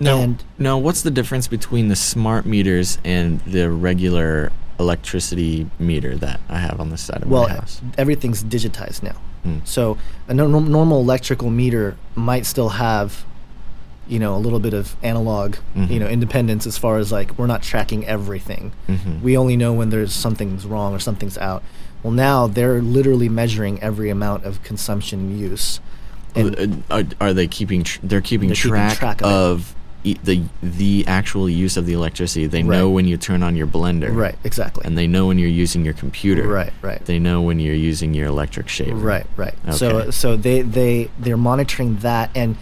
No, 0.00 0.20
And 0.20 0.44
no. 0.58 0.76
What's 0.76 1.02
the 1.02 1.10
difference 1.10 1.48
between 1.48 1.88
the 1.88 1.96
smart 1.96 2.44
meters 2.44 2.98
and 3.04 3.40
the 3.40 3.70
regular 3.70 4.52
electricity 4.78 5.68
meter 5.78 6.16
that 6.18 6.38
I 6.50 6.58
have 6.58 6.80
on 6.80 6.90
the 6.90 6.98
side 6.98 7.22
of 7.22 7.30
well, 7.30 7.44
my 7.48 7.54
house? 7.54 7.80
Well, 7.82 7.92
everything's 7.96 8.44
digitized 8.44 9.02
now. 9.02 9.16
Hmm. 9.42 9.58
So 9.64 9.96
a 10.28 10.34
no- 10.34 10.46
no- 10.48 10.58
normal 10.60 11.00
electrical 11.00 11.48
meter 11.50 11.96
might 12.14 12.44
still 12.44 12.70
have, 12.70 13.24
you 14.06 14.18
know, 14.18 14.36
a 14.36 14.38
little 14.38 14.58
bit 14.60 14.74
of 14.74 14.96
analog, 15.02 15.56
Mhm. 15.74 15.90
you 15.90 15.98
know, 15.98 16.08
independence 16.08 16.66
as 16.66 16.76
far 16.76 16.98
as 16.98 17.10
like 17.10 17.38
we're 17.38 17.46
not 17.46 17.62
tracking 17.62 18.04
everything. 18.06 18.72
Mhm. 18.88 19.22
We 19.22 19.34
only 19.36 19.56
know 19.56 19.72
when 19.72 19.88
there's 19.88 20.12
something's 20.12 20.66
wrong 20.66 20.92
or 20.94 20.98
something's 20.98 21.38
out. 21.38 21.62
Well, 22.06 22.14
now 22.14 22.46
they're 22.46 22.80
literally 22.80 23.28
measuring 23.28 23.82
every 23.82 24.10
amount 24.10 24.44
of 24.44 24.62
consumption 24.62 25.18
and 25.18 25.40
use. 25.40 25.80
And 26.36 26.84
are, 26.88 27.02
are 27.20 27.32
they 27.32 27.48
keeping? 27.48 27.82
Tr- 27.82 27.98
they're 28.00 28.20
keeping 28.20 28.46
They're 28.46 28.54
keeping 28.54 28.70
track, 28.70 28.98
track 28.98 29.22
of 29.22 29.26
of 29.26 29.74
e- 30.04 30.16
the 30.22 30.44
the 30.62 31.04
actual 31.08 31.50
use 31.50 31.76
of 31.76 31.84
the 31.84 31.94
electricity. 31.94 32.46
They 32.46 32.62
know 32.62 32.90
when 32.90 33.08
you 33.08 33.16
turn 33.16 33.42
on 33.42 33.56
your 33.56 33.66
blender, 33.66 34.14
right, 34.14 34.38
exactly. 34.44 34.84
And 34.84 34.96
they 34.96 35.08
know 35.08 35.26
when 35.26 35.40
you're 35.40 35.48
using 35.48 35.84
your 35.84 35.94
computer, 35.94 36.46
Right, 36.46 36.72
right. 36.80 37.04
They 37.04 37.18
know 37.18 37.42
when 37.42 37.58
you're 37.58 37.74
using 37.74 38.14
your 38.14 38.28
electric 38.28 38.68
shaver, 38.68 38.94
Right, 38.94 39.26
right. 39.36 39.56
So 39.74 40.12
so 40.12 40.36
they 40.36 40.62
they 40.62 41.10
they're 41.18 41.36
monitoring 41.36 41.96
that, 41.96 42.30
and 42.36 42.56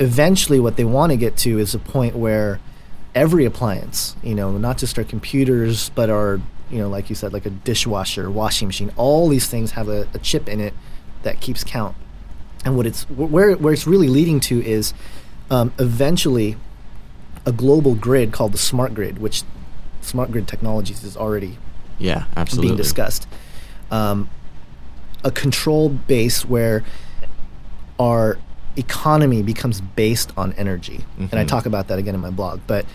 eventually, 0.00 0.58
what 0.58 0.74
they 0.74 0.84
want 0.84 1.12
to 1.12 1.16
get 1.16 1.36
to 1.36 1.60
is 1.60 1.72
a 1.72 1.78
point 1.78 2.16
where 2.16 2.58
every 3.14 3.44
appliance, 3.44 4.16
you 4.24 4.34
know, 4.34 4.58
not 4.58 4.76
just 4.76 4.98
our 4.98 5.04
computers, 5.04 5.90
but 5.90 6.10
our 6.10 6.40
you 6.72 6.78
know, 6.78 6.88
like 6.88 7.10
you 7.10 7.14
said, 7.14 7.32
like 7.32 7.44
a 7.46 7.50
dishwasher, 7.50 8.30
washing 8.30 8.66
machine, 8.66 8.90
all 8.96 9.28
these 9.28 9.46
things 9.46 9.72
have 9.72 9.88
a, 9.88 10.08
a 10.14 10.18
chip 10.18 10.48
in 10.48 10.58
it 10.58 10.72
that 11.22 11.38
keeps 11.40 11.62
count. 11.62 11.94
And 12.64 12.76
what 12.76 12.86
it's 12.86 13.02
where 13.10 13.52
where 13.56 13.72
it's 13.74 13.86
really 13.86 14.08
leading 14.08 14.40
to 14.40 14.64
is 14.64 14.94
um, 15.50 15.72
eventually 15.78 16.56
a 17.44 17.52
global 17.52 17.94
grid 17.94 18.32
called 18.32 18.52
the 18.52 18.58
smart 18.58 18.94
grid, 18.94 19.18
which 19.18 19.42
smart 20.00 20.32
grid 20.32 20.48
technologies 20.48 21.04
is 21.04 21.16
already 21.16 21.58
Yeah, 21.98 22.24
absolutely. 22.36 22.68
being 22.70 22.76
discussed. 22.76 23.26
Um, 23.90 24.30
a 25.24 25.30
control 25.30 25.88
base 25.90 26.44
where 26.44 26.82
our 28.00 28.38
economy 28.76 29.42
becomes 29.42 29.80
based 29.80 30.32
on 30.36 30.52
energy, 30.54 31.04
and 31.18 31.34
I 31.34 31.44
Mhm. 31.44 31.48
talk 31.48 31.66
about 31.66 31.88
that 31.88 31.98
again 31.98 32.14
in 32.14 32.20
my 32.20 32.30
blog. 32.30 32.60
But 32.66 32.86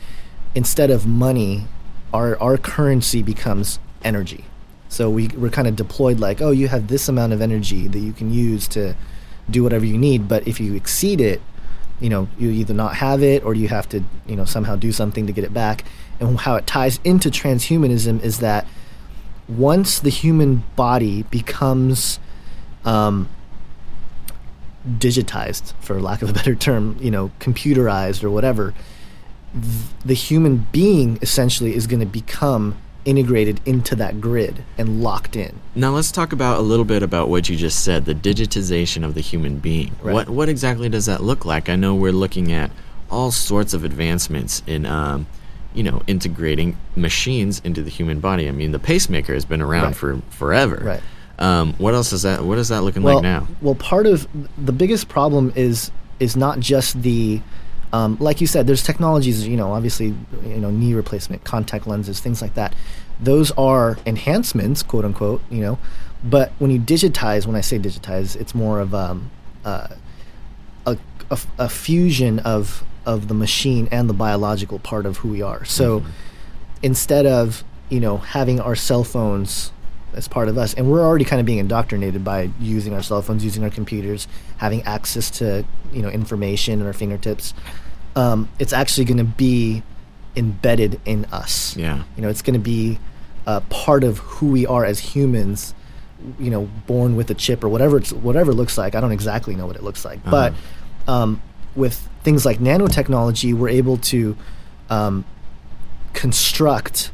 instead 0.56 0.90
of 0.90 1.06
money, 1.06 1.68
our 2.14 2.40
our 2.42 2.58
currency 2.58 3.22
becomes 3.22 3.80
energy. 4.04 4.46
So 4.90 5.10
we 5.10 5.28
we're 5.30 5.50
kind 5.50 5.68
of 5.68 5.76
deployed 5.76 6.20
like, 6.20 6.42
oh, 6.42 6.52
you 6.52 6.68
have 6.68 6.88
this 6.88 7.10
amount 7.10 7.34
of 7.34 7.42
energy 7.42 7.88
that 7.88 8.00
you 8.00 8.14
can 8.14 8.32
use 8.32 8.68
to 8.70 8.96
do 9.50 9.64
whatever 9.64 9.86
you 9.86 9.98
need. 9.98 10.28
But 10.28 10.48
if 10.48 10.60
you 10.60 10.76
exceed 10.76 11.22
it, 11.22 11.42
you 12.00 12.10
know, 12.10 12.28
you 12.38 12.50
either 12.50 12.74
not 12.74 12.96
have 12.96 13.24
it 13.24 13.44
or 13.44 13.54
you 13.54 13.68
have 13.68 13.90
to, 13.90 14.04
you 14.26 14.36
know, 14.36 14.46
somehow 14.46 14.76
do 14.76 14.92
something 14.92 15.28
to 15.28 15.34
get 15.34 15.44
it 15.44 15.54
back. 15.54 15.84
And 16.20 16.40
how 16.40 16.56
it 16.56 16.68
ties 16.68 17.00
into 17.04 17.30
transhumanism 17.30 18.22
is 18.24 18.40
that 18.40 18.68
once 19.48 20.00
the 20.00 20.10
human 20.10 20.64
body 20.76 21.24
becomes 21.24 22.20
um, 22.86 23.30
digitized, 24.88 25.74
for 25.80 26.02
lack 26.02 26.22
of 26.22 26.30
a 26.30 26.34
better 26.34 26.56
term, 26.56 26.98
you 27.00 27.12
know, 27.12 27.32
computerized 27.40 28.24
or 28.24 28.30
whatever, 28.30 28.74
the 30.06 30.14
human 30.14 30.68
being 30.72 31.20
essentially 31.22 31.76
is 31.76 31.88
going 31.88 32.00
to 32.00 32.06
become 32.06 32.78
integrated 33.06 33.62
into 33.66 33.96
that 33.96 34.20
grid 34.20 34.64
and 34.78 35.02
locked 35.02 35.36
in. 35.36 35.60
Now 35.76 35.92
let's 35.92 36.12
talk 36.12 36.34
about 36.34 36.60
a 36.60 36.62
little 36.62 36.84
bit 36.84 37.04
about 37.04 37.30
what 37.30 37.48
you 37.48 37.56
just 37.56 37.84
said, 37.84 38.04
the 38.06 38.14
digitization 38.14 39.06
of 39.06 39.14
the 39.14 39.22
human 39.22 39.60
being. 39.60 39.96
Right. 40.02 40.14
What 40.14 40.30
what 40.30 40.50
exactly 40.50 40.90
does 40.90 41.06
that 41.06 41.24
look 41.24 41.46
like? 41.46 41.70
I 41.70 41.76
know 41.78 41.96
we're 41.96 42.12
looking 42.12 42.52
at 42.52 42.70
all 43.10 43.32
sorts 43.32 43.74
of 43.74 43.86
advancements 43.86 44.62
in 44.68 44.86
um, 44.86 45.26
you 45.74 45.84
know, 45.84 46.02
integrating 46.08 46.76
machines 46.96 47.62
into 47.64 47.84
the 47.84 47.90
human 47.90 48.20
body. 48.20 48.48
I 48.48 48.52
mean, 48.52 48.72
the 48.72 48.80
pacemaker 48.80 49.34
has 49.34 49.46
been 49.46 49.62
around 49.62 49.84
Right. 49.84 49.96
for 49.96 50.22
forever. 50.30 50.82
Right. 50.84 51.02
Um, 51.40 51.74
what 51.78 51.94
else 51.94 52.12
is 52.14 52.24
that? 52.24 52.44
What 52.44 52.58
is 52.58 52.70
that 52.70 52.82
looking 52.82 53.04
well, 53.04 53.16
like 53.16 53.24
now? 53.24 53.48
Well, 53.62 53.76
part 53.76 54.08
of 54.08 54.28
the 54.58 54.72
biggest 54.72 55.08
problem 55.08 55.54
is 55.56 55.92
is 56.20 56.36
not 56.36 56.60
just 56.60 57.02
the 57.04 57.42
um, 57.98 58.18
like 58.20 58.42
you 58.42 58.48
said. 58.48 58.68
There's 58.68 58.84
technologies, 58.84 59.48
you 59.48 59.58
know, 59.58 59.74
obviously, 59.74 60.08
you 60.46 60.58
know, 60.58 60.70
knee 60.70 60.94
replacement, 60.94 61.44
contact 61.44 61.88
lenses, 61.88 62.20
things 62.20 62.42
like 62.42 62.54
that. 62.54 62.76
Those 63.20 63.52
are 63.52 63.98
enhancements, 64.06 64.84
quote 64.84 65.06
unquote, 65.06 65.42
you 65.50 65.62
know. 65.62 65.80
But 66.24 66.52
when 66.60 66.72
you 66.72 66.80
digitize, 66.80 67.46
when 67.46 67.56
I 67.56 67.62
say 67.62 67.80
digitize, 67.80 68.36
it's 68.36 68.54
more 68.54 68.80
of 68.80 68.94
um, 68.94 69.32
uh, 69.66 69.88
a, 70.86 70.98
a 71.32 71.40
a 71.58 71.70
fusion 71.70 72.40
of 72.40 72.84
of 73.06 73.28
the 73.28 73.34
machine 73.34 73.88
and 73.92 74.10
the 74.10 74.14
biological 74.14 74.80
part 74.80 75.06
of 75.06 75.18
who 75.18 75.30
we 75.30 75.42
are. 75.42 75.66
So 75.66 76.04
instead 76.84 77.26
of 77.26 77.64
you 77.90 78.00
know, 78.00 78.18
having 78.18 78.60
our 78.60 78.76
cell 78.76 79.04
phones 79.04 79.72
as 80.14 80.28
part 80.28 80.50
of 80.50 80.58
us, 80.58 80.74
and 80.74 80.90
we're 80.92 81.04
already 81.04 81.26
kind 81.26 81.40
of 81.40 81.46
being 81.46 81.60
indoctrinated 81.60 82.24
by 82.24 82.50
using 82.60 82.94
our 82.94 83.04
cell 83.04 83.22
phones, 83.22 83.44
using 83.44 83.64
our 83.64 83.70
computers, 83.70 84.28
having 84.58 84.82
access 84.84 85.30
to 85.32 85.66
you 85.92 86.02
know 86.02 86.10
information 86.10 86.82
at 86.82 86.88
our 86.88 86.94
fingertips. 86.94 87.54
Um, 88.18 88.50
it's 88.60 88.74
actually 88.74 89.06
going 89.06 89.20
to 89.20 89.24
be 89.24 89.84
embedded 90.36 91.00
in 91.06 91.26
us. 91.26 91.78
Yeah. 91.78 92.04
You 92.16 92.24
know, 92.24 92.30
it's 92.30 92.42
going 92.42 92.56
to 92.56 92.60
be 92.60 93.00
uh, 93.46 93.62
part 93.70 94.04
of 94.04 94.18
who 94.18 94.48
we 94.48 94.66
are 94.66 94.84
as 94.84 95.00
humans. 95.00 95.74
You 96.40 96.50
know, 96.50 96.68
born 96.88 97.16
with 97.16 97.30
a 97.30 97.36
chip 97.36 97.64
or 97.64 97.70
whatever 97.70 97.98
it's 97.98 98.12
whatever 98.12 98.50
it 98.50 98.56
looks 98.56 98.76
like. 98.76 98.96
I 98.96 99.02
don't 99.02 99.12
exactly 99.12 99.56
know 99.56 99.68
what 99.68 99.76
it 99.76 99.84
looks 99.84 100.04
like, 100.04 100.24
but 100.26 100.54
um, 101.08 101.42
with 101.76 102.10
things 102.24 102.44
like 102.44 102.58
nanotechnology, 102.58 103.54
we're 103.54 103.70
able 103.70 103.98
to 103.98 104.36
um, 104.90 105.26
construct 106.14 107.12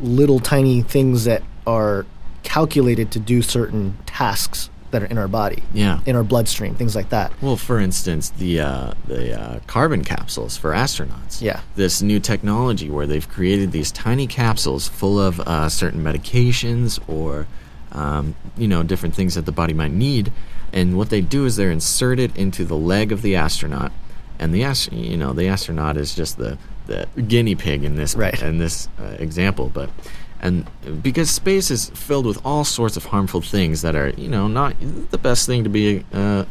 little 0.00 0.40
tiny 0.40 0.82
things 0.82 1.24
that 1.24 1.44
are 1.66 2.04
calculated 2.42 3.12
to 3.12 3.20
do 3.20 3.42
certain 3.42 3.96
tasks 4.06 4.70
that 4.98 5.02
are 5.02 5.10
in 5.12 5.18
our 5.18 5.28
body, 5.28 5.62
Yeah. 5.74 6.00
in 6.06 6.16
our 6.16 6.24
bloodstream, 6.24 6.74
things 6.74 6.96
like 6.96 7.10
that. 7.10 7.30
Well, 7.42 7.56
for 7.58 7.78
instance, 7.78 8.30
the 8.30 8.60
uh, 8.60 8.92
the 9.06 9.38
uh, 9.38 9.58
carbon 9.66 10.02
capsules 10.02 10.56
for 10.56 10.72
astronauts. 10.72 11.42
Yeah. 11.42 11.60
This 11.74 12.00
new 12.00 12.18
technology 12.18 12.88
where 12.88 13.06
they've 13.06 13.28
created 13.28 13.72
these 13.72 13.92
tiny 13.92 14.26
capsules 14.26 14.88
full 14.88 15.20
of 15.20 15.38
uh, 15.40 15.68
certain 15.68 16.02
medications 16.02 16.98
or 17.08 17.46
um, 17.92 18.34
you 18.56 18.66
know 18.68 18.82
different 18.82 19.14
things 19.14 19.34
that 19.34 19.44
the 19.44 19.52
body 19.52 19.74
might 19.74 19.92
need, 19.92 20.32
and 20.72 20.96
what 20.96 21.10
they 21.10 21.20
do 21.20 21.44
is 21.44 21.56
they're 21.56 21.70
inserted 21.70 22.34
into 22.36 22.64
the 22.64 22.76
leg 22.76 23.12
of 23.12 23.20
the 23.20 23.36
astronaut, 23.36 23.92
and 24.38 24.54
the 24.54 24.64
ast- 24.64 24.92
you 24.92 25.16
know 25.18 25.34
the 25.34 25.46
astronaut 25.48 25.98
is 25.98 26.14
just 26.14 26.38
the 26.38 26.56
the 26.86 27.06
guinea 27.28 27.54
pig 27.54 27.84
in 27.84 27.96
this 27.96 28.14
Right. 28.14 28.40
in 28.42 28.56
this 28.58 28.88
uh, 28.98 29.16
example, 29.18 29.70
but. 29.74 29.90
And 30.40 30.66
because 31.02 31.30
space 31.30 31.70
is 31.70 31.88
filled 31.90 32.26
with 32.26 32.44
all 32.44 32.64
sorts 32.64 32.96
of 32.96 33.06
harmful 33.06 33.40
things 33.40 33.82
that 33.82 33.94
are, 33.94 34.10
you 34.10 34.28
know, 34.28 34.48
not 34.48 34.74
the 35.10 35.18
best 35.18 35.46
thing 35.46 35.64
to 35.64 35.70
be 35.70 36.04
uh, 36.12 36.44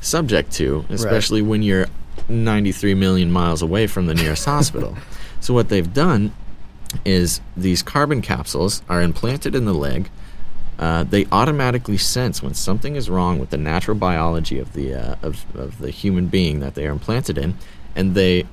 subject 0.00 0.52
to, 0.52 0.84
especially 0.90 1.42
when 1.42 1.62
you're 1.62 1.86
93 2.28 2.94
million 2.94 3.30
miles 3.30 3.62
away 3.62 3.86
from 3.86 4.06
the 4.06 4.14
nearest 4.14 4.44
hospital. 4.44 4.96
So 5.40 5.52
what 5.52 5.68
they've 5.68 5.92
done 5.92 6.32
is 7.04 7.42
these 7.54 7.82
carbon 7.82 8.22
capsules 8.22 8.80
are 8.88 9.02
implanted 9.02 9.54
in 9.54 9.66
the 9.66 9.74
leg. 9.74 10.08
Uh, 10.78 11.04
they 11.04 11.26
automatically 11.30 11.98
sense 11.98 12.42
when 12.42 12.54
something 12.54 12.96
is 12.96 13.10
wrong 13.10 13.38
with 13.38 13.50
the 13.50 13.58
natural 13.58 13.94
biology 13.94 14.58
of 14.58 14.72
the 14.72 14.94
uh, 14.94 15.16
of, 15.20 15.44
of 15.54 15.78
the 15.80 15.90
human 15.90 16.28
being 16.28 16.60
that 16.60 16.74
they 16.74 16.86
are 16.86 16.92
implanted 16.92 17.36
in, 17.36 17.58
and 17.94 18.14
they 18.14 18.44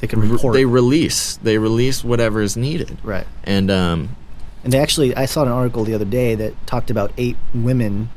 They 0.00 0.06
can 0.06 0.20
report. 0.20 0.54
they 0.54 0.64
release 0.64 1.36
they 1.42 1.58
release 1.58 2.02
whatever 2.04 2.40
is 2.40 2.56
needed. 2.56 2.98
right. 3.02 3.26
And 3.44 3.70
um, 3.70 4.16
And 4.64 4.72
they 4.72 4.78
actually, 4.78 5.14
I 5.16 5.26
saw 5.26 5.42
an 5.42 5.48
article 5.48 5.84
the 5.84 5.94
other 5.94 6.04
day 6.04 6.34
that 6.34 6.52
talked 6.66 6.90
about 6.90 7.12
eight 7.16 7.36
women 7.54 8.08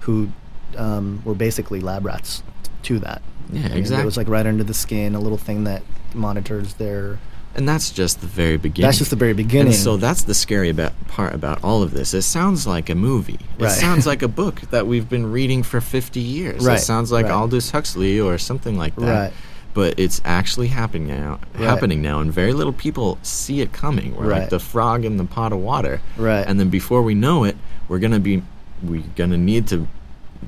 who 0.00 0.28
um, 0.76 1.22
were 1.24 1.34
basically 1.34 1.80
lab 1.80 2.04
rats 2.04 2.42
to 2.84 2.98
that. 3.00 3.22
Yeah, 3.52 3.66
I 3.66 3.68
mean, 3.80 3.92
It 3.92 4.04
was 4.04 4.16
like 4.16 4.28
right 4.28 4.46
under 4.46 4.64
the 4.64 4.74
skin, 4.74 5.14
a 5.14 5.20
little 5.20 5.38
thing 5.38 5.64
that 5.64 5.82
monitors 6.14 6.74
their. 6.74 7.18
And 7.56 7.68
that's 7.68 7.90
just 7.92 8.20
the 8.20 8.26
very 8.26 8.56
beginning. 8.56 8.88
That's 8.88 8.98
just 8.98 9.10
the 9.10 9.16
very 9.16 9.32
beginning. 9.34 9.68
And 9.68 9.76
so 9.76 9.96
that's 9.96 10.24
the 10.24 10.34
scary 10.34 10.70
about, 10.70 10.92
part 11.06 11.34
about 11.34 11.62
all 11.62 11.84
of 11.84 11.92
this. 11.92 12.12
It 12.12 12.22
sounds 12.22 12.66
like 12.66 12.90
a 12.90 12.96
movie. 12.96 13.38
It 13.58 13.62
Right. 13.64 13.70
sounds 13.70 14.06
like 14.08 14.22
a 14.22 14.28
book 14.42 14.60
that 14.72 14.88
we've 14.88 15.08
been 15.08 15.30
reading 15.30 15.62
for 15.62 15.80
50 15.80 16.18
years. 16.18 16.64
Right, 16.66 16.78
It 16.78 16.82
sounds 16.82 17.12
like 17.12 17.26
right. 17.26 17.32
Aldous 17.32 17.70
Huxley 17.70 18.18
or 18.18 18.38
something 18.38 18.76
like 18.76 18.96
that. 18.96 19.02
Right. 19.06 19.32
But 19.74 19.98
it's 19.98 20.20
actually 20.24 20.68
happening 20.68 21.08
now. 21.08 21.40
Right. 21.54 21.64
Happening 21.64 22.00
now, 22.00 22.20
and 22.20 22.32
very 22.32 22.52
little 22.52 22.72
people 22.72 23.18
see 23.22 23.60
it 23.60 23.72
coming. 23.72 24.14
We're 24.16 24.28
Right. 24.28 24.40
like 24.42 24.50
the 24.50 24.60
frog 24.60 25.04
in 25.04 25.16
the 25.16 25.24
pot 25.24 25.52
of 25.52 25.58
water. 25.58 26.00
Right. 26.16 26.46
And 26.46 26.58
then 26.60 26.68
before 26.70 27.02
we 27.02 27.14
know 27.14 27.44
it, 27.44 27.56
we're 27.88 27.98
gonna 27.98 28.20
be 28.20 28.42
we're 28.82 29.02
gonna 29.16 29.38
need 29.38 29.66
to 29.68 29.88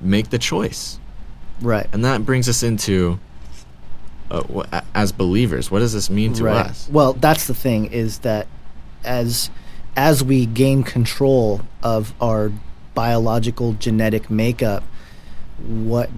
make 0.00 0.30
the 0.30 0.38
choice. 0.38 0.98
Right. 1.60 1.86
And 1.92 2.04
that 2.04 2.24
brings 2.24 2.48
us 2.48 2.62
into 2.62 3.18
uh, 4.30 4.80
as 4.94 5.12
believers, 5.12 5.70
what 5.70 5.80
does 5.80 5.92
this 5.92 6.10
mean 6.10 6.32
to 6.34 6.44
right. 6.44 6.66
us? 6.66 6.88
Well, 6.90 7.12
that's 7.12 7.46
the 7.46 7.54
thing 7.54 7.86
is 7.86 8.18
that 8.20 8.46
as 9.04 9.50
as 9.96 10.22
we 10.22 10.46
gain 10.46 10.82
control 10.82 11.62
of 11.82 12.12
our 12.20 12.52
biological 12.94 13.74
genetic 13.74 14.30
makeup, 14.30 14.82
what 15.64 16.10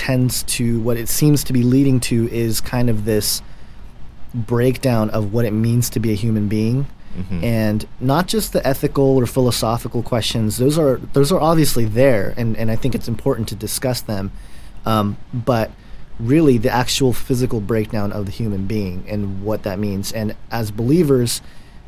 tends 0.00 0.44
to 0.44 0.80
what 0.80 0.96
it 0.96 1.10
seems 1.10 1.44
to 1.44 1.52
be 1.52 1.62
leading 1.62 2.00
to 2.00 2.26
is 2.32 2.58
kind 2.62 2.88
of 2.88 3.04
this 3.04 3.42
breakdown 4.34 5.10
of 5.10 5.34
what 5.34 5.44
it 5.44 5.50
means 5.50 5.90
to 5.90 6.00
be 6.00 6.10
a 6.10 6.14
human 6.14 6.48
being. 6.48 6.86
And 7.42 7.86
not 7.98 8.28
just 8.28 8.52
the 8.54 8.66
ethical 8.66 9.16
or 9.16 9.26
philosophical 9.26 10.02
questions; 10.02 10.56
those 10.56 10.78
are 10.78 10.96
those 11.12 11.30
are 11.32 11.40
obviously 11.40 11.84
there, 11.84 12.32
and, 12.36 12.56
and 12.56 12.70
I 12.70 12.76
think 12.76 12.94
it's 12.94 13.08
important 13.08 13.48
to 13.48 13.56
discuss 13.56 14.00
them. 14.00 14.30
Um, 14.86 15.16
but 15.34 15.72
really, 16.20 16.56
the 16.56 16.70
actual 16.70 17.12
physical 17.12 17.60
breakdown 17.60 18.12
of 18.12 18.26
the 18.26 18.32
human 18.32 18.66
being 18.66 19.04
and 19.08 19.42
what 19.42 19.64
that 19.64 19.78
means. 19.78 20.12
And 20.12 20.36
as 20.50 20.70
believers, 20.70 21.42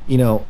you 0.09 0.19
know, 0.19 0.45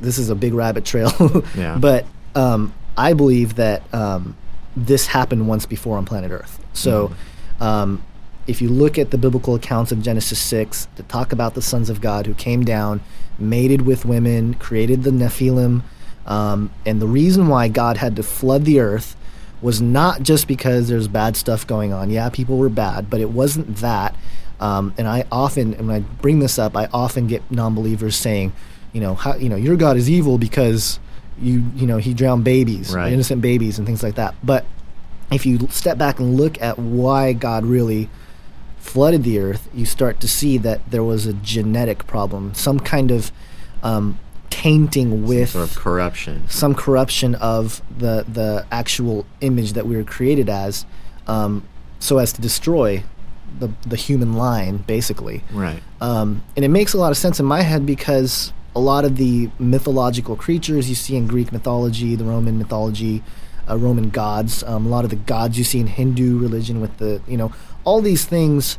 this 0.00 0.16
is 0.18 0.30
a 0.30 0.34
big 0.34 0.54
rabbit 0.54 0.84
trail. 0.84 1.12
Yeah. 1.56 1.76
But 1.78 2.06
um, 2.34 2.72
I 2.96 3.12
believe 3.12 3.56
that 3.56 3.82
um, 3.92 4.34
this 4.76 5.06
happened 5.06 5.48
once 5.48 5.66
before 5.66 5.98
on 5.98 6.04
planet 6.04 6.30
Earth. 6.30 6.62
So. 6.72 7.12
Um, 7.60 8.04
if 8.46 8.62
you 8.62 8.70
look 8.70 8.98
at 8.98 9.10
the 9.10 9.18
biblical 9.18 9.54
accounts 9.54 9.92
of 9.92 10.00
Genesis 10.00 10.38
6 10.38 10.88
to 10.96 11.02
talk 11.02 11.32
about 11.32 11.54
the 11.54 11.60
sons 11.60 11.90
of 11.90 12.00
God 12.00 12.24
who 12.24 12.32
came 12.32 12.64
down, 12.64 13.02
mated 13.38 13.82
with 13.82 14.06
women, 14.06 14.54
created 14.54 15.02
the 15.02 15.10
Nephilim, 15.10 15.82
um, 16.26 16.70
and 16.86 17.00
the 17.00 17.06
reason 17.06 17.48
why 17.48 17.68
God 17.68 17.98
had 17.98 18.16
to 18.16 18.22
flood 18.22 18.64
the 18.64 18.80
earth 18.80 19.16
was 19.60 19.82
not 19.82 20.22
just 20.22 20.48
because 20.48 20.88
there's 20.88 21.08
bad 21.08 21.36
stuff 21.36 21.66
going 21.66 21.92
on. 21.92 22.10
Yeah, 22.10 22.30
people 22.30 22.58
were 22.58 22.68
bad, 22.68 23.10
but 23.10 23.20
it 23.20 23.30
wasn't 23.30 23.76
that. 23.76 24.14
Um, 24.60 24.94
and 24.98 25.06
I 25.06 25.24
often, 25.30 25.74
and 25.74 25.88
when 25.88 25.96
I 25.96 26.00
bring 26.00 26.38
this 26.38 26.58
up, 26.58 26.76
I 26.76 26.86
often 26.92 27.26
get 27.26 27.42
non-believers 27.50 28.16
saying, 28.16 28.52
you 28.92 29.00
know, 29.00 29.14
how, 29.14 29.36
you 29.36 29.48
know, 29.48 29.56
your 29.56 29.76
God 29.76 29.96
is 29.96 30.08
evil 30.08 30.38
because 30.38 30.98
you, 31.40 31.64
you 31.76 31.86
know, 31.86 31.98
he 31.98 32.14
drowned 32.14 32.44
babies, 32.44 32.94
Right. 32.94 33.12
innocent 33.12 33.40
babies, 33.42 33.78
and 33.78 33.86
things 33.86 34.02
like 34.02 34.14
that. 34.16 34.34
But 34.42 34.64
if 35.30 35.44
you 35.46 35.68
step 35.70 35.98
back 35.98 36.18
and 36.18 36.36
look 36.36 36.60
at 36.60 36.78
why 36.78 37.32
God 37.32 37.64
really 37.64 38.08
flooded 38.78 39.22
the 39.24 39.38
earth, 39.38 39.68
you 39.74 39.84
start 39.84 40.20
to 40.20 40.28
see 40.28 40.58
that 40.58 40.80
there 40.90 41.04
was 41.04 41.26
a 41.26 41.32
genetic 41.34 42.06
problem, 42.06 42.54
some 42.54 42.80
kind 42.80 43.10
of 43.10 43.30
um, 43.82 44.18
tainting 44.50 45.24
with 45.26 45.50
Sort 45.50 45.68
of 45.70 45.76
corruption. 45.76 46.48
some 46.48 46.74
corruption 46.74 47.34
of 47.36 47.82
the 47.96 48.24
the 48.26 48.66
actual 48.72 49.26
image 49.40 49.74
that 49.74 49.86
we 49.86 49.94
were 49.96 50.04
created 50.04 50.48
as, 50.48 50.86
um, 51.26 51.62
so 52.00 52.18
as 52.18 52.32
to 52.32 52.40
destroy 52.40 53.04
the 53.60 53.68
the 53.86 53.96
human 53.96 54.34
line, 54.34 54.78
basically. 54.78 55.42
Right. 55.52 55.82
Um, 56.00 56.42
and 56.56 56.64
it 56.64 56.68
makes 56.68 56.94
a 56.94 56.98
lot 56.98 57.10
of 57.12 57.18
sense 57.18 57.38
in 57.38 57.46
my 57.46 57.62
head 57.62 57.84
because 57.84 58.52
a 58.78 58.80
lot 58.80 59.04
of 59.04 59.16
the 59.16 59.50
mythological 59.58 60.36
creatures 60.36 60.88
you 60.88 60.94
see 60.94 61.16
in 61.16 61.26
Greek 61.26 61.50
mythology, 61.50 62.14
the 62.14 62.24
Roman 62.24 62.58
mythology, 62.58 63.24
uh, 63.68 63.76
Roman 63.76 64.08
gods, 64.08 64.62
um, 64.62 64.86
a 64.86 64.88
lot 64.88 65.02
of 65.02 65.10
the 65.10 65.16
gods 65.16 65.58
you 65.58 65.64
see 65.64 65.80
in 65.80 65.88
Hindu 65.88 66.38
religion 66.38 66.80
with 66.80 66.96
the, 66.98 67.20
you 67.26 67.36
know, 67.36 67.52
all 67.82 68.00
these 68.00 68.24
things 68.24 68.78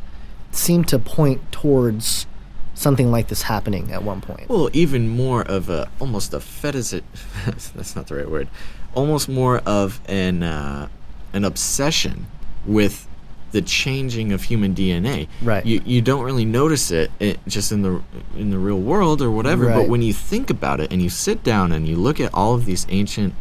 seem 0.52 0.84
to 0.84 0.98
point 0.98 1.52
towards 1.52 2.26
something 2.72 3.10
like 3.12 3.28
this 3.28 3.42
happening 3.42 3.92
at 3.92 4.02
one 4.02 4.22
point. 4.22 4.48
Well, 4.48 4.70
even 4.72 5.06
more 5.06 5.42
of 5.42 5.68
a 5.68 5.90
almost 6.00 6.32
a 6.32 6.40
fetish. 6.40 6.90
that's 7.44 7.94
not 7.94 8.06
the 8.06 8.14
right 8.14 8.30
word. 8.30 8.48
Almost 8.94 9.28
more 9.28 9.58
of 9.66 10.00
an 10.06 10.42
uh, 10.42 10.88
an 11.34 11.44
obsession 11.44 12.26
with 12.64 13.06
the 13.52 13.62
changing 13.62 14.32
of 14.32 14.42
human 14.42 14.74
DNA. 14.74 15.28
Right. 15.42 15.64
You 15.64 15.82
you 15.84 16.02
don't 16.02 16.24
really 16.24 16.44
notice 16.44 16.90
it, 16.90 17.10
it 17.18 17.38
just 17.46 17.72
in 17.72 17.82
the 17.82 18.02
in 18.36 18.50
the 18.50 18.58
real 18.58 18.78
world 18.78 19.22
or 19.22 19.30
whatever. 19.30 19.66
Right. 19.66 19.74
But 19.74 19.88
when 19.88 20.02
you 20.02 20.12
think 20.12 20.50
about 20.50 20.80
it 20.80 20.92
and 20.92 21.02
you 21.02 21.08
sit 21.10 21.42
down 21.42 21.72
and 21.72 21.88
you 21.88 21.96
look 21.96 22.20
at 22.20 22.32
all 22.32 22.54
of 22.54 22.64
these 22.64 22.86
ancient 22.88 23.34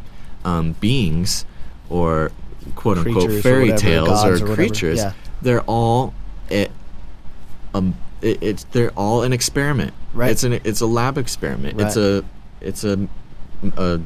um, 0.46 0.74
beings 0.74 1.46
or 1.90 2.32
quote 2.76 2.98
unquote 2.98 3.16
Creatures 3.16 3.40
or 3.40 3.42
fairy 3.42 3.72
whatever, 3.72 3.82
tales 3.82 4.26
or, 4.26 4.52
or 4.52 4.56
creatures, 4.56 5.00
yeah. 5.00 5.14
they're 5.42 5.62
all 5.62 6.14
it, 6.50 6.72
um, 7.74 7.96
it, 8.22 8.42
it's 8.42 8.64
they're 8.66 8.92
all 8.92 9.24
an 9.24 9.34
experiment. 9.34 9.94
Right. 10.14 10.32
It's 10.32 10.44
an 10.44 10.54
it's 10.64 10.82
a 10.82 10.88
lab 10.88 11.18
experiment. 11.18 11.78
Right. 11.78 11.88
It's 11.88 11.98
a 11.98 12.24
it's 12.62 12.84
a 12.84 13.08
a 13.78 14.02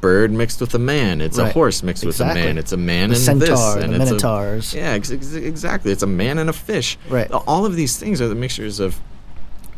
bird 0.00 0.30
mixed 0.32 0.60
with 0.60 0.74
a 0.74 0.78
man. 0.78 1.20
It's 1.20 1.38
a 1.38 1.50
horse 1.52 1.82
mixed 1.82 2.04
Exactly. 2.04 2.40
with 2.40 2.44
a 2.44 2.46
man. 2.46 2.58
It's 2.58 2.72
a 2.72 2.76
man 2.76 3.10
The 3.10 3.30
and 3.30 3.40
this 3.40 3.48
centaur, 3.60 3.78
and 3.78 3.92
the 3.94 4.00
it's 4.02 4.10
a- 4.10 4.14
minotaurs. 4.14 4.74
yeah, 4.74 4.90
ex- 4.90 5.10
ex- 5.10 5.32
exactly. 5.34 5.92
It's 5.92 6.02
a 6.02 6.06
man 6.06 6.38
and 6.38 6.50
a 6.50 6.52
fish. 6.52 6.98
Right. 7.08 7.30
All 7.30 7.64
of 7.66 7.76
these 7.76 7.96
things 7.98 8.20
are 8.20 8.28
the 8.28 8.34
mixtures 8.34 8.80
of 8.80 8.98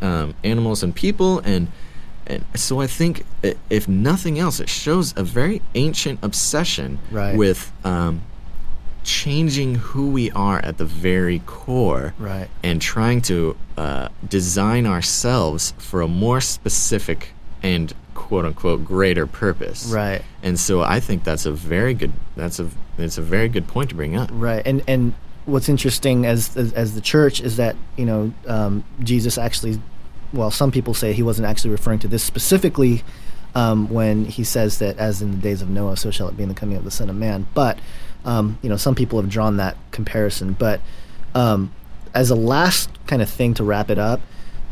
um, 0.02 0.34
animals 0.44 0.82
and 0.82 0.94
people, 0.94 1.40
and 1.40 1.68
and 2.26 2.44
so 2.54 2.80
I 2.80 2.86
think 2.86 3.24
if 3.70 3.88
nothing 3.88 4.38
else, 4.38 4.60
it 4.60 4.68
shows 4.68 5.14
a 5.16 5.22
very 5.22 5.62
ancient 5.74 6.18
obsession 6.22 6.98
Right. 7.10 7.34
with 7.36 7.72
um, 7.84 8.20
changing 9.02 9.76
who 9.76 10.10
we 10.10 10.30
are 10.32 10.58
at 10.58 10.76
the 10.76 10.84
very 10.84 11.40
core 11.46 12.12
Right. 12.18 12.48
and 12.62 12.82
trying 12.82 13.22
to 13.22 13.56
uh, 13.78 14.08
design 14.28 14.86
ourselves 14.86 15.72
for 15.78 16.02
a 16.02 16.08
more 16.08 16.40
specific 16.42 17.30
and 17.62 17.94
quote 18.18 18.44
unquote 18.44 18.84
greater 18.84 19.26
purpose. 19.26 19.86
Right. 19.86 20.22
And 20.42 20.58
so 20.58 20.82
I 20.82 20.98
think 20.98 21.22
that's 21.22 21.46
a 21.46 21.52
very 21.52 21.94
good 21.94 22.12
that's 22.36 22.58
a 22.58 22.68
it's 22.98 23.16
a 23.16 23.22
very 23.22 23.48
good 23.48 23.68
point 23.68 23.90
to 23.90 23.94
bring 23.94 24.16
up. 24.16 24.28
Right, 24.32 24.60
and 24.66 24.82
and 24.88 25.14
what's 25.46 25.68
interesting 25.68 26.26
as 26.26 26.56
as, 26.56 26.72
as 26.72 26.94
the 26.96 27.00
church 27.00 27.40
is 27.40 27.56
that 27.56 27.76
you 27.96 28.04
know 28.04 28.32
um, 28.46 28.84
Jesus 29.02 29.38
actually, 29.38 29.80
well, 30.32 30.50
some 30.50 30.72
people 30.72 30.94
say 30.94 31.12
he 31.12 31.22
wasn't 31.22 31.46
actually 31.46 31.70
referring 31.70 32.00
to 32.00 32.08
this 32.08 32.24
specifically 32.24 33.04
um, 33.54 33.88
when 33.88 34.24
he 34.24 34.42
says 34.42 34.78
that 34.78 34.98
as 34.98 35.22
in 35.22 35.30
the 35.30 35.38
days 35.38 35.62
of 35.62 35.70
Noah, 35.70 35.96
so 35.96 36.10
shall 36.10 36.28
it 36.28 36.36
be 36.36 36.42
in 36.42 36.48
the 36.48 36.56
coming 36.56 36.76
of 36.76 36.84
the 36.84 36.90
Son 36.90 37.08
of 37.08 37.16
Man. 37.16 37.46
But 37.54 37.78
um, 38.24 38.58
you 38.62 38.68
know, 38.68 38.76
some 38.76 38.96
people 38.96 39.20
have 39.20 39.30
drawn 39.30 39.58
that 39.58 39.76
comparison. 39.92 40.54
But 40.54 40.80
um, 41.36 41.72
as 42.14 42.30
a 42.30 42.36
last 42.36 42.90
kind 43.06 43.22
of 43.22 43.30
thing 43.30 43.54
to 43.54 43.64
wrap 43.64 43.90
it 43.90 43.98
up, 43.98 44.20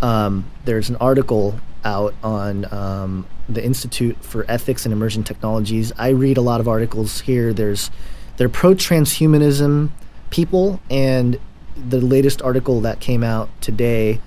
um, 0.02 0.50
there's 0.64 0.90
an 0.90 0.96
article 0.96 1.60
out 1.86 2.14
on 2.22 2.70
um, 2.74 3.26
the 3.48 3.64
Institute 3.64 4.16
for 4.22 4.44
Ethics 4.50 4.84
and 4.84 4.92
Emerging 4.92 5.22
Technologies. 5.24 5.92
I 5.96 6.08
read 6.08 6.36
a 6.36 6.40
lot 6.42 6.60
of 6.60 6.66
articles 6.68 7.20
here. 7.20 7.52
There's 7.52 7.90
they're 8.36 8.48
pro 8.50 8.74
transhumanism 8.74 9.90
people, 10.30 10.80
and 10.90 11.38
the 11.76 12.00
latest 12.00 12.42
article 12.42 12.80
that 12.82 12.98
came 13.00 13.22
out 13.22 13.48
today 13.62 14.20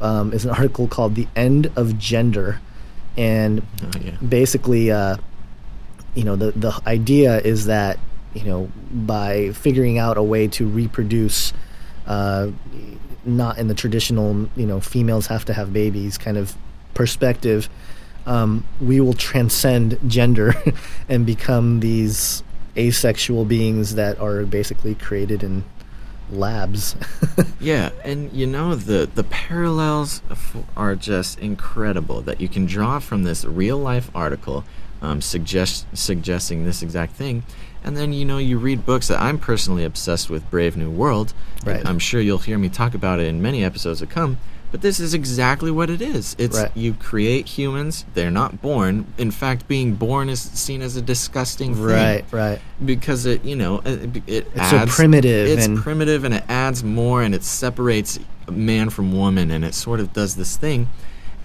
um, 0.00 0.32
is 0.32 0.44
an 0.44 0.50
article 0.52 0.86
called 0.86 1.16
"The 1.16 1.26
End 1.34 1.70
of 1.76 1.98
Gender," 1.98 2.60
and 3.16 3.62
Oh, 3.82 3.90
yeah. 4.00 4.12
basically, 4.26 4.90
uh, 4.92 5.16
you 6.14 6.24
know, 6.24 6.36
the 6.36 6.52
the 6.52 6.80
idea 6.86 7.40
is 7.40 7.66
that 7.66 7.98
you 8.32 8.44
know 8.44 8.70
by 8.92 9.50
figuring 9.52 9.98
out 9.98 10.16
a 10.16 10.22
way 10.22 10.46
to 10.48 10.66
reproduce, 10.68 11.52
uh, 12.06 12.48
not 13.24 13.58
in 13.58 13.66
the 13.66 13.74
traditional 13.74 14.48
you 14.56 14.66
know 14.66 14.80
females 14.80 15.26
have 15.26 15.44
to 15.46 15.52
have 15.52 15.72
babies 15.72 16.16
kind 16.16 16.36
of 16.38 16.54
perspective, 16.94 17.68
um, 18.26 18.64
we 18.80 19.00
will 19.00 19.14
transcend 19.14 19.98
gender 20.06 20.54
and 21.08 21.26
become 21.26 21.80
these 21.80 22.42
asexual 22.76 23.44
beings 23.44 23.94
that 23.96 24.18
are 24.18 24.44
basically 24.44 24.94
created 24.94 25.42
in 25.42 25.64
labs. 26.30 26.96
Yeah, 27.60 27.90
and 28.04 28.32
you 28.32 28.48
know 28.48 28.74
the 28.74 29.08
the 29.14 29.22
parallels 29.22 30.20
are 30.76 30.96
just 30.96 31.38
incredible 31.38 32.20
that 32.22 32.40
you 32.40 32.48
can 32.48 32.66
draw 32.66 32.98
from 32.98 33.22
this 33.22 33.44
real 33.44 33.78
life 33.78 34.10
article, 34.16 34.64
um, 35.00 35.20
suggest 35.20 35.86
suggesting 35.94 36.64
this 36.64 36.82
exact 36.82 37.14
thing, 37.14 37.44
and 37.84 37.96
then 37.96 38.12
you 38.12 38.24
know 38.24 38.38
you 38.38 38.58
read 38.58 38.84
books 38.84 39.06
that 39.08 39.20
I'm 39.20 39.38
personally 39.38 39.84
obsessed 39.84 40.28
with, 40.28 40.50
Brave 40.50 40.76
New 40.76 40.90
World. 40.90 41.34
Right. 41.64 41.86
I'm 41.86 42.00
sure 42.00 42.20
you'll 42.20 42.38
hear 42.38 42.58
me 42.58 42.68
talk 42.68 42.94
about 42.94 43.20
it 43.20 43.28
in 43.28 43.40
many 43.40 43.62
episodes 43.62 44.00
to 44.00 44.06
come. 44.06 44.38
But 44.72 44.80
this 44.80 44.98
is 44.98 45.12
exactly 45.14 45.70
what 45.70 45.90
it 45.90 46.00
is. 46.02 46.34
It's 46.38 46.58
Right. 46.58 46.70
you 46.74 46.94
create 46.94 47.46
humans; 47.46 48.04
they're 48.14 48.30
not 48.30 48.60
born. 48.62 49.04
In 49.18 49.30
fact, 49.30 49.68
being 49.68 49.94
born 49.94 50.28
is 50.30 50.40
seen 50.40 50.80
as 50.82 50.96
a 50.96 51.02
disgusting 51.02 51.74
thing 51.74 51.84
right, 51.84 52.24
right. 52.32 52.58
because 52.84 53.26
it 53.26 53.44
you 53.44 53.54
know 53.54 53.82
it, 53.84 54.16
it 54.26 54.50
It's 54.54 54.70
so 54.70 54.86
primitive 54.86 55.46
it's 55.48 55.66
and- 55.66 55.78
primitive 55.78 56.24
and 56.24 56.32
it 56.34 56.44
adds 56.48 56.82
more 56.82 57.22
and 57.22 57.34
it 57.34 57.44
separates 57.44 58.18
man 58.50 58.88
from 58.90 59.12
woman 59.16 59.50
and 59.50 59.64
it 59.64 59.74
sort 59.74 60.00
of 60.00 60.12
does 60.12 60.34
this 60.36 60.56
thing 60.56 60.88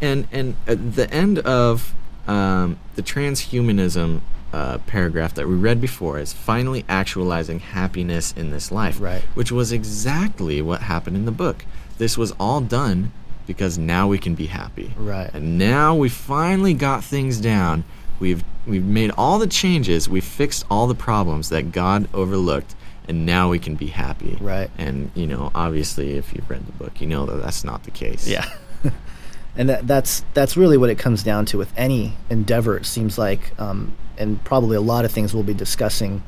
and 0.01 0.27
and 0.31 0.55
at 0.65 0.95
the 0.95 1.11
end 1.13 1.39
of 1.39 1.93
um, 2.27 2.77
the 2.95 3.03
transhumanism 3.03 4.21
uh, 4.53 4.77
paragraph 4.87 5.33
that 5.35 5.47
we 5.47 5.53
read 5.55 5.79
before 5.81 6.17
is 6.17 6.33
finally 6.33 6.85
actualizing 6.89 7.59
happiness 7.59 8.33
in 8.37 8.49
this 8.51 8.71
life 8.71 8.99
Right. 8.99 9.21
which 9.35 9.51
was 9.51 9.71
exactly 9.71 10.61
what 10.61 10.81
happened 10.81 11.15
in 11.17 11.25
the 11.25 11.31
book 11.31 11.65
this 11.97 12.17
was 12.17 12.31
all 12.39 12.61
done 12.61 13.11
because 13.47 13.77
now 13.77 14.07
we 14.07 14.17
can 14.19 14.35
be 14.35 14.45
happy 14.45 14.93
Right. 14.97 15.29
and 15.33 15.57
now 15.57 15.95
we 15.95 16.09
finally 16.09 16.73
got 16.73 17.03
things 17.03 17.39
down. 17.41 17.83
We've 18.19 18.43
we've 18.65 18.85
made 18.85 19.11
all 19.17 19.39
the 19.39 19.47
changes. 19.47 20.09
We've 20.09 20.23
fixed 20.23 20.65
all 20.69 20.87
the 20.87 20.95
problems 20.95 21.49
that 21.49 21.71
God 21.71 22.07
overlooked, 22.13 22.75
and 23.07 23.25
now 23.25 23.49
we 23.49 23.59
can 23.59 23.75
be 23.75 23.87
happy. 23.87 24.37
Right. 24.41 24.69
And 24.77 25.11
you 25.15 25.27
know, 25.27 25.51
obviously, 25.55 26.17
if 26.17 26.33
you've 26.33 26.49
read 26.49 26.65
the 26.65 26.71
book, 26.73 26.99
you 26.99 27.07
know 27.07 27.25
that 27.27 27.37
that's 27.43 27.63
not 27.63 27.83
the 27.83 27.91
case. 27.91 28.27
Yeah. 28.27 28.45
and 29.55 29.69
that, 29.69 29.87
that's 29.87 30.23
that's 30.33 30.57
really 30.57 30.77
what 30.77 30.89
it 30.89 30.97
comes 30.97 31.23
down 31.23 31.45
to 31.47 31.57
with 31.59 31.71
any 31.77 32.13
endeavor. 32.29 32.75
It 32.77 32.85
seems 32.87 33.17
like, 33.19 33.53
um, 33.59 33.93
and 34.17 34.43
probably 34.43 34.77
a 34.77 34.81
lot 34.81 35.05
of 35.05 35.11
things 35.11 35.33
we'll 35.33 35.43
be 35.43 35.53
discussing 35.53 36.23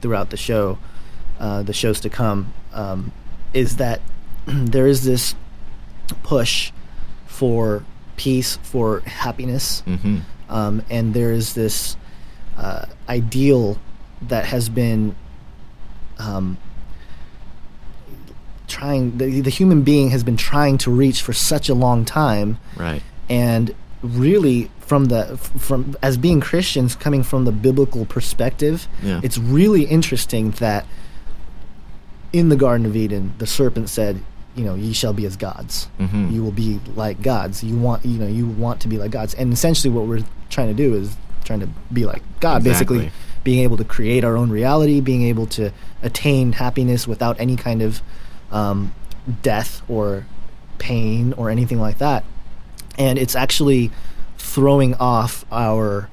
throughout 0.00 0.30
the 0.30 0.36
show, 0.36 0.78
uh, 1.40 1.62
the 1.64 1.72
shows 1.72 1.98
to 2.00 2.08
come, 2.10 2.52
um, 2.72 3.10
is 3.52 3.76
that 3.76 4.00
there 4.46 4.86
is 4.86 5.04
this 5.04 5.34
push 6.14 6.72
for 7.26 7.84
peace, 8.16 8.58
for 8.62 9.00
happiness, 9.00 9.82
Mm-hmm. 9.86 10.18
um, 10.48 10.82
and 10.90 11.14
there 11.14 11.32
is 11.32 11.54
this 11.54 11.96
uh, 12.56 12.86
ideal 13.08 13.78
that 14.28 14.44
has 14.46 14.68
been 14.68 15.14
um, 16.18 16.56
trying 18.68 19.18
the, 19.18 19.40
the 19.40 19.50
human 19.50 19.82
being 19.82 20.10
has 20.10 20.22
been 20.24 20.36
trying 20.36 20.78
to 20.78 20.90
reach 20.90 21.20
for 21.22 21.32
such 21.32 21.68
a 21.68 21.74
long 21.74 22.04
time 22.04 22.58
Right. 22.76 23.02
and 23.28 23.74
really 24.02 24.70
from 24.80 25.06
the 25.06 25.36
from 25.36 25.96
as 26.02 26.16
being 26.16 26.40
Christians 26.40 26.94
coming 26.94 27.22
from 27.22 27.44
the 27.44 27.52
biblical 27.52 28.04
perspective 28.06 28.86
Yeah. 29.02 29.20
it's 29.22 29.38
really 29.38 29.84
interesting 29.84 30.52
that 30.52 30.86
in 32.32 32.48
the 32.48 32.56
garden 32.56 32.86
of 32.86 32.96
Eden 32.96 33.34
the 33.38 33.46
serpent 33.46 33.88
said 33.88 34.20
you 34.54 34.64
know 34.64 34.74
ye 34.74 34.92
shall 34.92 35.12
be 35.12 35.24
as 35.26 35.36
gods. 35.36 35.88
Mhm. 36.00 36.32
you 36.32 36.42
will 36.42 36.52
be 36.52 36.80
like 36.96 37.22
gods. 37.22 37.62
You 37.64 37.76
want 37.76 38.04
you 38.04 38.18
know 38.18 38.26
you 38.26 38.46
want 38.46 38.80
to 38.82 38.88
be 38.88 38.98
like 38.98 39.10
gods. 39.10 39.34
And 39.34 39.52
essentially 39.52 39.92
what 39.92 40.06
we're 40.06 40.24
trying 40.50 40.68
to 40.68 40.74
do 40.74 40.94
is 40.94 41.14
trying 41.44 41.60
to 41.60 41.68
be 41.92 42.04
like 42.04 42.22
God 42.40 42.62
basically. 42.64 43.10
Being 43.44 43.64
able 43.64 43.76
to 43.78 43.84
create 43.84 44.22
our 44.22 44.36
own 44.36 44.50
reality 44.50 45.00
being 45.00 45.22
able 45.22 45.46
to 45.46 45.72
attain 46.00 46.52
happiness 46.52 47.08
without 47.08 47.40
any 47.40 47.56
kind 47.56 47.82
of 47.82 48.00
um, 48.52 48.92
death 49.42 49.82
or 49.88 50.26
pain 50.78 51.32
or 51.36 51.50
anything 51.50 51.80
like 51.80 51.98
that. 51.98 52.24
And 52.98 53.18
it's 53.18 53.34
actually 53.34 53.90
throwing 54.38 54.94
off 54.94 55.44
our 55.50 56.08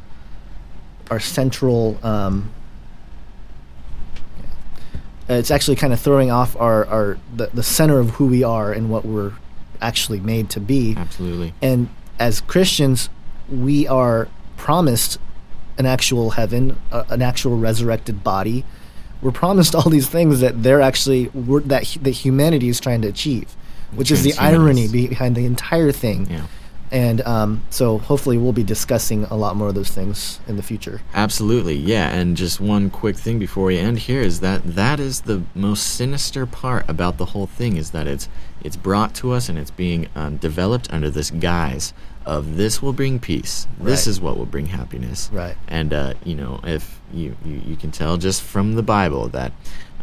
our 1.12 1.20
central 1.20 2.00
um, 2.04 2.50
it's 5.36 5.52
actually 5.52 5.76
kind 5.76 5.94
of 5.94 6.00
throwing 6.00 6.32
off 6.32 6.56
our, 6.58 6.86
our 6.86 7.18
the, 7.36 7.48
the 7.54 7.64
center 7.64 8.00
of 8.00 8.12
who 8.12 8.28
we 8.28 8.44
are 8.44 8.72
and 8.72 8.90
what 8.90 9.06
we're 9.06 9.34
actually 9.82 10.20
made 10.20 10.50
to 10.50 10.60
be 10.60 10.96
Absolutely. 10.98 11.54
and 11.62 11.90
as 12.20 12.42
Christians, 12.42 13.10
we 13.50 13.88
are 13.88 14.28
promised 14.58 15.18
an 15.78 15.86
actual 15.86 16.32
heaven, 16.32 16.78
uh, 16.92 17.06
an 17.10 17.22
actual 17.22 17.58
resurrected 17.58 18.24
body. 18.24 18.66
We're 19.22 19.32
promised 19.32 19.74
all 19.74 19.90
these 19.90 20.10
things 20.10 20.42
that 20.42 20.62
they're 20.62 20.82
actually 20.82 21.26
that 21.34 21.98
that 22.02 22.12
humanity 22.12 22.70
is 22.70 22.80
trying 22.80 23.02
to 23.02 23.08
achieve, 23.08 23.56
which 23.94 24.12
is 24.12 24.24
the 24.24 24.34
irony 24.34 24.88
behind 24.88 25.36
the 25.36 25.46
entire 25.46 25.92
thing. 25.92 26.28
Yeah. 26.30 26.46
And 26.92 27.22
um, 27.22 27.62
so 27.70 28.00
hopefully 28.00 28.38
we'll 28.38 28.52
be 28.52 28.64
discussing 28.64 29.26
a 29.26 29.36
lot 29.36 29.56
more 29.56 29.68
of 29.68 29.76
those 29.76 29.90
things 29.92 30.40
in 30.48 30.56
the 30.58 30.64
future. 30.64 31.02
Absolutely, 31.14 31.76
yeah. 31.76 32.10
And 32.10 32.36
just 32.36 32.60
one 32.60 32.90
quick 32.90 33.16
thing 33.16 33.38
before 33.38 33.66
we 33.66 33.78
end 33.78 34.00
here 34.00 34.22
is 34.22 34.40
that 34.40 34.64
that 34.76 35.00
is 35.00 35.22
the 35.22 35.44
most 35.54 35.84
sinister 35.96 36.46
part 36.48 36.90
about 36.90 37.18
the 37.18 37.26
whole 37.26 37.46
thing 37.46 37.78
is 37.78 37.92
that 37.92 38.08
it's 38.08 38.28
it's 38.64 38.76
brought 38.76 39.14
to 39.16 39.32
us 39.32 39.48
and 39.50 39.58
it's 39.58 39.72
being 39.72 40.08
um, 40.16 40.38
developed 40.38 40.92
under 40.92 41.10
this 41.10 41.30
guise 41.32 41.94
of 42.26 42.58
this 42.58 42.82
will 42.82 42.92
bring 42.94 43.18
peace. 43.20 43.68
This 43.80 44.02
Right. 44.06 44.08
is 44.12 44.20
what 44.20 44.38
will 44.38 44.46
bring 44.46 44.66
happiness. 44.66 45.30
Right. 45.32 45.56
And 45.68 45.94
uh, 45.94 46.16
you 46.26 46.36
know, 46.36 46.60
if 46.64 47.00
you, 47.14 47.36
you 47.46 47.62
you 47.68 47.76
can 47.76 47.92
tell 47.92 48.18
just 48.18 48.42
from 48.42 48.74
the 48.74 48.84
Bible 48.84 49.30
that 49.30 49.52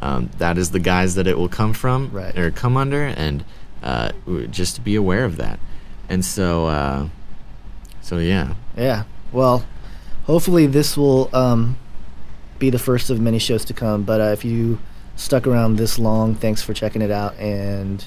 um, 0.02 0.30
that 0.38 0.56
is 0.56 0.70
the 0.70 0.78
guise 0.80 1.16
that 1.16 1.26
it 1.26 1.36
will 1.36 1.48
come 1.48 1.72
from 1.72 2.10
Right. 2.12 2.36
or 2.38 2.50
come 2.52 2.76
under, 2.76 3.02
and 3.06 3.44
uh, 3.82 4.12
just 4.50 4.76
to 4.76 4.80
be 4.80 4.94
aware 4.94 5.24
of 5.24 5.36
that. 5.38 5.58
And 6.08 6.24
so, 6.24 6.66
uh, 6.66 7.08
so 8.00 8.18
yeah. 8.18 8.54
Yeah. 8.76 9.04
Well, 9.32 9.64
hopefully 10.24 10.66
this 10.66 10.96
will 10.96 11.28
um, 11.34 11.76
be 12.58 12.70
the 12.70 12.78
first 12.78 13.10
of 13.10 13.20
many 13.20 13.38
shows 13.38 13.64
to 13.66 13.74
come. 13.74 14.02
But 14.02 14.20
uh, 14.20 14.24
if 14.24 14.44
you 14.44 14.78
stuck 15.16 15.46
around 15.46 15.76
this 15.76 15.98
long, 15.98 16.34
thanks 16.34 16.62
for 16.62 16.74
checking 16.74 17.02
it 17.02 17.10
out. 17.10 17.36
And 17.38 18.04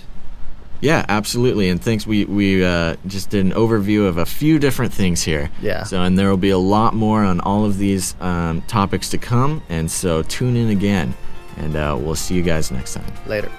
Yeah, 0.81 1.05
absolutely. 1.09 1.69
And 1.69 1.81
thanks. 1.81 2.07
We 2.07 2.25
we 2.25 2.63
uh, 2.63 2.95
just 3.07 3.29
did 3.29 3.45
an 3.45 3.51
overview 3.51 4.07
of 4.07 4.17
a 4.17 4.25
few 4.25 4.59
different 4.59 4.93
things 4.93 5.23
here. 5.23 5.51
Yeah. 5.61 5.83
So 5.83 6.01
and 6.01 6.17
there 6.17 6.29
will 6.29 6.37
be 6.37 6.51
a 6.51 6.57
lot 6.57 6.95
more 6.95 7.23
on 7.23 7.41
all 7.41 7.65
of 7.65 7.77
these 7.77 8.15
um, 8.21 8.61
topics 8.63 9.09
to 9.09 9.17
come. 9.17 9.61
And 9.69 9.91
so 9.91 10.23
tune 10.23 10.55
in 10.55 10.69
again, 10.69 11.13
and 11.57 11.75
uh, 11.75 11.97
we'll 11.99 12.15
see 12.15 12.35
you 12.35 12.43
guys 12.43 12.71
next 12.71 12.93
time. 12.93 13.13
later. 13.27 13.51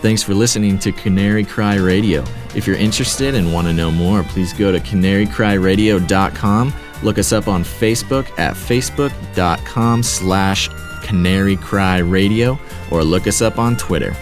Thanks 0.00 0.22
for 0.22 0.34
listening 0.34 0.78
to 0.80 0.92
Canary 0.92 1.44
Cry 1.44 1.76
Radio. 1.76 2.24
If 2.54 2.66
you're 2.66 2.76
interested 2.76 3.34
and 3.34 3.52
want 3.52 3.66
to 3.66 3.72
know 3.72 3.90
more, 3.90 4.22
please 4.22 4.52
go 4.52 4.72
to 4.72 4.80
canarycryradio.com 4.80 6.72
Look 7.02 7.18
us 7.18 7.32
up 7.32 7.48
on 7.48 7.64
Facebook 7.64 8.26
at 8.38 8.54
facebook.com 8.54 10.02
slash 10.02 10.68
Canary 11.02 11.56
Cry 11.56 11.98
Radio 11.98 12.58
or 12.90 13.02
look 13.02 13.26
us 13.26 13.40
up 13.40 13.58
on 13.58 13.76
Twitter 13.76 14.14